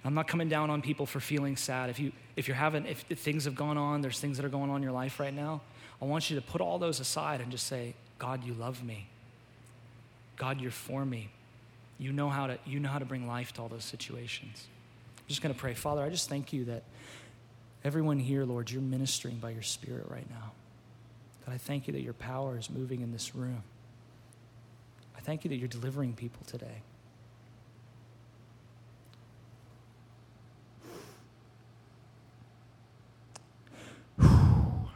I'm 0.05 0.13
not 0.13 0.27
coming 0.27 0.47
down 0.47 0.69
on 0.69 0.81
people 0.81 1.05
for 1.05 1.19
feeling 1.19 1.57
sad. 1.57 1.89
If, 1.89 1.99
you, 1.99 2.13
if 2.37 2.47
you're 2.47 2.55
having, 2.55 2.85
if, 2.85 3.03
if 3.09 3.19
things 3.19 3.45
have 3.45 3.55
gone 3.55 3.77
on, 3.77 4.01
there's 4.01 4.19
things 4.19 4.37
that 4.37 4.45
are 4.45 4.49
going 4.49 4.69
on 4.69 4.77
in 4.77 4.83
your 4.83 4.93
life 4.93 5.19
right 5.19 5.33
now, 5.33 5.61
I 6.01 6.05
want 6.05 6.29
you 6.29 6.37
to 6.37 6.41
put 6.41 6.61
all 6.61 6.79
those 6.79 7.01
aside 7.01 7.41
and 7.41 7.51
just 7.51 7.67
say, 7.67 7.95
God, 8.17 8.45
you 8.45 8.53
love 8.53 8.83
me. 8.83 9.07
God, 10.37 10.61
you're 10.61 10.71
for 10.71 11.03
me. 11.03 11.29
You 11.97 12.13
know 12.13 12.29
how 12.29 12.47
to, 12.47 12.57
you 12.65 12.79
know 12.79 12.87
how 12.87 12.99
to 12.99 13.05
bring 13.05 13.27
life 13.27 13.51
to 13.53 13.61
all 13.61 13.67
those 13.67 13.83
situations. 13.83 14.67
I'm 15.17 15.27
just 15.27 15.41
going 15.41 15.53
to 15.53 15.59
pray. 15.59 15.73
Father, 15.73 16.01
I 16.01 16.09
just 16.09 16.29
thank 16.29 16.53
you 16.53 16.63
that 16.65 16.83
everyone 17.83 18.19
here, 18.19 18.45
Lord, 18.45 18.71
you're 18.71 18.81
ministering 18.81 19.37
by 19.37 19.49
your 19.51 19.61
Spirit 19.61 20.05
right 20.09 20.29
now. 20.29 20.51
God, 21.45 21.55
I 21.55 21.57
thank 21.57 21.87
you 21.87 21.93
that 21.93 22.01
your 22.01 22.13
power 22.13 22.57
is 22.57 22.69
moving 22.69 23.01
in 23.01 23.11
this 23.11 23.35
room. 23.35 23.63
I 25.17 25.21
thank 25.21 25.43
you 25.43 25.49
that 25.49 25.57
you're 25.57 25.67
delivering 25.67 26.13
people 26.13 26.45
today. 26.45 26.83
I 34.21 34.87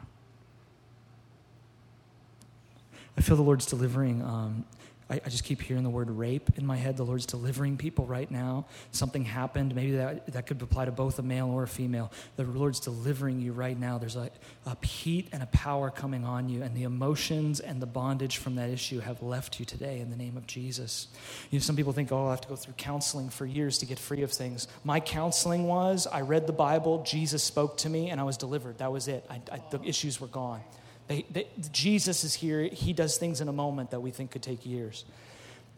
feel 3.21 3.35
the 3.35 3.43
Lord's 3.43 3.65
delivering 3.65 4.21
um, 4.21 4.63
I, 5.09 5.15
I, 5.15 5.29
just 5.29 5.43
keep 5.43 5.61
hearing 5.61 5.83
the 5.83 5.89
word 5.89 6.09
rape 6.09 6.57
in 6.57 6.65
my 6.65 6.77
head. 6.77 6.97
The 6.97 7.03
Lord's 7.03 7.25
delivering 7.25 7.77
people 7.77 8.05
right 8.05 8.29
now. 8.29 8.65
Something 8.91 9.25
happened. 9.25 9.75
Maybe 9.75 9.91
that, 9.97 10.27
that 10.33 10.47
could 10.47 10.61
apply 10.61 10.85
to 10.85 10.91
both 10.91 11.19
a 11.19 11.21
male 11.21 11.49
or 11.49 11.63
a 11.63 11.67
female. 11.67 12.11
The 12.35 12.43
Lord's 12.43 12.79
delivering 12.79 13.41
you 13.41 13.51
right 13.51 13.77
now. 13.77 13.97
There's 13.97 14.15
a, 14.15 14.29
a 14.65 14.85
heat 14.85 15.29
and 15.31 15.43
a 15.43 15.47
power 15.47 15.89
coming 15.89 16.25
on 16.25 16.49
you, 16.49 16.63
and 16.63 16.75
the 16.75 16.83
emotions 16.83 17.59
and 17.59 17.81
the 17.81 17.85
bondage 17.85 18.37
from 18.37 18.55
that 18.55 18.69
issue 18.69 18.99
have 18.99 19.21
left 19.21 19.59
you 19.59 19.65
today 19.65 19.99
in 19.99 20.09
the 20.09 20.17
name 20.17 20.37
of 20.37 20.47
Jesus. 20.47 21.07
You 21.51 21.59
know, 21.59 21.63
some 21.63 21.75
people 21.75 21.93
think, 21.93 22.11
oh, 22.11 22.27
I 22.27 22.31
have 22.31 22.41
to 22.41 22.47
go 22.47 22.55
through 22.55 22.75
counseling 22.77 23.29
for 23.29 23.45
years 23.45 23.79
to 23.79 23.85
get 23.85 23.99
free 23.99 24.21
of 24.23 24.31
things. 24.31 24.67
My 24.83 24.99
counseling 24.99 25.67
was 25.67 26.07
I 26.07 26.21
read 26.21 26.47
the 26.47 26.53
Bible, 26.53 27.03
Jesus 27.03 27.43
spoke 27.43 27.77
to 27.77 27.89
me, 27.89 28.09
and 28.09 28.19
I 28.19 28.23
was 28.23 28.37
delivered. 28.37 28.77
That 28.77 28.91
was 28.91 29.07
it. 29.07 29.25
I, 29.29 29.41
I, 29.51 29.61
the 29.69 29.81
issues 29.83 30.21
were 30.21 30.27
gone. 30.27 30.61
They, 31.07 31.25
they, 31.31 31.47
Jesus 31.71 32.23
is 32.23 32.33
here. 32.33 32.63
He 32.63 32.93
does 32.93 33.17
things 33.17 33.41
in 33.41 33.47
a 33.47 33.53
moment 33.53 33.91
that 33.91 33.99
we 33.99 34.11
think 34.11 34.31
could 34.31 34.41
take 34.41 34.65
years. 34.65 35.05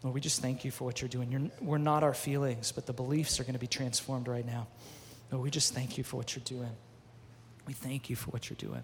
Lord, 0.03 0.13
we 0.13 0.21
just 0.21 0.41
thank 0.41 0.63
you 0.63 0.71
for 0.71 0.83
what 0.85 1.01
you're 1.01 1.09
doing. 1.09 1.31
You're, 1.31 1.49
we're 1.61 1.77
not 1.79 2.03
our 2.03 2.13
feelings, 2.13 2.71
but 2.71 2.85
the 2.85 2.93
beliefs 2.93 3.39
are 3.39 3.43
going 3.43 3.53
to 3.53 3.59
be 3.59 3.67
transformed 3.67 4.27
right 4.27 4.45
now. 4.45 4.67
Lord, 5.31 5.43
we 5.43 5.49
just 5.49 5.73
thank 5.73 5.97
you 5.97 6.03
for 6.03 6.17
what 6.17 6.35
you're 6.35 6.43
doing. 6.45 6.69
We 7.65 7.73
thank 7.73 8.09
you 8.09 8.15
for 8.15 8.29
what 8.29 8.49
you're 8.49 8.57
doing. 8.57 8.83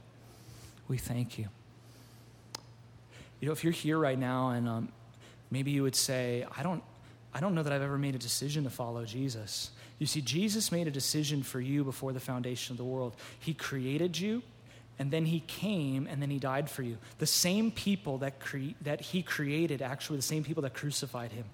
We 0.88 0.98
thank 0.98 1.38
you. 1.38 1.48
You 3.40 3.48
know, 3.48 3.52
if 3.52 3.64
you're 3.64 3.74
here 3.74 3.98
right 3.98 4.18
now 4.18 4.50
and 4.50 4.68
um, 4.68 4.90
maybe 5.52 5.72
you 5.72 5.84
would 5.84 5.96
say, 5.96 6.46
I 6.58 6.64
don't, 6.64 6.84
I 7.34 7.40
don't 7.40 7.56
know 7.56 7.64
that 7.64 7.72
I've 7.72 7.82
ever 7.82 7.98
made 7.98 8.16
a 8.16 8.20
decision 8.20 8.64
to 8.64 8.70
follow 8.70 9.06
Jesus. 9.06 9.72
You 10.00 10.08
see, 10.08 10.22
Jesus 10.22 10.72
made 10.72 10.88
a 10.88 10.92
decision 10.92 11.44
for 11.44 11.62
you 11.62 11.84
before 11.84 12.14
the 12.14 12.20
foundation 12.20 12.74
of 12.74 12.78
the 12.78 12.84
world. 12.84 13.16
He 13.40 13.54
created 13.54 14.20
you, 14.20 14.42
and 15.02 15.10
then 15.10 15.26
he 15.26 15.40
came 15.40 16.06
and 16.06 16.22
then 16.22 16.30
he 16.30 16.38
died 16.38 16.70
for 16.70 16.84
you. 16.84 16.96
The 17.18 17.26
same 17.26 17.72
people 17.72 18.20
that, 18.20 18.40
cre- 18.40 18.76
that 18.82 19.02
he 19.02 19.24
created, 19.24 19.82
actually, 19.82 20.18
the 20.18 20.22
same 20.22 20.44
people 20.44 20.62
that 20.62 20.76
crucified 20.76 21.32
him. 21.32 21.46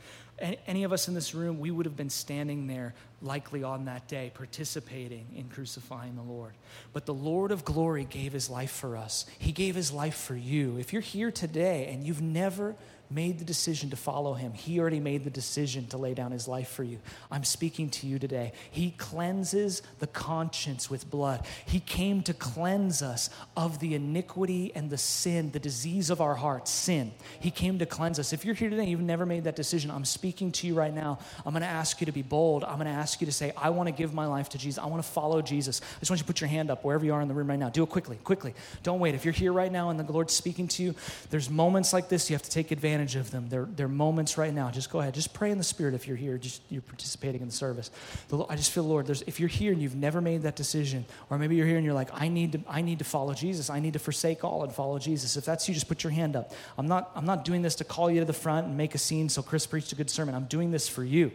Any 0.67 0.83
of 0.83 0.91
us 0.91 1.07
in 1.07 1.13
this 1.13 1.33
room, 1.33 1.57
we 1.57 1.71
would 1.71 1.85
have 1.85 1.95
been 1.95 2.09
standing 2.09 2.67
there 2.67 2.93
likely 3.21 3.63
on 3.63 3.85
that 3.85 4.09
day, 4.09 4.33
participating 4.33 5.27
in 5.33 5.47
crucifying 5.47 6.17
the 6.17 6.23
Lord. 6.23 6.55
But 6.91 7.05
the 7.05 7.13
Lord 7.13 7.51
of 7.53 7.63
glory 7.63 8.03
gave 8.03 8.33
his 8.33 8.49
life 8.49 8.71
for 8.71 8.97
us. 8.97 9.25
He 9.39 9.53
gave 9.53 9.75
his 9.75 9.93
life 9.93 10.17
for 10.17 10.35
you. 10.35 10.75
If 10.77 10.91
you're 10.91 11.01
here 11.01 11.31
today 11.31 11.87
and 11.89 12.03
you've 12.03 12.21
never 12.21 12.75
made 13.09 13.39
the 13.39 13.45
decision 13.45 13.89
to 13.89 13.95
follow 13.95 14.33
him. 14.33 14.53
He 14.53 14.79
already 14.79 14.99
made 14.99 15.23
the 15.23 15.29
decision 15.29 15.87
to 15.87 15.97
lay 15.97 16.13
down 16.13 16.31
his 16.31 16.47
life 16.47 16.69
for 16.69 16.83
you. 16.83 16.99
I'm 17.31 17.43
speaking 17.43 17.89
to 17.91 18.07
you 18.07 18.19
today. 18.19 18.51
He 18.69 18.91
cleanses 18.91 19.81
the 19.99 20.07
conscience 20.07 20.89
with 20.89 21.09
blood. 21.09 21.45
He 21.65 21.79
came 21.79 22.21
to 22.23 22.33
cleanse 22.33 23.01
us 23.01 23.29
of 23.55 23.79
the 23.79 23.95
iniquity 23.95 24.71
and 24.75 24.89
the 24.89 24.97
sin, 24.97 25.51
the 25.51 25.59
disease 25.59 26.09
of 26.09 26.19
our 26.19 26.35
hearts, 26.35 26.69
sin. 26.69 27.11
He 27.39 27.51
came 27.51 27.79
to 27.79 27.85
cleanse 27.85 28.19
us. 28.19 28.33
If 28.33 28.43
you're 28.43 28.55
here 28.55 28.69
today 28.69 28.85
you've 28.85 28.99
never 28.99 29.25
made 29.25 29.45
that 29.45 29.55
decision, 29.55 29.89
I'm 29.89 30.05
speaking 30.05 30.51
to 30.53 30.67
you 30.67 30.73
right 30.73 30.93
now. 30.93 31.19
I'm 31.45 31.53
going 31.53 31.61
to 31.61 31.67
ask 31.67 32.01
you 32.01 32.05
to 32.05 32.11
be 32.11 32.23
bold. 32.23 32.63
I'm 32.63 32.75
going 32.75 32.87
to 32.87 32.93
ask 32.93 33.21
you 33.21 33.27
to 33.27 33.33
say, 33.33 33.53
I 33.55 33.69
want 33.69 33.87
to 33.87 33.93
give 33.93 34.13
my 34.13 34.25
life 34.25 34.49
to 34.49 34.57
Jesus. 34.57 34.83
I 34.83 34.87
want 34.87 35.01
to 35.01 35.09
follow 35.09 35.41
Jesus. 35.41 35.81
I 35.81 35.99
just 35.99 36.11
want 36.11 36.19
you 36.19 36.23
to 36.23 36.27
put 36.27 36.41
your 36.41 36.49
hand 36.49 36.69
up 36.69 36.83
wherever 36.83 37.05
you 37.05 37.13
are 37.13 37.21
in 37.21 37.27
the 37.27 37.33
room 37.33 37.49
right 37.49 37.59
now. 37.59 37.69
Do 37.69 37.83
it 37.83 37.89
quickly, 37.89 38.17
quickly. 38.17 38.53
Don't 38.83 38.99
wait. 38.99 39.15
If 39.15 39.23
you're 39.23 39.33
here 39.33 39.53
right 39.53 39.71
now 39.71 39.89
and 39.89 39.99
the 39.99 40.11
Lord's 40.11 40.33
speaking 40.33 40.67
to 40.69 40.83
you, 40.83 40.95
there's 41.29 41.49
moments 41.49 41.93
like 41.93 42.09
this 42.09 42.29
you 42.29 42.35
have 42.35 42.43
to 42.43 42.49
take 42.49 42.71
advantage 42.71 42.96
advantage 42.97 43.15
of 43.15 43.31
them. 43.31 43.47
They're, 43.49 43.67
they're 43.75 43.87
moments 43.87 44.37
right 44.37 44.53
now. 44.53 44.71
Just 44.71 44.89
go 44.89 44.99
ahead. 44.99 45.13
Just 45.13 45.33
pray 45.33 45.51
in 45.51 45.57
the 45.57 45.63
Spirit 45.63 45.93
if 45.93 46.07
you're 46.07 46.17
here, 46.17 46.37
just 46.37 46.61
you're 46.69 46.81
participating 46.81 47.41
in 47.41 47.47
the 47.47 47.53
service. 47.53 47.91
The, 48.29 48.43
I 48.49 48.55
just 48.55 48.71
feel, 48.71 48.83
Lord, 48.83 49.05
there's, 49.05 49.21
if 49.23 49.39
you're 49.39 49.49
here 49.49 49.71
and 49.71 49.81
you've 49.81 49.95
never 49.95 50.19
made 50.19 50.41
that 50.43 50.55
decision, 50.55 51.05
or 51.29 51.37
maybe 51.37 51.55
you're 51.55 51.67
here 51.67 51.77
and 51.77 51.85
you're 51.85 51.93
like, 51.93 52.09
I 52.13 52.27
need 52.27 52.53
to, 52.53 52.59
I 52.67 52.81
need 52.81 52.99
to 52.99 53.05
follow 53.05 53.33
Jesus. 53.33 53.69
I 53.69 53.79
need 53.79 53.93
to 53.93 53.99
forsake 53.99 54.43
all 54.43 54.63
and 54.63 54.73
follow 54.73 54.99
Jesus. 54.99 55.37
If 55.37 55.45
that's 55.45 55.67
you, 55.67 55.73
just 55.73 55.87
put 55.87 56.03
your 56.03 56.11
hand 56.11 56.35
up. 56.35 56.53
I'm 56.77 56.87
not, 56.87 57.11
I'm 57.15 57.25
not 57.25 57.45
doing 57.45 57.61
this 57.61 57.75
to 57.75 57.83
call 57.83 58.09
you 58.09 58.19
to 58.19 58.25
the 58.25 58.33
front 58.33 58.67
and 58.67 58.77
make 58.77 58.95
a 58.95 58.99
scene 58.99 59.29
so 59.29 59.41
Chris 59.41 59.65
preached 59.67 59.91
a 59.91 59.95
good 59.95 60.09
sermon. 60.09 60.33
I'm 60.33 60.45
doing 60.45 60.71
this 60.71 60.87
for 60.89 61.03
you. 61.03 61.31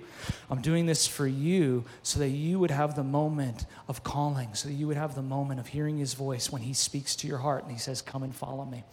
I'm 0.51 0.61
doing 0.61 0.87
this 0.87 1.07
for 1.07 1.27
you 1.27 1.85
so 2.03 2.19
that 2.19 2.29
you 2.29 2.59
would 2.59 2.71
have 2.71 2.97
the 2.97 3.05
moment 3.05 3.67
of 3.89 4.03
calling, 4.03 4.55
so 4.55 4.69
that 4.69 4.75
you 4.75 4.87
would 4.89 4.97
have 4.97 5.15
the 5.15 5.23
moment 5.23 5.61
of 5.61 5.69
hearing 5.69 5.99
his 5.99 6.15
voice 6.15 6.51
when 6.51 6.63
he 6.63 6.73
speaks 6.73 7.15
to 7.17 7.27
your 7.27 7.39
heart 7.39 7.63
and 7.63 7.73
he 7.73 7.79
says, 7.79 8.03
Come 8.03 8.23
and 8.23 8.35
follow 8.35 8.65
me. 8.65 8.85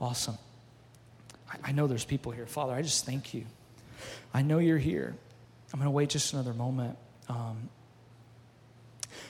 Awesome. 0.00 0.36
I 1.62 1.72
know 1.72 1.86
there's 1.86 2.04
people 2.04 2.32
here. 2.32 2.46
Father, 2.46 2.72
I 2.72 2.82
just 2.82 3.06
thank 3.06 3.32
you. 3.34 3.44
I 4.34 4.42
know 4.42 4.58
you're 4.58 4.78
here. 4.78 5.14
I'm 5.72 5.78
going 5.78 5.86
to 5.86 5.90
wait 5.90 6.10
just 6.10 6.32
another 6.32 6.54
moment. 6.54 6.96
Um, 7.28 7.68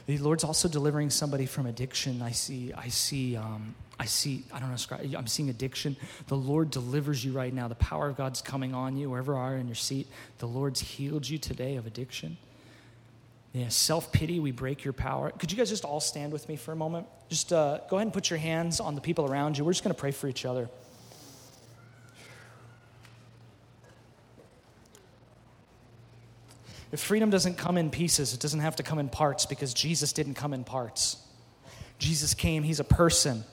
the 0.06 0.18
Lord's 0.18 0.44
also 0.44 0.68
delivering 0.68 1.10
somebody 1.10 1.46
from 1.46 1.66
addiction. 1.66 2.22
I 2.22 2.30
see, 2.32 2.72
I 2.72 2.88
see, 2.88 3.36
um, 3.36 3.74
I 3.98 4.04
see, 4.04 4.44
I 4.52 4.60
don't 4.60 4.70
know, 4.70 5.18
I'm 5.18 5.26
seeing 5.26 5.48
addiction. 5.48 5.96
The 6.28 6.36
Lord 6.36 6.70
delivers 6.70 7.24
you 7.24 7.32
right 7.32 7.52
now. 7.52 7.68
The 7.68 7.74
power 7.76 8.08
of 8.08 8.16
God's 8.16 8.42
coming 8.42 8.74
on 8.74 8.96
you, 8.96 9.10
wherever 9.10 9.32
you 9.32 9.38
are 9.38 9.56
in 9.56 9.66
your 9.66 9.74
seat. 9.74 10.08
The 10.38 10.46
Lord's 10.46 10.80
healed 10.80 11.28
you 11.28 11.38
today 11.38 11.76
of 11.76 11.86
addiction. 11.86 12.36
Yeah, 13.52 13.68
self 13.68 14.12
pity, 14.12 14.38
we 14.38 14.52
break 14.52 14.84
your 14.84 14.92
power. 14.92 15.30
Could 15.30 15.50
you 15.50 15.56
guys 15.56 15.70
just 15.70 15.84
all 15.84 16.00
stand 16.00 16.32
with 16.32 16.48
me 16.48 16.56
for 16.56 16.72
a 16.72 16.76
moment? 16.76 17.06
Just 17.30 17.52
uh, 17.52 17.80
go 17.88 17.96
ahead 17.96 18.06
and 18.06 18.12
put 18.12 18.28
your 18.28 18.38
hands 18.38 18.80
on 18.80 18.94
the 18.94 19.00
people 19.00 19.24
around 19.24 19.56
you. 19.56 19.64
We're 19.64 19.72
just 19.72 19.82
going 19.82 19.94
to 19.94 20.00
pray 20.00 20.10
for 20.10 20.28
each 20.28 20.44
other. 20.44 20.68
Freedom 26.96 27.30
doesn't 27.30 27.56
come 27.56 27.76
in 27.76 27.90
pieces, 27.90 28.34
it 28.34 28.40
doesn't 28.40 28.60
have 28.60 28.76
to 28.76 28.82
come 28.82 28.98
in 28.98 29.08
parts 29.08 29.46
because 29.46 29.74
Jesus 29.74 30.12
didn't 30.12 30.34
come 30.34 30.52
in 30.52 30.64
parts. 30.64 31.16
Jesus 31.98 32.34
came, 32.34 32.62
He's 32.62 32.80
a 32.80 32.84
person. 32.84 33.44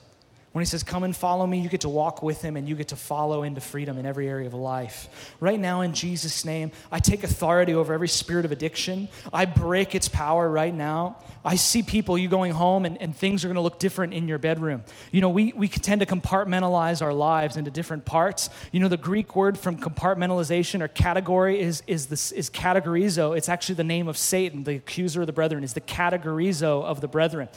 When 0.54 0.62
he 0.62 0.66
says, 0.66 0.84
Come 0.84 1.02
and 1.02 1.16
follow 1.16 1.44
me, 1.48 1.58
you 1.58 1.68
get 1.68 1.80
to 1.80 1.88
walk 1.88 2.22
with 2.22 2.40
him 2.40 2.56
and 2.56 2.68
you 2.68 2.76
get 2.76 2.88
to 2.88 2.96
follow 2.96 3.42
into 3.42 3.60
freedom 3.60 3.98
in 3.98 4.06
every 4.06 4.28
area 4.28 4.46
of 4.46 4.54
life. 4.54 5.34
Right 5.40 5.58
now, 5.58 5.80
in 5.80 5.94
Jesus' 5.94 6.44
name, 6.44 6.70
I 6.92 7.00
take 7.00 7.24
authority 7.24 7.74
over 7.74 7.92
every 7.92 8.06
spirit 8.06 8.44
of 8.44 8.52
addiction. 8.52 9.08
I 9.32 9.46
break 9.46 9.96
its 9.96 10.08
power 10.08 10.48
right 10.48 10.72
now. 10.72 11.16
I 11.44 11.56
see 11.56 11.82
people, 11.82 12.16
you 12.16 12.28
going 12.28 12.52
home, 12.52 12.84
and, 12.84 13.02
and 13.02 13.16
things 13.16 13.44
are 13.44 13.48
going 13.48 13.56
to 13.56 13.62
look 13.62 13.80
different 13.80 14.14
in 14.14 14.28
your 14.28 14.38
bedroom. 14.38 14.84
You 15.10 15.22
know, 15.22 15.28
we, 15.28 15.52
we 15.54 15.66
tend 15.66 16.02
to 16.02 16.06
compartmentalize 16.06 17.02
our 17.02 17.12
lives 17.12 17.56
into 17.56 17.72
different 17.72 18.04
parts. 18.04 18.48
You 18.70 18.78
know, 18.78 18.86
the 18.86 18.96
Greek 18.96 19.34
word 19.34 19.58
from 19.58 19.76
compartmentalization 19.76 20.82
or 20.82 20.86
category 20.86 21.60
is, 21.60 21.82
is, 21.88 22.06
this, 22.06 22.30
is 22.30 22.48
categorizo. 22.48 23.36
It's 23.36 23.48
actually 23.48 23.74
the 23.74 23.82
name 23.82 24.06
of 24.06 24.16
Satan, 24.16 24.62
the 24.62 24.76
accuser 24.76 25.22
of 25.22 25.26
the 25.26 25.32
brethren, 25.32 25.64
is 25.64 25.74
the 25.74 25.80
categorizo 25.80 26.84
of 26.84 27.00
the 27.00 27.08
brethren. 27.08 27.48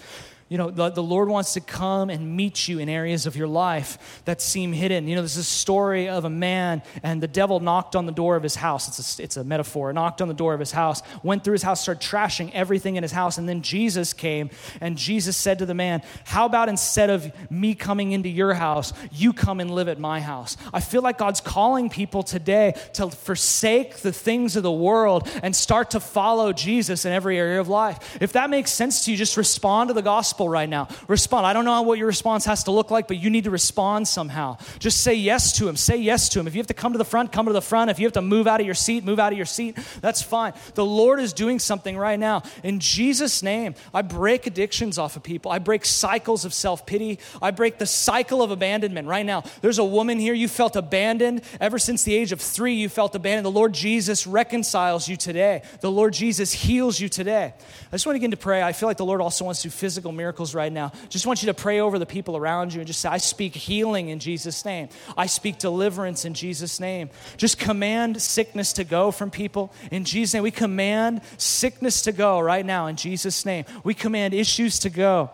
You 0.50 0.58
know, 0.58 0.72
the, 0.72 0.90
the 0.90 1.04
Lord 1.04 1.28
wants 1.28 1.54
to 1.56 1.62
come 1.62 2.10
and 2.10 2.38
meet 2.38 2.70
you 2.70 2.80
in 2.80 2.88
areas 2.88 3.26
of 3.26 3.36
your 3.36 3.50
life 3.50 4.22
that 4.24 4.42
seem 4.42 4.72
hidden. 4.72 5.06
You 5.06 5.16
know, 5.16 5.22
there's 5.22 5.36
a 5.36 5.44
story 5.44 6.08
of 6.08 6.24
a 6.24 6.30
man, 6.30 6.84
and 7.04 7.22
the 7.22 7.28
devil 7.28 7.60
knocked 7.60 7.98
on 7.98 8.06
the 8.06 8.14
door 8.14 8.38
of 8.38 8.44
his 8.44 8.56
house. 8.56 8.88
It's 8.88 9.20
a, 9.20 9.24
it's 9.24 9.36
a 9.36 9.44
metaphor. 9.44 9.92
Knocked 9.92 10.22
on 10.22 10.30
the 10.30 10.34
door 10.34 10.54
of 10.54 10.62
his 10.62 10.72
house, 10.72 11.02
went 11.22 11.44
through 11.44 11.54
his 11.54 11.64
house, 11.64 11.82
started 11.82 12.02
trashing 12.02 12.50
everything 12.54 12.96
in 12.96 13.04
his 13.04 13.12
house. 13.12 13.38
And 13.38 13.48
then 13.48 13.62
Jesus 13.62 14.14
came, 14.14 14.50
and 14.80 14.98
Jesus 14.98 15.36
said 15.36 15.60
to 15.60 15.66
the 15.66 15.74
man, 15.74 16.02
How 16.24 16.46
about 16.46 16.70
instead 16.70 17.10
of 17.10 17.30
me 17.52 17.76
coming 17.76 18.14
into 18.14 18.30
your 18.30 18.54
house, 18.54 18.94
you 19.12 19.34
come 19.34 19.60
and 19.60 19.70
live 19.70 19.90
at 19.90 20.00
my 20.00 20.22
house? 20.22 20.56
I 20.74 20.80
feel 20.80 21.02
like 21.02 21.18
God's 21.18 21.42
calling 21.42 21.90
people 21.90 22.24
today 22.24 22.74
to 22.94 23.10
forsake 23.10 23.98
the 23.98 24.14
things 24.14 24.56
of 24.56 24.64
the 24.64 24.72
world 24.72 25.30
and 25.44 25.54
start 25.54 25.92
to 25.92 26.00
follow 26.00 26.54
Jesus 26.54 27.04
in 27.04 27.12
every 27.12 27.38
area 27.38 27.60
of 27.60 27.68
life. 27.68 28.18
If 28.22 28.32
that 28.32 28.50
makes 28.50 28.72
sense 28.72 29.04
to 29.04 29.12
you, 29.12 29.18
just 29.18 29.36
respond 29.36 29.90
to 29.90 29.94
the 29.94 30.02
gospel 30.02 30.37
gospel 30.38 30.50
right 30.50 30.70
now. 30.70 30.88
Respond. 31.08 31.48
I 31.48 31.54
don't 31.54 31.66
know 31.66 31.82
what 31.82 31.98
your 31.98 32.06
response 32.06 32.46
has 32.46 32.66
to 32.66 32.72
look 32.72 32.92
like, 32.92 33.08
but 33.08 33.18
you 33.18 33.32
need 33.32 33.46
to 33.46 33.50
respond 33.50 34.08
somehow. 34.08 34.58
Just 34.78 35.02
say 35.02 35.16
yes 35.16 35.52
to 35.54 35.68
him. 35.68 35.76
Say 35.76 35.98
yes 35.98 36.30
to 36.30 36.40
him. 36.40 36.46
If 36.46 36.54
you 36.54 36.60
have 36.60 36.68
to 36.68 36.76
come 36.76 36.92
to 36.92 37.00
the 37.00 37.06
front, 37.06 37.32
come 37.32 37.48
to 37.48 37.54
the 37.54 37.62
front. 37.62 37.90
If 37.90 37.98
you 37.98 38.06
have 38.06 38.14
to 38.14 38.22
move 38.22 38.46
out 38.46 38.60
of 38.60 38.66
your 38.68 38.76
seat, 38.76 39.04
move 39.04 39.20
out 39.20 39.32
of 39.32 39.38
your 39.38 39.48
seat. 39.48 39.78
That's 40.02 40.22
fine. 40.22 40.54
The 40.76 40.86
Lord 40.86 41.20
is 41.20 41.34
doing 41.34 41.58
something 41.58 41.98
right 41.98 42.20
now. 42.20 42.44
In 42.64 42.80
Jesus' 42.80 43.42
name, 43.42 43.74
I 43.96 44.04
break 44.04 44.46
addictions 44.46 45.00
off 45.00 45.16
of 45.16 45.24
people. 45.24 45.52
I 45.52 45.58
break 45.58 45.86
cycles 45.86 46.46
of 46.46 46.54
self 46.54 46.86
pity. 46.86 47.18
I 47.42 47.50
break 47.50 47.80
the 47.80 47.88
cycle 47.88 48.44
of 48.44 48.52
abandonment 48.52 49.08
right 49.08 49.26
now. 49.26 49.44
There's 49.62 49.80
a 49.80 49.86
woman 49.86 50.20
here, 50.20 50.36
you 50.36 50.48
felt 50.48 50.76
abandoned. 50.76 51.42
Ever 51.60 51.80
since 51.80 52.04
the 52.04 52.14
age 52.14 52.32
of 52.32 52.42
three, 52.42 52.76
you 52.76 52.90
felt 52.90 53.16
abandoned. 53.16 53.46
The 53.46 53.52
Lord 53.60 53.74
Jesus 53.74 54.28
reconciles 54.28 55.08
you 55.08 55.18
today. 55.18 55.64
The 55.82 55.92
Lord 55.92 56.14
Jesus 56.14 56.54
heals 56.54 57.00
you 57.00 57.10
today. 57.10 57.54
I 57.56 57.92
just 57.92 58.06
want 58.06 58.16
to 58.16 58.20
get 58.20 58.26
into 58.26 58.38
pray. 58.38 58.62
I 58.62 58.74
feel 58.74 58.88
like 58.88 58.98
the 58.98 59.06
Lord 59.06 59.22
also 59.22 59.46
wants 59.46 59.62
to 59.64 59.70
do 59.70 59.72
physical 59.72 60.12
miracles 60.28 60.54
right 60.54 60.74
now. 60.74 60.92
Just 61.08 61.26
want 61.26 61.42
you 61.42 61.46
to 61.46 61.54
pray 61.54 61.80
over 61.80 61.98
the 61.98 62.06
people 62.06 62.36
around 62.36 62.74
you 62.74 62.82
and 62.82 62.88
just 62.88 63.00
say, 63.00 63.08
I 63.08 63.18
speak 63.18 63.56
healing 63.56 64.10
in 64.10 64.20
Jesus' 64.20 64.66
name. 64.66 64.90
I 65.16 65.26
speak 65.26 65.58
deliverance 65.58 66.26
in 66.26 66.34
Jesus' 66.34 66.82
name. 66.82 67.10
Just 67.38 67.58
command 67.58 68.22
sickness 68.22 68.74
to 68.74 68.84
go 68.84 69.10
from 69.12 69.32
people 69.32 69.72
in 69.90 70.04
Jesus' 70.04 70.34
name. 70.34 70.44
We 70.44 70.52
command 70.52 71.22
sickness 71.38 72.02
to 72.02 72.12
go 72.12 72.42
right 72.42 72.66
now 72.66 72.88
in 72.88 72.98
Jesus' 72.98 73.46
name. 73.46 73.64
We 73.86 73.94
command 73.94 74.34
issues 74.34 74.80
to 74.80 74.90
go. 74.90 75.32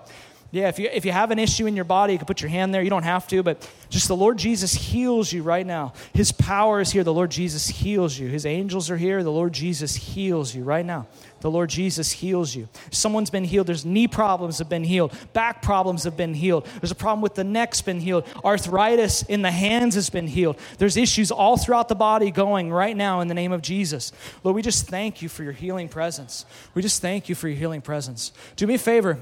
Yeah, 0.51 0.67
if 0.67 0.77
you, 0.77 0.87
if 0.93 1.03
you 1.03 1.11
have 1.11 1.31
an 1.31 1.39
issue 1.39 1.65
in 1.65 1.75
your 1.75 1.85
body, 1.85 2.13
you 2.13 2.19
can 2.19 2.27
put 2.27 2.41
your 2.41 2.51
hand 2.51 2.71
there. 2.71 2.83
You 2.83 2.91
don't 2.91 3.01
have 3.01 3.27
to, 3.29 3.41
but 3.41 3.67
just 3.89 4.07
the 4.07 4.15
Lord 4.15 4.37
Jesus 4.37 4.71
heals 4.71 5.33
you 5.33 5.41
right 5.41 5.65
now. 5.65 5.93
His 6.13 6.31
power 6.31 6.79
is 6.79 6.91
here. 6.91 7.03
The 7.03 7.11
Lord 7.11 7.31
Jesus 7.31 7.67
heals 7.67 8.19
you. 8.19 8.27
His 8.27 8.45
angels 8.45 8.91
are 8.91 8.97
here. 8.97 9.23
The 9.23 9.31
Lord 9.31 9.53
Jesus 9.53 9.95
heals 9.95 10.53
you 10.53 10.63
right 10.63 10.85
now. 10.85 11.07
The 11.43 11.51
Lord 11.51 11.69
Jesus 11.69 12.13
heals 12.13 12.55
you. 12.55 12.69
Someone's 12.89 13.29
been 13.29 13.43
healed. 13.43 13.67
There's 13.67 13.83
knee 13.83 14.07
problems 14.07 14.59
have 14.59 14.69
been 14.69 14.85
healed. 14.85 15.13
Back 15.33 15.61
problems 15.61 16.05
have 16.05 16.15
been 16.15 16.33
healed. 16.33 16.65
There's 16.79 16.89
a 16.89 16.95
problem 16.95 17.21
with 17.21 17.35
the 17.35 17.43
neck's 17.43 17.81
been 17.81 17.99
healed. 17.99 18.25
Arthritis 18.45 19.23
in 19.23 19.41
the 19.41 19.51
hands 19.51 19.95
has 19.95 20.09
been 20.09 20.27
healed. 20.27 20.57
There's 20.77 20.95
issues 20.95 21.31
all 21.31 21.57
throughout 21.57 21.89
the 21.89 21.95
body 21.95 22.31
going 22.31 22.71
right 22.71 22.95
now 22.95 23.19
in 23.19 23.27
the 23.27 23.33
name 23.33 23.51
of 23.51 23.61
Jesus. 23.61 24.13
Lord, 24.45 24.55
we 24.55 24.61
just 24.61 24.87
thank 24.87 25.21
you 25.21 25.27
for 25.27 25.43
your 25.43 25.51
healing 25.51 25.89
presence. 25.89 26.45
We 26.75 26.81
just 26.81 27.01
thank 27.01 27.27
you 27.27 27.35
for 27.35 27.49
your 27.49 27.57
healing 27.57 27.81
presence. 27.81 28.31
Do 28.55 28.65
me 28.65 28.75
a 28.75 28.79
favor. 28.79 29.19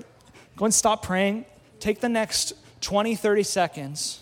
Go 0.57 0.65
and 0.65 0.73
stop 0.73 1.01
praying. 1.01 1.45
Take 1.79 2.01
the 2.01 2.09
next 2.09 2.53
20, 2.81 3.15
30 3.15 3.41
seconds. 3.41 4.19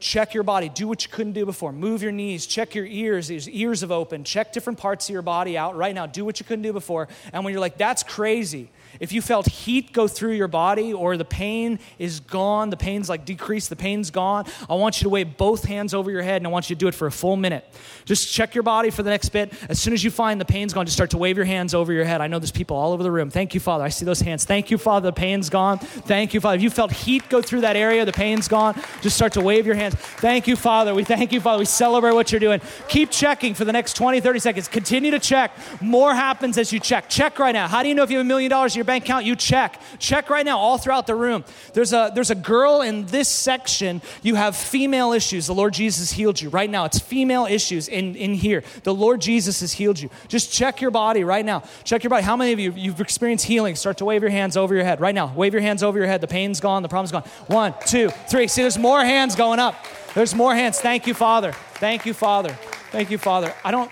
Check 0.00 0.32
your 0.32 0.44
body. 0.44 0.68
Do 0.68 0.86
what 0.86 1.04
you 1.04 1.10
couldn't 1.10 1.32
do 1.32 1.44
before. 1.44 1.72
Move 1.72 2.02
your 2.02 2.12
knees. 2.12 2.46
Check 2.46 2.74
your 2.74 2.86
ears. 2.86 3.28
These 3.28 3.48
ears 3.48 3.80
have 3.80 3.90
opened. 3.90 4.26
Check 4.26 4.52
different 4.52 4.78
parts 4.78 5.08
of 5.08 5.12
your 5.12 5.22
body 5.22 5.58
out 5.58 5.76
right 5.76 5.94
now. 5.94 6.06
Do 6.06 6.24
what 6.24 6.38
you 6.38 6.46
couldn't 6.46 6.62
do 6.62 6.72
before. 6.72 7.08
And 7.32 7.44
when 7.44 7.52
you're 7.52 7.60
like, 7.60 7.78
that's 7.78 8.02
crazy, 8.02 8.70
if 9.00 9.12
you 9.12 9.22
felt 9.22 9.46
heat 9.46 9.92
go 9.92 10.08
through 10.08 10.32
your 10.32 10.48
body 10.48 10.92
or 10.92 11.16
the 11.16 11.24
pain 11.24 11.78
is 11.98 12.20
gone, 12.20 12.70
the 12.70 12.76
pain's 12.76 13.08
like 13.08 13.24
decreased, 13.24 13.70
the 13.70 13.76
pain's 13.76 14.10
gone, 14.10 14.46
I 14.68 14.74
want 14.74 15.00
you 15.00 15.04
to 15.04 15.08
wave 15.10 15.36
both 15.36 15.64
hands 15.64 15.94
over 15.94 16.10
your 16.10 16.22
head 16.22 16.36
and 16.36 16.46
I 16.46 16.50
want 16.50 16.70
you 16.70 16.76
to 16.76 16.80
do 16.80 16.88
it 16.88 16.94
for 16.94 17.06
a 17.06 17.12
full 17.12 17.36
minute. 17.36 17.64
Just 18.04 18.32
check 18.32 18.54
your 18.54 18.62
body 18.62 18.90
for 18.90 19.02
the 19.02 19.10
next 19.10 19.28
bit. 19.30 19.52
As 19.68 19.80
soon 19.80 19.92
as 19.92 20.02
you 20.02 20.10
find 20.10 20.40
the 20.40 20.44
pain's 20.44 20.72
gone, 20.72 20.86
just 20.86 20.96
start 20.96 21.10
to 21.10 21.18
wave 21.18 21.36
your 21.36 21.46
hands 21.46 21.74
over 21.74 21.92
your 21.92 22.04
head. 22.04 22.20
I 22.20 22.26
know 22.26 22.38
there's 22.38 22.50
people 22.50 22.76
all 22.76 22.92
over 22.92 23.02
the 23.02 23.10
room. 23.10 23.30
Thank 23.30 23.54
you, 23.54 23.60
Father. 23.60 23.84
I 23.84 23.88
see 23.88 24.04
those 24.04 24.20
hands. 24.20 24.44
Thank 24.44 24.70
you, 24.70 24.78
Father. 24.78 25.08
The 25.08 25.12
pain's 25.12 25.50
gone. 25.50 25.78
Thank 25.78 26.34
you, 26.34 26.40
Father. 26.40 26.56
If 26.56 26.62
you 26.62 26.70
felt 26.70 26.92
heat 26.92 27.28
go 27.28 27.42
through 27.42 27.62
that 27.62 27.76
area, 27.76 28.04
the 28.04 28.12
pain's 28.12 28.48
gone, 28.48 28.80
just 29.02 29.16
start 29.16 29.32
to 29.34 29.40
wave 29.40 29.66
your 29.66 29.74
hands. 29.74 29.94
Thank 29.94 30.46
you, 30.46 30.56
Father. 30.56 30.94
We 30.94 31.04
thank 31.04 31.32
you, 31.32 31.40
Father. 31.40 31.58
We 31.58 31.64
celebrate 31.66 32.14
what 32.14 32.32
you're 32.32 32.40
doing. 32.40 32.60
Keep 32.88 33.10
checking 33.10 33.54
for 33.54 33.64
the 33.64 33.72
next 33.72 33.94
20, 33.94 34.20
30 34.20 34.38
seconds. 34.38 34.68
Continue 34.68 35.10
to 35.10 35.18
check. 35.18 35.52
More 35.80 36.14
happens 36.14 36.58
as 36.58 36.72
you 36.72 36.80
check. 36.80 37.08
Check 37.08 37.38
right 37.38 37.52
now. 37.52 37.68
How 37.68 37.82
do 37.82 37.88
you 37.88 37.94
know 37.94 38.02
if 38.02 38.10
you 38.10 38.18
have 38.18 38.26
a 38.26 38.28
million 38.28 38.50
dollars 38.50 38.74
your 38.78 38.84
bank 38.84 39.04
account? 39.04 39.26
You 39.26 39.36
check 39.36 39.80
check. 39.98 40.30
Right 40.30 40.44
now, 40.44 40.58
all 40.58 40.78
throughout 40.78 41.06
the 41.06 41.14
room. 41.14 41.44
There's 41.74 41.92
a, 41.92 42.10
there's 42.14 42.30
a 42.30 42.34
girl 42.34 42.82
in 42.82 43.06
this 43.06 43.28
section. 43.28 44.02
You 44.22 44.34
have 44.34 44.56
female 44.56 45.12
issues. 45.12 45.46
The 45.46 45.54
Lord 45.54 45.74
Jesus 45.74 46.10
healed 46.10 46.40
you 46.40 46.48
right 46.48 46.68
now. 46.68 46.84
It's 46.84 46.98
female 46.98 47.46
issues 47.46 47.88
in, 47.88 48.14
in 48.14 48.34
here. 48.34 48.62
The 48.84 48.94
Lord 48.94 49.20
Jesus 49.20 49.60
has 49.60 49.72
healed 49.72 50.00
you. 50.00 50.10
Just 50.28 50.52
check 50.52 50.80
your 50.80 50.90
body 50.90 51.24
right 51.24 51.44
now. 51.44 51.62
Check 51.84 52.02
your 52.02 52.10
body. 52.10 52.24
How 52.24 52.36
many 52.36 52.52
of 52.52 52.60
you, 52.60 52.72
you've 52.76 53.00
experienced 53.00 53.44
healing? 53.44 53.74
Start 53.76 53.98
to 53.98 54.04
wave 54.04 54.22
your 54.22 54.30
hands 54.30 54.56
over 54.56 54.74
your 54.74 54.84
head 54.84 55.00
right 55.00 55.14
now. 55.14 55.32
Wave 55.34 55.52
your 55.52 55.62
hands 55.62 55.82
over 55.82 55.98
your 55.98 56.06
head. 56.06 56.20
The 56.20 56.26
pain's 56.26 56.60
gone. 56.60 56.82
The 56.82 56.88
problem's 56.88 57.12
gone. 57.12 57.24
One, 57.46 57.74
two, 57.86 58.10
three. 58.28 58.48
See, 58.48 58.62
there's 58.62 58.78
more 58.78 59.04
hands 59.04 59.34
going 59.34 59.58
up. 59.58 59.74
There's 60.14 60.34
more 60.34 60.54
hands. 60.54 60.80
Thank 60.80 61.06
you, 61.06 61.14
Father. 61.14 61.52
Thank 61.74 62.06
you, 62.06 62.14
Father. 62.14 62.56
Thank 62.90 63.10
you, 63.10 63.18
Father. 63.18 63.54
I 63.64 63.70
don't, 63.70 63.90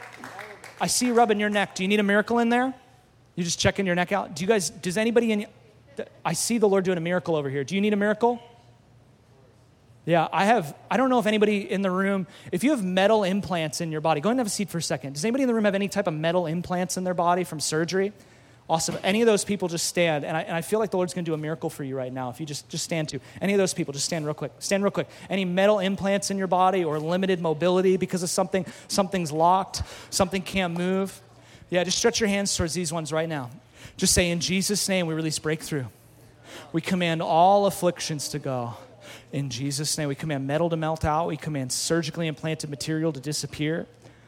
I 0.80 0.86
see 0.86 1.06
you 1.06 1.14
rubbing 1.14 1.40
your 1.40 1.50
neck. 1.50 1.74
Do 1.74 1.82
you 1.82 1.88
need 1.88 2.00
a 2.00 2.04
miracle 2.04 2.38
in 2.38 2.48
there? 2.48 2.74
You 3.36 3.44
just 3.44 3.60
checking 3.60 3.86
your 3.86 3.94
neck 3.94 4.10
out? 4.12 4.34
Do 4.34 4.42
you 4.42 4.48
guys, 4.48 4.70
does 4.70 4.96
anybody 4.96 5.30
in, 5.30 5.46
I 6.24 6.32
see 6.32 6.58
the 6.58 6.68
Lord 6.68 6.84
doing 6.84 6.98
a 6.98 7.02
miracle 7.02 7.36
over 7.36 7.48
here. 7.48 7.62
Do 7.62 7.74
you 7.74 7.80
need 7.80 7.92
a 7.92 7.96
miracle? 7.96 8.42
Yeah, 10.06 10.28
I 10.32 10.44
have, 10.44 10.74
I 10.90 10.96
don't 10.96 11.10
know 11.10 11.18
if 11.18 11.26
anybody 11.26 11.70
in 11.70 11.82
the 11.82 11.90
room, 11.90 12.26
if 12.52 12.64
you 12.64 12.70
have 12.70 12.84
metal 12.84 13.24
implants 13.24 13.80
in 13.80 13.90
your 13.92 14.00
body, 14.00 14.20
go 14.20 14.28
ahead 14.28 14.34
and 14.34 14.40
have 14.40 14.46
a 14.46 14.50
seat 14.50 14.70
for 14.70 14.78
a 14.78 14.82
second. 14.82 15.14
Does 15.14 15.24
anybody 15.24 15.42
in 15.42 15.48
the 15.48 15.54
room 15.54 15.64
have 15.64 15.74
any 15.74 15.88
type 15.88 16.06
of 16.06 16.14
metal 16.14 16.46
implants 16.46 16.96
in 16.96 17.04
their 17.04 17.14
body 17.14 17.44
from 17.44 17.60
surgery? 17.60 18.12
Awesome. 18.68 18.96
Any 19.04 19.20
of 19.20 19.26
those 19.26 19.44
people 19.44 19.68
just 19.68 19.86
stand. 19.86 20.24
And 20.24 20.36
I, 20.36 20.42
and 20.42 20.56
I 20.56 20.60
feel 20.60 20.78
like 20.78 20.90
the 20.90 20.96
Lord's 20.96 21.14
going 21.14 21.24
to 21.24 21.28
do 21.28 21.34
a 21.34 21.38
miracle 21.38 21.70
for 21.70 21.84
you 21.84 21.96
right 21.96 22.12
now. 22.12 22.30
If 22.30 22.40
you 22.40 22.46
just, 22.46 22.68
just 22.68 22.84
stand 22.84 23.08
to. 23.10 23.20
Any 23.40 23.52
of 23.52 23.58
those 23.58 23.74
people, 23.74 23.92
just 23.92 24.06
stand 24.06 24.24
real 24.24 24.34
quick. 24.34 24.52
Stand 24.58 24.82
real 24.82 24.90
quick. 24.90 25.08
Any 25.28 25.44
metal 25.44 25.78
implants 25.78 26.30
in 26.30 26.38
your 26.38 26.48
body 26.48 26.84
or 26.84 26.98
limited 26.98 27.40
mobility 27.40 27.96
because 27.96 28.22
of 28.22 28.30
something, 28.30 28.66
something's 28.88 29.30
locked, 29.30 29.82
something 30.10 30.42
can't 30.42 30.76
move. 30.76 31.20
Yeah, 31.70 31.84
just 31.84 31.98
stretch 31.98 32.20
your 32.20 32.28
hands 32.28 32.56
towards 32.56 32.74
these 32.74 32.92
ones 32.92 33.12
right 33.12 33.28
now. 33.28 33.50
Just 33.96 34.14
say, 34.14 34.30
In 34.30 34.40
Jesus' 34.40 34.88
name, 34.88 35.06
we 35.06 35.14
release 35.14 35.38
breakthrough. 35.38 35.86
We 36.72 36.80
command 36.80 37.22
all 37.22 37.66
afflictions 37.66 38.28
to 38.30 38.38
go. 38.38 38.74
In 39.32 39.50
Jesus' 39.50 39.96
name, 39.98 40.08
we 40.08 40.14
command 40.14 40.46
metal 40.46 40.70
to 40.70 40.76
melt 40.76 41.04
out. 41.04 41.26
We 41.28 41.36
command 41.36 41.72
surgically 41.72 42.26
implanted 42.26 42.70
material 42.70 43.12
to 43.12 43.20
disappear. 43.20 43.86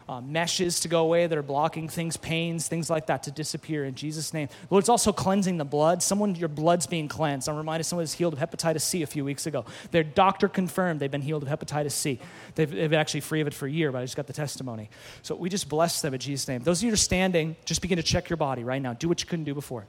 Uh, 0.09 0.23
meshes 0.23 0.81
to 0.81 0.89
go 0.89 1.03
away 1.03 1.27
that 1.27 1.37
are 1.37 1.43
blocking 1.43 1.87
things, 1.87 2.17
pains, 2.17 2.67
things 2.67 2.89
like 2.89 3.09
that 3.09 3.25
to 3.25 3.31
disappear 3.31 3.85
in 3.85 3.95
Jesus' 3.95 4.33
name. 4.33 4.49
Lord, 4.71 4.81
it's 4.81 4.89
also 4.89 5.13
cleansing 5.13 5.59
the 5.59 5.67
blood. 5.67 6.03
Someone, 6.03 6.35
your 6.35 6.49
blood's 6.49 6.87
being 6.87 7.09
cleansed. 7.09 7.47
I'm 7.47 7.57
reminded 7.57 7.85
someone 7.85 8.05
was 8.05 8.15
healed 8.15 8.33
of 8.33 8.39
hepatitis 8.39 8.81
C 8.81 9.03
a 9.03 9.07
few 9.07 9.23
weeks 9.23 9.47
ago. 9.47 9.67
Their 9.91 10.05
doctor 10.05 10.49
confirmed 10.49 11.01
they've 11.01 11.11
been 11.11 11.21
healed 11.21 11.43
of 11.43 11.51
hepatitis 11.51 11.93
C. 11.93 12.19
They've, 12.55 12.71
they've 12.71 12.89
been 12.89 12.99
actually 12.99 13.21
free 13.21 13.43
of 13.43 13.49
it 13.49 13.53
for 13.53 13.67
a 13.67 13.71
year, 13.71 13.93
but 13.93 13.99
I 13.99 14.05
just 14.05 14.17
got 14.17 14.27
the 14.27 14.33
testimony. 14.33 14.89
So 15.21 15.35
we 15.35 15.51
just 15.51 15.69
bless 15.69 16.01
them 16.01 16.15
in 16.15 16.21
Jesus' 16.21 16.49
name. 16.49 16.63
Those 16.63 16.79
of 16.79 16.85
you 16.85 16.89
who 16.89 16.95
are 16.95 16.97
standing, 16.97 17.55
just 17.67 17.83
begin 17.83 17.97
to 17.97 18.03
check 18.03 18.31
your 18.31 18.39
body 18.39 18.65
right 18.65 18.81
now. 18.81 18.95
Do 18.95 19.11
what 19.11 19.21
you 19.21 19.27
couldn't 19.27 19.45
do 19.45 19.53
before. 19.53 19.85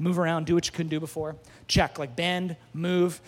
Move 0.00 0.18
around, 0.18 0.46
do 0.46 0.56
what 0.56 0.66
you 0.66 0.72
couldn't 0.72 0.90
do 0.90 0.98
before. 0.98 1.36
Check, 1.68 2.00
like 2.00 2.16
bend, 2.16 2.56
move. 2.74 3.20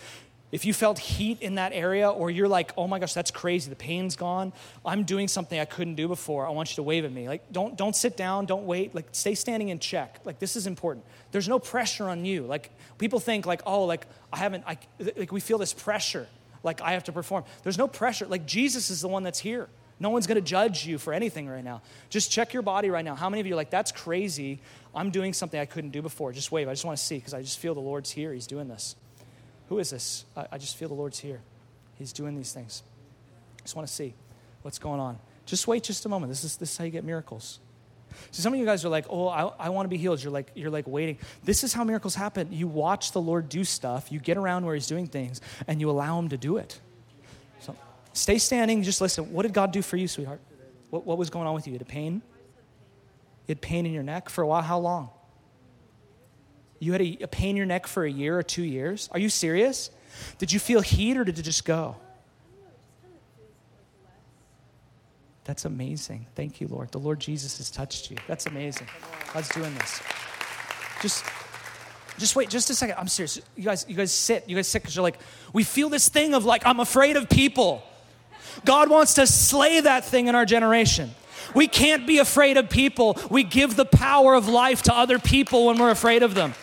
If 0.55 0.63
you 0.63 0.73
felt 0.73 0.99
heat 0.99 1.41
in 1.41 1.55
that 1.55 1.73
area, 1.73 2.09
or 2.09 2.31
you're 2.31 2.47
like, 2.47 2.71
oh 2.77 2.87
my 2.87 2.97
gosh, 2.97 3.13
that's 3.13 3.29
crazy, 3.29 3.69
the 3.69 3.75
pain's 3.75 4.15
gone, 4.15 4.53
I'm 4.85 5.03
doing 5.03 5.27
something 5.27 5.59
I 5.59 5.65
couldn't 5.65 5.95
do 5.95 6.07
before, 6.07 6.47
I 6.47 6.51
want 6.51 6.69
you 6.69 6.75
to 6.77 6.83
wave 6.83 7.03
at 7.03 7.11
me. 7.11 7.27
Like, 7.27 7.51
don't, 7.51 7.75
don't 7.75 7.93
sit 7.93 8.15
down, 8.15 8.45
don't 8.45 8.65
wait, 8.65 8.95
like, 8.95 9.07
stay 9.11 9.35
standing 9.35 9.69
and 9.69 9.81
check. 9.81 10.21
Like, 10.23 10.39
this 10.39 10.55
is 10.55 10.65
important. 10.65 11.03
There's 11.31 11.49
no 11.49 11.59
pressure 11.59 12.07
on 12.07 12.23
you. 12.23 12.43
Like, 12.43 12.71
people 12.97 13.19
think, 13.19 13.45
like, 13.45 13.63
oh, 13.65 13.83
like, 13.83 14.07
I 14.31 14.37
haven't, 14.37 14.63
I, 14.65 14.77
like, 15.17 15.33
we 15.33 15.41
feel 15.41 15.57
this 15.57 15.73
pressure, 15.73 16.25
like, 16.63 16.79
I 16.79 16.93
have 16.93 17.03
to 17.03 17.11
perform. 17.11 17.43
There's 17.63 17.77
no 17.77 17.89
pressure. 17.89 18.25
Like, 18.25 18.45
Jesus 18.45 18.89
is 18.89 19.01
the 19.01 19.09
one 19.09 19.23
that's 19.23 19.39
here. 19.39 19.67
No 19.99 20.09
one's 20.09 20.25
going 20.25 20.41
to 20.41 20.49
judge 20.49 20.85
you 20.85 20.97
for 20.97 21.11
anything 21.11 21.49
right 21.49 21.65
now. 21.65 21.81
Just 22.09 22.31
check 22.31 22.53
your 22.53 22.63
body 22.63 22.89
right 22.89 23.03
now. 23.03 23.15
How 23.15 23.29
many 23.29 23.41
of 23.41 23.47
you 23.47 23.55
are 23.55 23.57
like, 23.57 23.71
that's 23.71 23.91
crazy? 23.91 24.61
I'm 24.95 25.09
doing 25.09 25.33
something 25.33 25.59
I 25.59 25.65
couldn't 25.65 25.91
do 25.91 26.01
before. 26.01 26.31
Just 26.31 26.49
wave. 26.49 26.69
I 26.69 26.71
just 26.71 26.85
want 26.85 26.97
to 26.97 27.03
see 27.03 27.17
because 27.17 27.33
I 27.33 27.41
just 27.41 27.59
feel 27.59 27.73
the 27.73 27.81
Lord's 27.81 28.09
here. 28.09 28.31
He's 28.31 28.47
doing 28.47 28.69
this. 28.69 28.95
Who 29.69 29.79
is 29.79 29.89
this? 29.89 30.25
I, 30.35 30.47
I 30.53 30.57
just 30.57 30.77
feel 30.77 30.87
the 30.87 30.95
Lord's 30.95 31.19
here. 31.19 31.41
He's 31.95 32.13
doing 32.13 32.35
these 32.35 32.51
things. 32.51 32.83
I 33.59 33.61
just 33.63 33.75
want 33.75 33.87
to 33.87 33.93
see 33.93 34.13
what's 34.61 34.79
going 34.79 34.99
on. 34.99 35.17
Just 35.45 35.67
wait 35.67 35.83
just 35.83 36.05
a 36.05 36.09
moment. 36.09 36.31
This 36.31 36.43
is, 36.43 36.57
this 36.57 36.71
is 36.71 36.77
how 36.77 36.83
you 36.83 36.91
get 36.91 37.03
miracles. 37.03 37.59
So 38.31 38.41
some 38.41 38.53
of 38.53 38.59
you 38.59 38.65
guys 38.65 38.85
are 38.85 38.89
like, 38.89 39.05
oh, 39.09 39.27
I, 39.27 39.43
I 39.59 39.69
want 39.69 39.85
to 39.85 39.89
be 39.89 39.97
healed. 39.97 40.23
You're 40.23 40.31
like, 40.31 40.51
you're 40.55 40.69
like 40.69 40.87
waiting. 40.87 41.17
This 41.43 41.63
is 41.63 41.73
how 41.73 41.83
miracles 41.83 42.15
happen. 42.15 42.51
You 42.51 42.67
watch 42.67 43.11
the 43.11 43.21
Lord 43.21 43.49
do 43.49 43.63
stuff, 43.63 44.11
you 44.11 44.19
get 44.19 44.37
around 44.37 44.65
where 44.65 44.75
he's 44.75 44.87
doing 44.87 45.07
things, 45.07 45.41
and 45.67 45.81
you 45.81 45.89
allow 45.89 46.17
him 46.19 46.29
to 46.29 46.37
do 46.37 46.57
it. 46.57 46.79
So 47.59 47.75
stay 48.13 48.37
standing, 48.37 48.83
just 48.83 49.01
listen. 49.01 49.31
What 49.31 49.43
did 49.43 49.53
God 49.53 49.71
do 49.71 49.81
for 49.81 49.97
you, 49.97 50.07
sweetheart? 50.07 50.39
What, 50.89 51.05
what 51.05 51.17
was 51.17 51.29
going 51.29 51.47
on 51.47 51.53
with 51.53 51.67
you? 51.67 51.73
You 51.73 51.79
had 51.79 51.87
pain? 51.87 52.21
You 53.47 53.49
had 53.49 53.61
pain 53.61 53.85
in 53.85 53.93
your 53.93 54.03
neck 54.03 54.29
for 54.29 54.41
a 54.43 54.47
while? 54.47 54.61
How 54.61 54.79
long? 54.79 55.09
You 56.79 56.91
had 56.91 57.01
a, 57.01 57.17
a 57.21 57.27
pain 57.27 57.51
in 57.51 57.55
your 57.57 57.65
neck 57.65 57.87
for 57.87 58.05
a 58.05 58.11
year 58.11 58.37
or 58.37 58.43
two 58.43 58.63
years? 58.63 59.09
Are 59.11 59.19
you 59.19 59.29
serious? 59.29 59.89
Did 60.37 60.51
you 60.51 60.59
feel 60.59 60.81
heat 60.81 61.17
or 61.17 61.23
did 61.23 61.39
it 61.39 61.43
just 61.43 61.65
go? 61.65 61.95
That's 65.45 65.65
amazing. 65.65 66.25
Thank 66.35 66.59
you, 66.59 66.67
Lord. 66.67 66.91
The 66.91 66.97
Lord 66.97 67.19
Jesus 67.19 67.57
has 67.59 67.69
touched 67.69 68.09
you. 68.09 68.17
That's 68.27 68.47
amazing. 68.47 68.87
God's 69.31 69.49
doing 69.49 69.73
this. 69.75 70.01
Just 71.01 71.23
just 72.17 72.35
wait 72.35 72.49
just 72.49 72.69
a 72.69 72.75
second. 72.75 72.95
I'm 72.97 73.07
serious. 73.07 73.39
You 73.55 73.63
guys, 73.63 73.85
you 73.87 73.95
guys 73.95 74.11
sit. 74.11 74.47
You 74.47 74.55
guys 74.55 74.67
sit 74.67 74.81
because 74.81 74.95
you're 74.95 75.03
like, 75.03 75.19
we 75.53 75.63
feel 75.63 75.89
this 75.89 76.09
thing 76.09 76.33
of 76.33 76.45
like, 76.45 76.65
I'm 76.65 76.79
afraid 76.79 77.17
of 77.17 77.29
people. 77.29 77.83
God 78.63 78.89
wants 78.89 79.15
to 79.15 79.27
slay 79.27 79.81
that 79.81 80.05
thing 80.05 80.27
in 80.27 80.35
our 80.35 80.45
generation. 80.45 81.11
We 81.53 81.67
can't 81.67 82.07
be 82.07 82.19
afraid 82.19 82.57
of 82.57 82.69
people. 82.69 83.17
We 83.29 83.43
give 83.43 83.75
the 83.75 83.85
power 83.85 84.33
of 84.33 84.47
life 84.47 84.83
to 84.83 84.95
other 84.95 85.19
people 85.19 85.67
when 85.67 85.77
we're 85.77 85.91
afraid 85.91 86.23
of 86.23 86.33
them. 86.33 86.53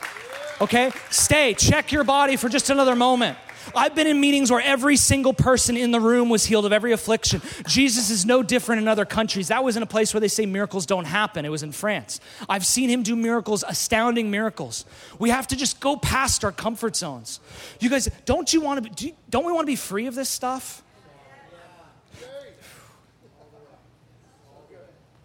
Okay? 0.62 0.92
Stay. 1.10 1.54
Check 1.54 1.90
your 1.90 2.04
body 2.04 2.36
for 2.36 2.48
just 2.48 2.70
another 2.70 2.94
moment. 2.94 3.36
I've 3.74 3.96
been 3.96 4.06
in 4.06 4.20
meetings 4.20 4.48
where 4.50 4.60
every 4.60 4.96
single 4.96 5.32
person 5.32 5.76
in 5.76 5.90
the 5.90 6.00
room 6.00 6.28
was 6.28 6.44
healed 6.44 6.66
of 6.66 6.72
every 6.72 6.92
affliction. 6.92 7.42
Jesus 7.66 8.10
is 8.10 8.24
no 8.24 8.44
different 8.44 8.80
in 8.80 8.86
other 8.86 9.04
countries. 9.04 9.48
That 9.48 9.64
was 9.64 9.76
in 9.76 9.82
a 9.82 9.86
place 9.86 10.14
where 10.14 10.20
they 10.20 10.28
say 10.28 10.46
miracles 10.46 10.86
don't 10.86 11.04
happen. 11.04 11.44
It 11.44 11.48
was 11.48 11.64
in 11.64 11.72
France. 11.72 12.20
I've 12.48 12.64
seen 12.64 12.88
him 12.88 13.02
do 13.02 13.16
miracles, 13.16 13.64
astounding 13.66 14.30
miracles. 14.30 14.84
We 15.18 15.30
have 15.30 15.48
to 15.48 15.56
just 15.56 15.80
go 15.80 15.96
past 15.96 16.44
our 16.44 16.52
comfort 16.52 16.94
zones. 16.94 17.40
You 17.80 17.90
guys, 17.90 18.08
don't 18.24 18.52
you 18.52 18.60
want 18.60 18.84
to 18.84 18.88
be, 18.88 18.94
do 18.94 19.16
don't 19.30 19.44
we 19.44 19.52
want 19.52 19.64
to 19.64 19.72
be 19.72 19.76
free 19.76 20.06
of 20.06 20.14
this 20.14 20.28
stuff? 20.28 20.82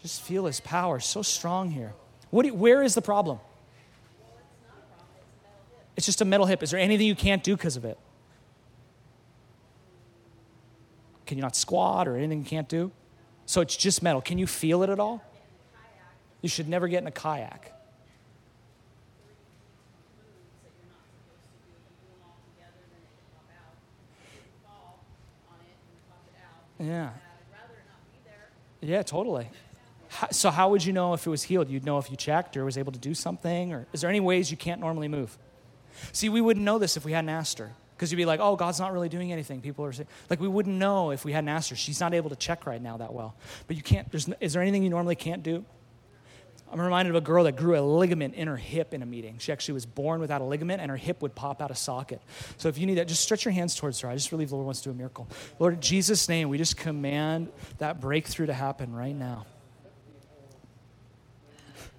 Just 0.02 0.22
feel 0.22 0.46
his 0.46 0.60
power 0.62 1.00
so 1.00 1.22
strong 1.22 1.70
here. 1.70 1.94
What 2.30 2.46
you, 2.46 2.54
where 2.54 2.82
is 2.82 2.96
the 2.96 3.02
problem? 3.02 3.40
It's 5.98 6.06
just 6.06 6.22
a 6.22 6.26
metal 6.26 6.46
hip. 6.46 6.62
Is 6.62 6.72
there 6.72 6.80
anything 6.80 7.08
you 7.08 7.16
can't 7.16 7.44
do 7.44 7.58
because 7.58 7.76
of 7.76 7.84
it? 7.84 7.98
Can 11.26 11.38
you 11.38 11.42
not 11.42 11.56
squat 11.56 12.08
or 12.08 12.16
anything 12.16 12.40
you 12.40 12.46
can't 12.46 12.70
do? 12.70 12.92
So 13.48 13.62
it's 13.62 13.76
just 13.76 14.04
metal. 14.04 14.22
Can 14.22 14.38
you 14.38 14.48
feel 14.48 14.84
it 14.84 14.90
at 14.90 15.00
all? 15.00 15.24
You 16.42 16.50
should 16.50 16.70
never 16.70 16.88
get 16.88 17.02
in 17.02 17.08
a 17.08 17.12
kayak. 17.12 17.74
Yeah. 26.80 27.10
Yeah, 28.82 29.02
totally. 29.02 29.50
So 30.30 30.52
how 30.52 30.70
would 30.70 30.86
you 30.86 30.94
know 30.94 31.14
if 31.14 31.26
it 31.26 31.30
was 31.30 31.42
healed? 31.44 31.70
You'd 31.70 31.86
know 31.86 31.98
if 31.98 32.12
you 32.12 32.16
checked 32.16 32.56
or 32.56 32.66
was 32.66 32.78
able 32.78 32.92
to 32.92 33.00
do 33.00 33.16
something, 33.16 33.74
or 33.74 33.88
is 33.94 34.02
there 34.02 34.10
any 34.10 34.20
ways 34.20 34.52
you 34.52 34.58
can't 34.58 34.80
normally 34.80 35.08
move? 35.08 35.38
See, 36.12 36.30
we 36.30 36.42
wouldn't 36.42 36.64
know 36.64 36.78
this 36.80 36.98
if 36.98 37.06
we 37.06 37.12
hadn't 37.12 37.30
asked 37.30 37.60
her. 37.60 37.72
Because 37.96 38.12
you'd 38.12 38.18
be 38.18 38.26
like, 38.26 38.40
oh, 38.40 38.56
God's 38.56 38.80
not 38.80 38.94
really 38.94 39.10
doing 39.10 39.32
anything. 39.32 39.60
People 39.60 39.84
are 39.84 39.92
saying, 39.92 40.08
like, 40.30 40.40
we 40.40 40.48
wouldn't 40.48 40.76
know 40.76 41.10
if 41.10 41.26
we 41.26 41.32
hadn't 41.32 41.50
asked 41.50 41.72
her. 41.72 41.76
She's 41.76 42.00
not 42.00 42.14
able 42.14 42.30
to 42.30 42.36
check 42.36 42.68
right 42.68 42.82
now 42.82 42.98
that 42.98 43.12
well. 43.12 43.36
But 43.66 43.76
you 43.76 43.82
can't, 43.82 44.12
there's, 44.12 44.30
is 44.40 44.54
there 44.54 44.62
anything 44.62 44.84
you 44.84 44.92
normally 44.92 45.16
can't 45.16 45.42
do? 45.42 45.66
I'm 46.72 46.80
reminded 46.82 47.12
of 47.12 47.16
a 47.16 47.26
girl 47.26 47.46
that 47.46 47.56
grew 47.56 47.80
a 47.80 47.82
ligament 47.82 48.36
in 48.36 48.48
her 48.48 48.58
hip 48.58 48.94
in 48.94 49.02
a 49.02 49.06
meeting. 49.06 49.38
She 49.40 49.52
actually 49.52 49.76
was 49.76 49.86
born 49.86 50.20
without 50.20 50.42
a 50.42 50.44
ligament, 50.44 50.82
and 50.82 50.92
her 50.92 50.98
hip 50.98 51.22
would 51.22 51.34
pop 51.34 51.62
out 51.62 51.72
of 51.72 51.78
socket. 51.78 52.22
So 52.58 52.68
if 52.68 52.78
you 52.78 52.86
need 52.86 52.96
that, 52.96 53.08
just 53.08 53.24
stretch 53.24 53.46
your 53.46 53.54
hands 53.54 53.74
towards 53.74 54.02
her. 54.02 54.10
I 54.10 54.16
just 54.16 54.30
believe 54.30 54.50
the 54.50 54.56
Lord 54.56 54.66
wants 54.66 54.82
to 54.82 54.90
do 54.90 54.92
a 54.92 54.98
miracle. 54.98 55.28
Lord, 55.60 55.76
in 55.76 55.82
Jesus' 55.82 56.28
name, 56.28 56.50
we 56.50 56.58
just 56.58 56.78
command 56.78 57.50
that 57.78 58.02
breakthrough 58.02 58.48
to 58.48 58.54
happen 58.54 58.94
right 58.94 59.16
now. 59.16 59.46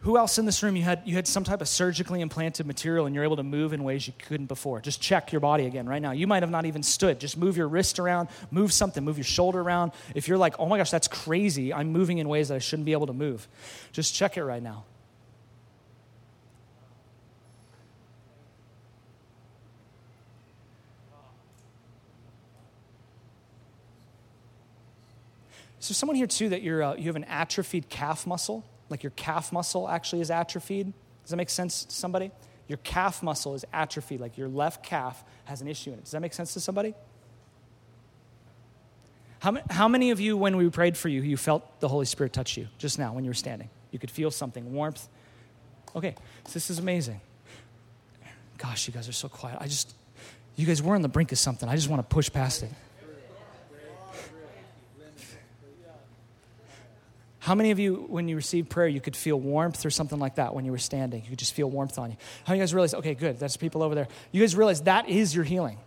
Who 0.03 0.17
else 0.17 0.39
in 0.39 0.47
this 0.47 0.63
room 0.63 0.77
you 0.77 0.83
had 0.83 1.03
you 1.05 1.17
had 1.17 1.27
some 1.27 1.43
type 1.43 1.61
of 1.61 1.67
surgically 1.67 2.21
implanted 2.21 2.67
material 2.67 3.07
and 3.07 3.15
you're 3.15 3.25
able 3.25 3.37
to 3.37 3.43
move 3.43 3.73
in 3.73 3.83
ways 3.83 4.07
you 4.07 4.13
couldn't 4.17 4.47
before? 4.47 4.81
Just 4.81 5.01
check 5.01 5.33
your 5.33 5.41
body 5.41 5.67
again 5.67 5.89
right 5.89 6.01
now. 6.01 6.13
You 6.13 6.29
might 6.29 6.43
have 6.45 6.51
not 6.51 6.67
even 6.67 6.85
stood. 6.85 7.19
Just 7.19 7.37
move 7.37 7.57
your 7.57 7.67
wrist 7.67 7.99
around, 7.99 8.29
move 8.53 8.73
something, 8.73 9.05
move 9.05 9.19
your 9.19 9.25
shoulder 9.25 9.61
around. 9.61 9.93
If 10.15 10.29
you're 10.29 10.39
like, 10.39 10.55
"Oh 10.61 10.67
my 10.67 10.79
gosh, 10.79 10.93
that's 10.93 11.09
crazy. 11.09 11.75
I'm 11.75 11.91
moving 11.91 12.19
in 12.19 12.29
ways 12.29 12.49
that 12.49 12.55
I 12.55 12.59
shouldn't 12.59 12.87
be 12.87 12.93
able 12.93 13.09
to 13.09 13.13
move." 13.13 13.49
Just 13.91 14.15
check 14.15 14.37
it 14.37 14.45
right 14.45 14.63
now. 14.63 14.85
So 25.81 25.93
someone 25.93 26.17
here 26.17 26.27
too 26.27 26.51
that 26.51 26.63
you're 26.63 26.83
uh, 26.83 26.95
you 26.95 27.07
have 27.07 27.17
an 27.17 27.25
atrophied 27.25 27.89
calf 27.89 28.29
muscle? 28.29 28.65
Like 28.91 29.03
your 29.03 29.13
calf 29.13 29.53
muscle 29.53 29.89
actually 29.89 30.21
is 30.21 30.31
atrophied. 30.31 30.93
Does 31.23 31.31
that 31.31 31.37
make 31.37 31.51
sense 31.51 31.85
to 31.85 31.95
somebody? 31.95 32.31
Your 32.69 32.79
calf 32.79 33.23
muscle 33.23 33.55
is 33.55 33.65
atrophied, 33.73 34.21
like 34.21 34.37
your 34.37 34.49
left 34.49 34.85
calf 34.85 35.25
has 35.45 35.61
an 35.61 35.69
issue 35.69 35.91
in 35.91 35.99
it. 35.99 36.05
Does 36.05 36.13
that 36.13 36.21
make 36.21 36.35
sense 36.35 36.53
to 36.55 36.61
somebody? 36.61 36.95
How, 39.41 39.57
how 39.71 39.89
many 39.89 40.11
of 40.11 40.21
you, 40.21 40.37
when 40.37 40.57
we 40.57 40.69
prayed 40.69 40.97
for 40.97 41.09
you, 41.09 41.23
you 41.23 41.37
felt 41.37 41.81
the 41.81 41.89
Holy 41.89 42.07
Spirit 42.07 42.33
touch 42.33 42.57
you 42.57 42.69
just 42.77 42.99
now 42.99 43.13
when 43.13 43.25
you 43.25 43.31
were 43.31 43.35
standing? 43.35 43.71
You 43.91 43.99
could 43.99 44.11
feel 44.11 44.31
something, 44.31 44.73
warmth. 44.73 45.09
Okay, 45.95 46.15
so 46.45 46.53
this 46.53 46.71
is 46.71 46.79
amazing. 46.79 47.21
Gosh, 48.59 48.87
you 48.89 48.93
guys 48.93 49.09
are 49.09 49.13
so 49.13 49.29
quiet. 49.29 49.59
I 49.61 49.67
just, 49.67 49.95
you 50.57 50.67
guys 50.67 50.83
were 50.83 50.95
on 50.95 51.03
the 51.03 51.09
brink 51.09 51.33
of 51.33 51.39
something. 51.39 51.69
I 51.69 51.77
just 51.77 51.89
want 51.89 52.07
to 52.07 52.15
push 52.15 52.31
past 52.31 52.65
it. 52.65 52.71
How 57.49 57.55
many 57.55 57.71
of 57.71 57.79
you, 57.79 58.05
when 58.11 58.29
you 58.29 58.37
received 58.37 58.69
prayer, 58.69 58.89
you 58.89 59.01
could 59.01 59.17
feel 59.17 59.41
warmth 59.41 59.87
or 59.87 59.89
something 59.89 60.19
like 60.19 60.35
that 60.35 60.55
when 60.55 60.67
you 60.67 60.71
were 60.71 60.77
standing? 60.77 61.23
You 61.23 61.31
could 61.31 61.39
just 61.39 61.55
feel 61.55 61.71
warmth 61.71 61.99
on 61.99 62.11
you. 62.11 62.19
How 62.45 62.53
you 62.53 62.61
guys 62.61 62.75
realize, 62.75 62.93
okay, 62.93 63.15
good, 63.15 63.39
that's 63.39 63.57
people 63.57 63.83
over 63.83 63.95
there. 63.95 64.07
You 64.33 64.43
guys 64.43 64.55
realize 64.55 64.83
that 64.83 65.09
is 65.09 65.35
your 65.35 65.45
healing. 65.45 65.79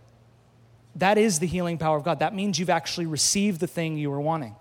That 0.96 1.18
is 1.18 1.38
the 1.38 1.46
healing 1.46 1.78
power 1.78 1.96
of 1.96 2.02
God. 2.02 2.18
That 2.18 2.34
means 2.34 2.58
you've 2.58 2.68
actually 2.68 3.06
received 3.06 3.60
the 3.60 3.68
thing 3.68 3.96
you 3.96 4.10
were 4.10 4.20
wanting. 4.20 4.56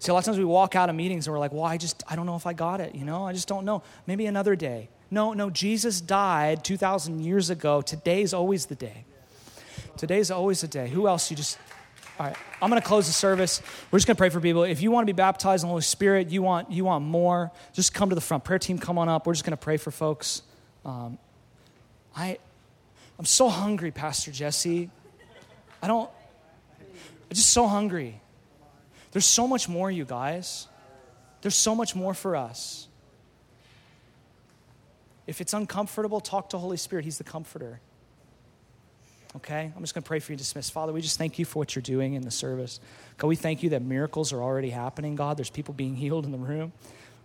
See, 0.00 0.10
a 0.10 0.12
lot 0.12 0.18
of 0.18 0.26
times 0.26 0.36
we 0.36 0.44
walk 0.44 0.76
out 0.76 0.90
of 0.90 0.96
meetings 0.96 1.26
and 1.26 1.32
we're 1.32 1.40
like, 1.40 1.52
well, 1.52 1.64
I 1.64 1.78
just, 1.78 2.02
I 2.06 2.14
don't 2.14 2.26
know 2.26 2.36
if 2.36 2.46
I 2.46 2.52
got 2.52 2.82
it, 2.82 2.94
you 2.94 3.06
know? 3.06 3.26
I 3.26 3.32
just 3.32 3.48
don't 3.48 3.64
know. 3.64 3.82
Maybe 4.06 4.26
another 4.26 4.54
day. 4.54 4.90
No, 5.10 5.32
no, 5.32 5.48
Jesus 5.48 6.02
died 6.02 6.62
2,000 6.62 7.20
years 7.20 7.48
ago. 7.48 7.80
Today's 7.80 8.34
always 8.34 8.66
the 8.66 8.74
day. 8.74 9.06
Today's 9.96 10.30
always 10.30 10.60
the 10.60 10.68
day. 10.68 10.90
Who 10.90 11.08
else 11.08 11.30
you 11.30 11.38
just 11.38 11.56
all 12.18 12.26
right, 12.26 12.36
I'm 12.60 12.68
going 12.68 12.82
to 12.82 12.86
close 12.86 13.06
the 13.06 13.12
service. 13.12 13.62
We're 13.90 13.98
just 13.98 14.08
going 14.08 14.16
to 14.16 14.20
pray 14.20 14.28
for 14.28 14.40
people. 14.40 14.64
If 14.64 14.82
you 14.82 14.90
want 14.90 15.06
to 15.06 15.12
be 15.12 15.16
baptized 15.16 15.62
in 15.62 15.68
the 15.68 15.70
Holy 15.70 15.82
Spirit, 15.82 16.30
you 16.30 16.42
want 16.42 16.72
you 16.72 16.84
want 16.84 17.04
more, 17.04 17.52
just 17.74 17.94
come 17.94 18.08
to 18.08 18.14
the 18.16 18.20
front. 18.20 18.42
Prayer 18.42 18.58
team, 18.58 18.78
come 18.78 18.98
on 18.98 19.08
up. 19.08 19.26
We're 19.26 19.34
just 19.34 19.44
going 19.44 19.56
to 19.56 19.62
pray 19.62 19.76
for 19.76 19.92
folks. 19.92 20.42
Um, 20.84 21.18
I, 22.16 22.38
I'm 23.18 23.24
so 23.24 23.48
hungry, 23.48 23.92
Pastor 23.92 24.32
Jesse. 24.32 24.90
I 25.80 25.86
don't. 25.86 26.10
I'm 26.80 27.34
just 27.34 27.50
so 27.50 27.68
hungry. 27.68 28.20
There's 29.12 29.26
so 29.26 29.46
much 29.46 29.68
more, 29.68 29.90
you 29.90 30.04
guys. 30.04 30.66
There's 31.42 31.54
so 31.54 31.74
much 31.74 31.94
more 31.94 32.14
for 32.14 32.34
us. 32.34 32.88
If 35.26 35.40
it's 35.40 35.52
uncomfortable, 35.52 36.20
talk 36.20 36.50
to 36.50 36.58
Holy 36.58 36.78
Spirit. 36.78 37.04
He's 37.04 37.18
the 37.18 37.24
comforter. 37.24 37.80
Okay? 39.38 39.72
I'm 39.74 39.82
just 39.82 39.94
going 39.94 40.02
to 40.02 40.08
pray 40.08 40.18
for 40.18 40.32
you 40.32 40.34
and 40.34 40.38
dismiss. 40.38 40.68
Father, 40.68 40.92
we 40.92 41.00
just 41.00 41.16
thank 41.16 41.38
you 41.38 41.44
for 41.44 41.60
what 41.60 41.76
you're 41.76 41.82
doing 41.82 42.14
in 42.14 42.22
the 42.22 42.30
service. 42.30 42.80
God, 43.18 43.28
we 43.28 43.36
thank 43.36 43.62
you 43.62 43.70
that 43.70 43.82
miracles 43.82 44.32
are 44.32 44.42
already 44.42 44.70
happening, 44.70 45.14
God. 45.14 45.36
There's 45.36 45.48
people 45.50 45.74
being 45.74 45.94
healed 46.04 46.24
in 46.24 46.32
the 46.32 46.38
room. 46.38 46.72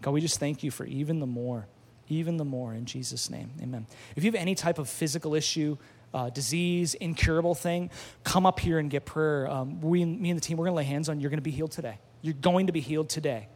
God, 0.01 0.11
we 0.11 0.22
just 0.22 0.39
thank 0.39 0.61
you 0.64 0.70
for 0.70 0.86
even 0.86 1.20
the 1.20 1.26
more, 1.26 1.66
even 2.09 2.38
the 2.38 2.45
more 2.45 2.74
in 2.74 2.86
Jesus' 2.86 3.32
name. 3.32 3.49
Amen. 3.61 3.88
If 4.16 4.24
you 4.24 4.32
have 4.32 4.39
any 4.39 4.53
type 4.53 4.78
of 4.78 4.88
physical 4.88 5.34
issue, 5.34 5.78
uh, 6.14 6.30
disease, 6.30 6.93
incurable 6.93 7.55
thing, 7.55 7.89
come 8.24 8.45
up 8.45 8.59
here 8.59 8.78
and 8.78 8.91
get 8.91 9.05
prayer. 9.05 9.49
Um, 9.49 9.82
we, 9.82 10.05
me 10.05 10.30
and 10.30 10.38
the 10.38 10.41
team, 10.41 10.57
we're 10.57 10.66
going 10.66 10.74
to 10.74 10.78
lay 10.78 10.84
hands 10.84 11.09
on 11.09 11.18
you. 11.18 11.24
You're 11.24 11.32
going 11.32 11.39
to 11.39 11.41
be 11.41 11.49
healed 11.49 11.72
today. 11.72 11.97
You're 12.22 12.36
going 12.36 12.68
to 12.68 12.74
be 12.74 12.80
healed 12.80 13.09
today. 13.09 13.47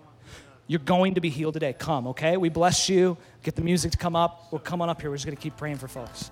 You're 0.66 0.80
going 0.80 1.14
to 1.14 1.22
be 1.22 1.30
healed 1.30 1.54
today. 1.54 1.74
Come, 1.74 2.08
okay? 2.08 2.38
We 2.38 2.50
bless 2.50 2.90
you. 2.90 3.18
Get 3.44 3.56
the 3.56 3.62
music 3.62 3.92
to 3.92 3.98
come 4.00 4.16
up. 4.16 4.52
We're 4.52 4.60
coming 4.60 4.90
up 4.90 5.00
here. 5.00 5.12
We're 5.12 5.18
just 5.18 5.28
going 5.28 5.38
to 5.38 5.42
keep 5.42 5.58
praying 5.58 5.78
for 5.78 5.88
folks. 5.88 6.32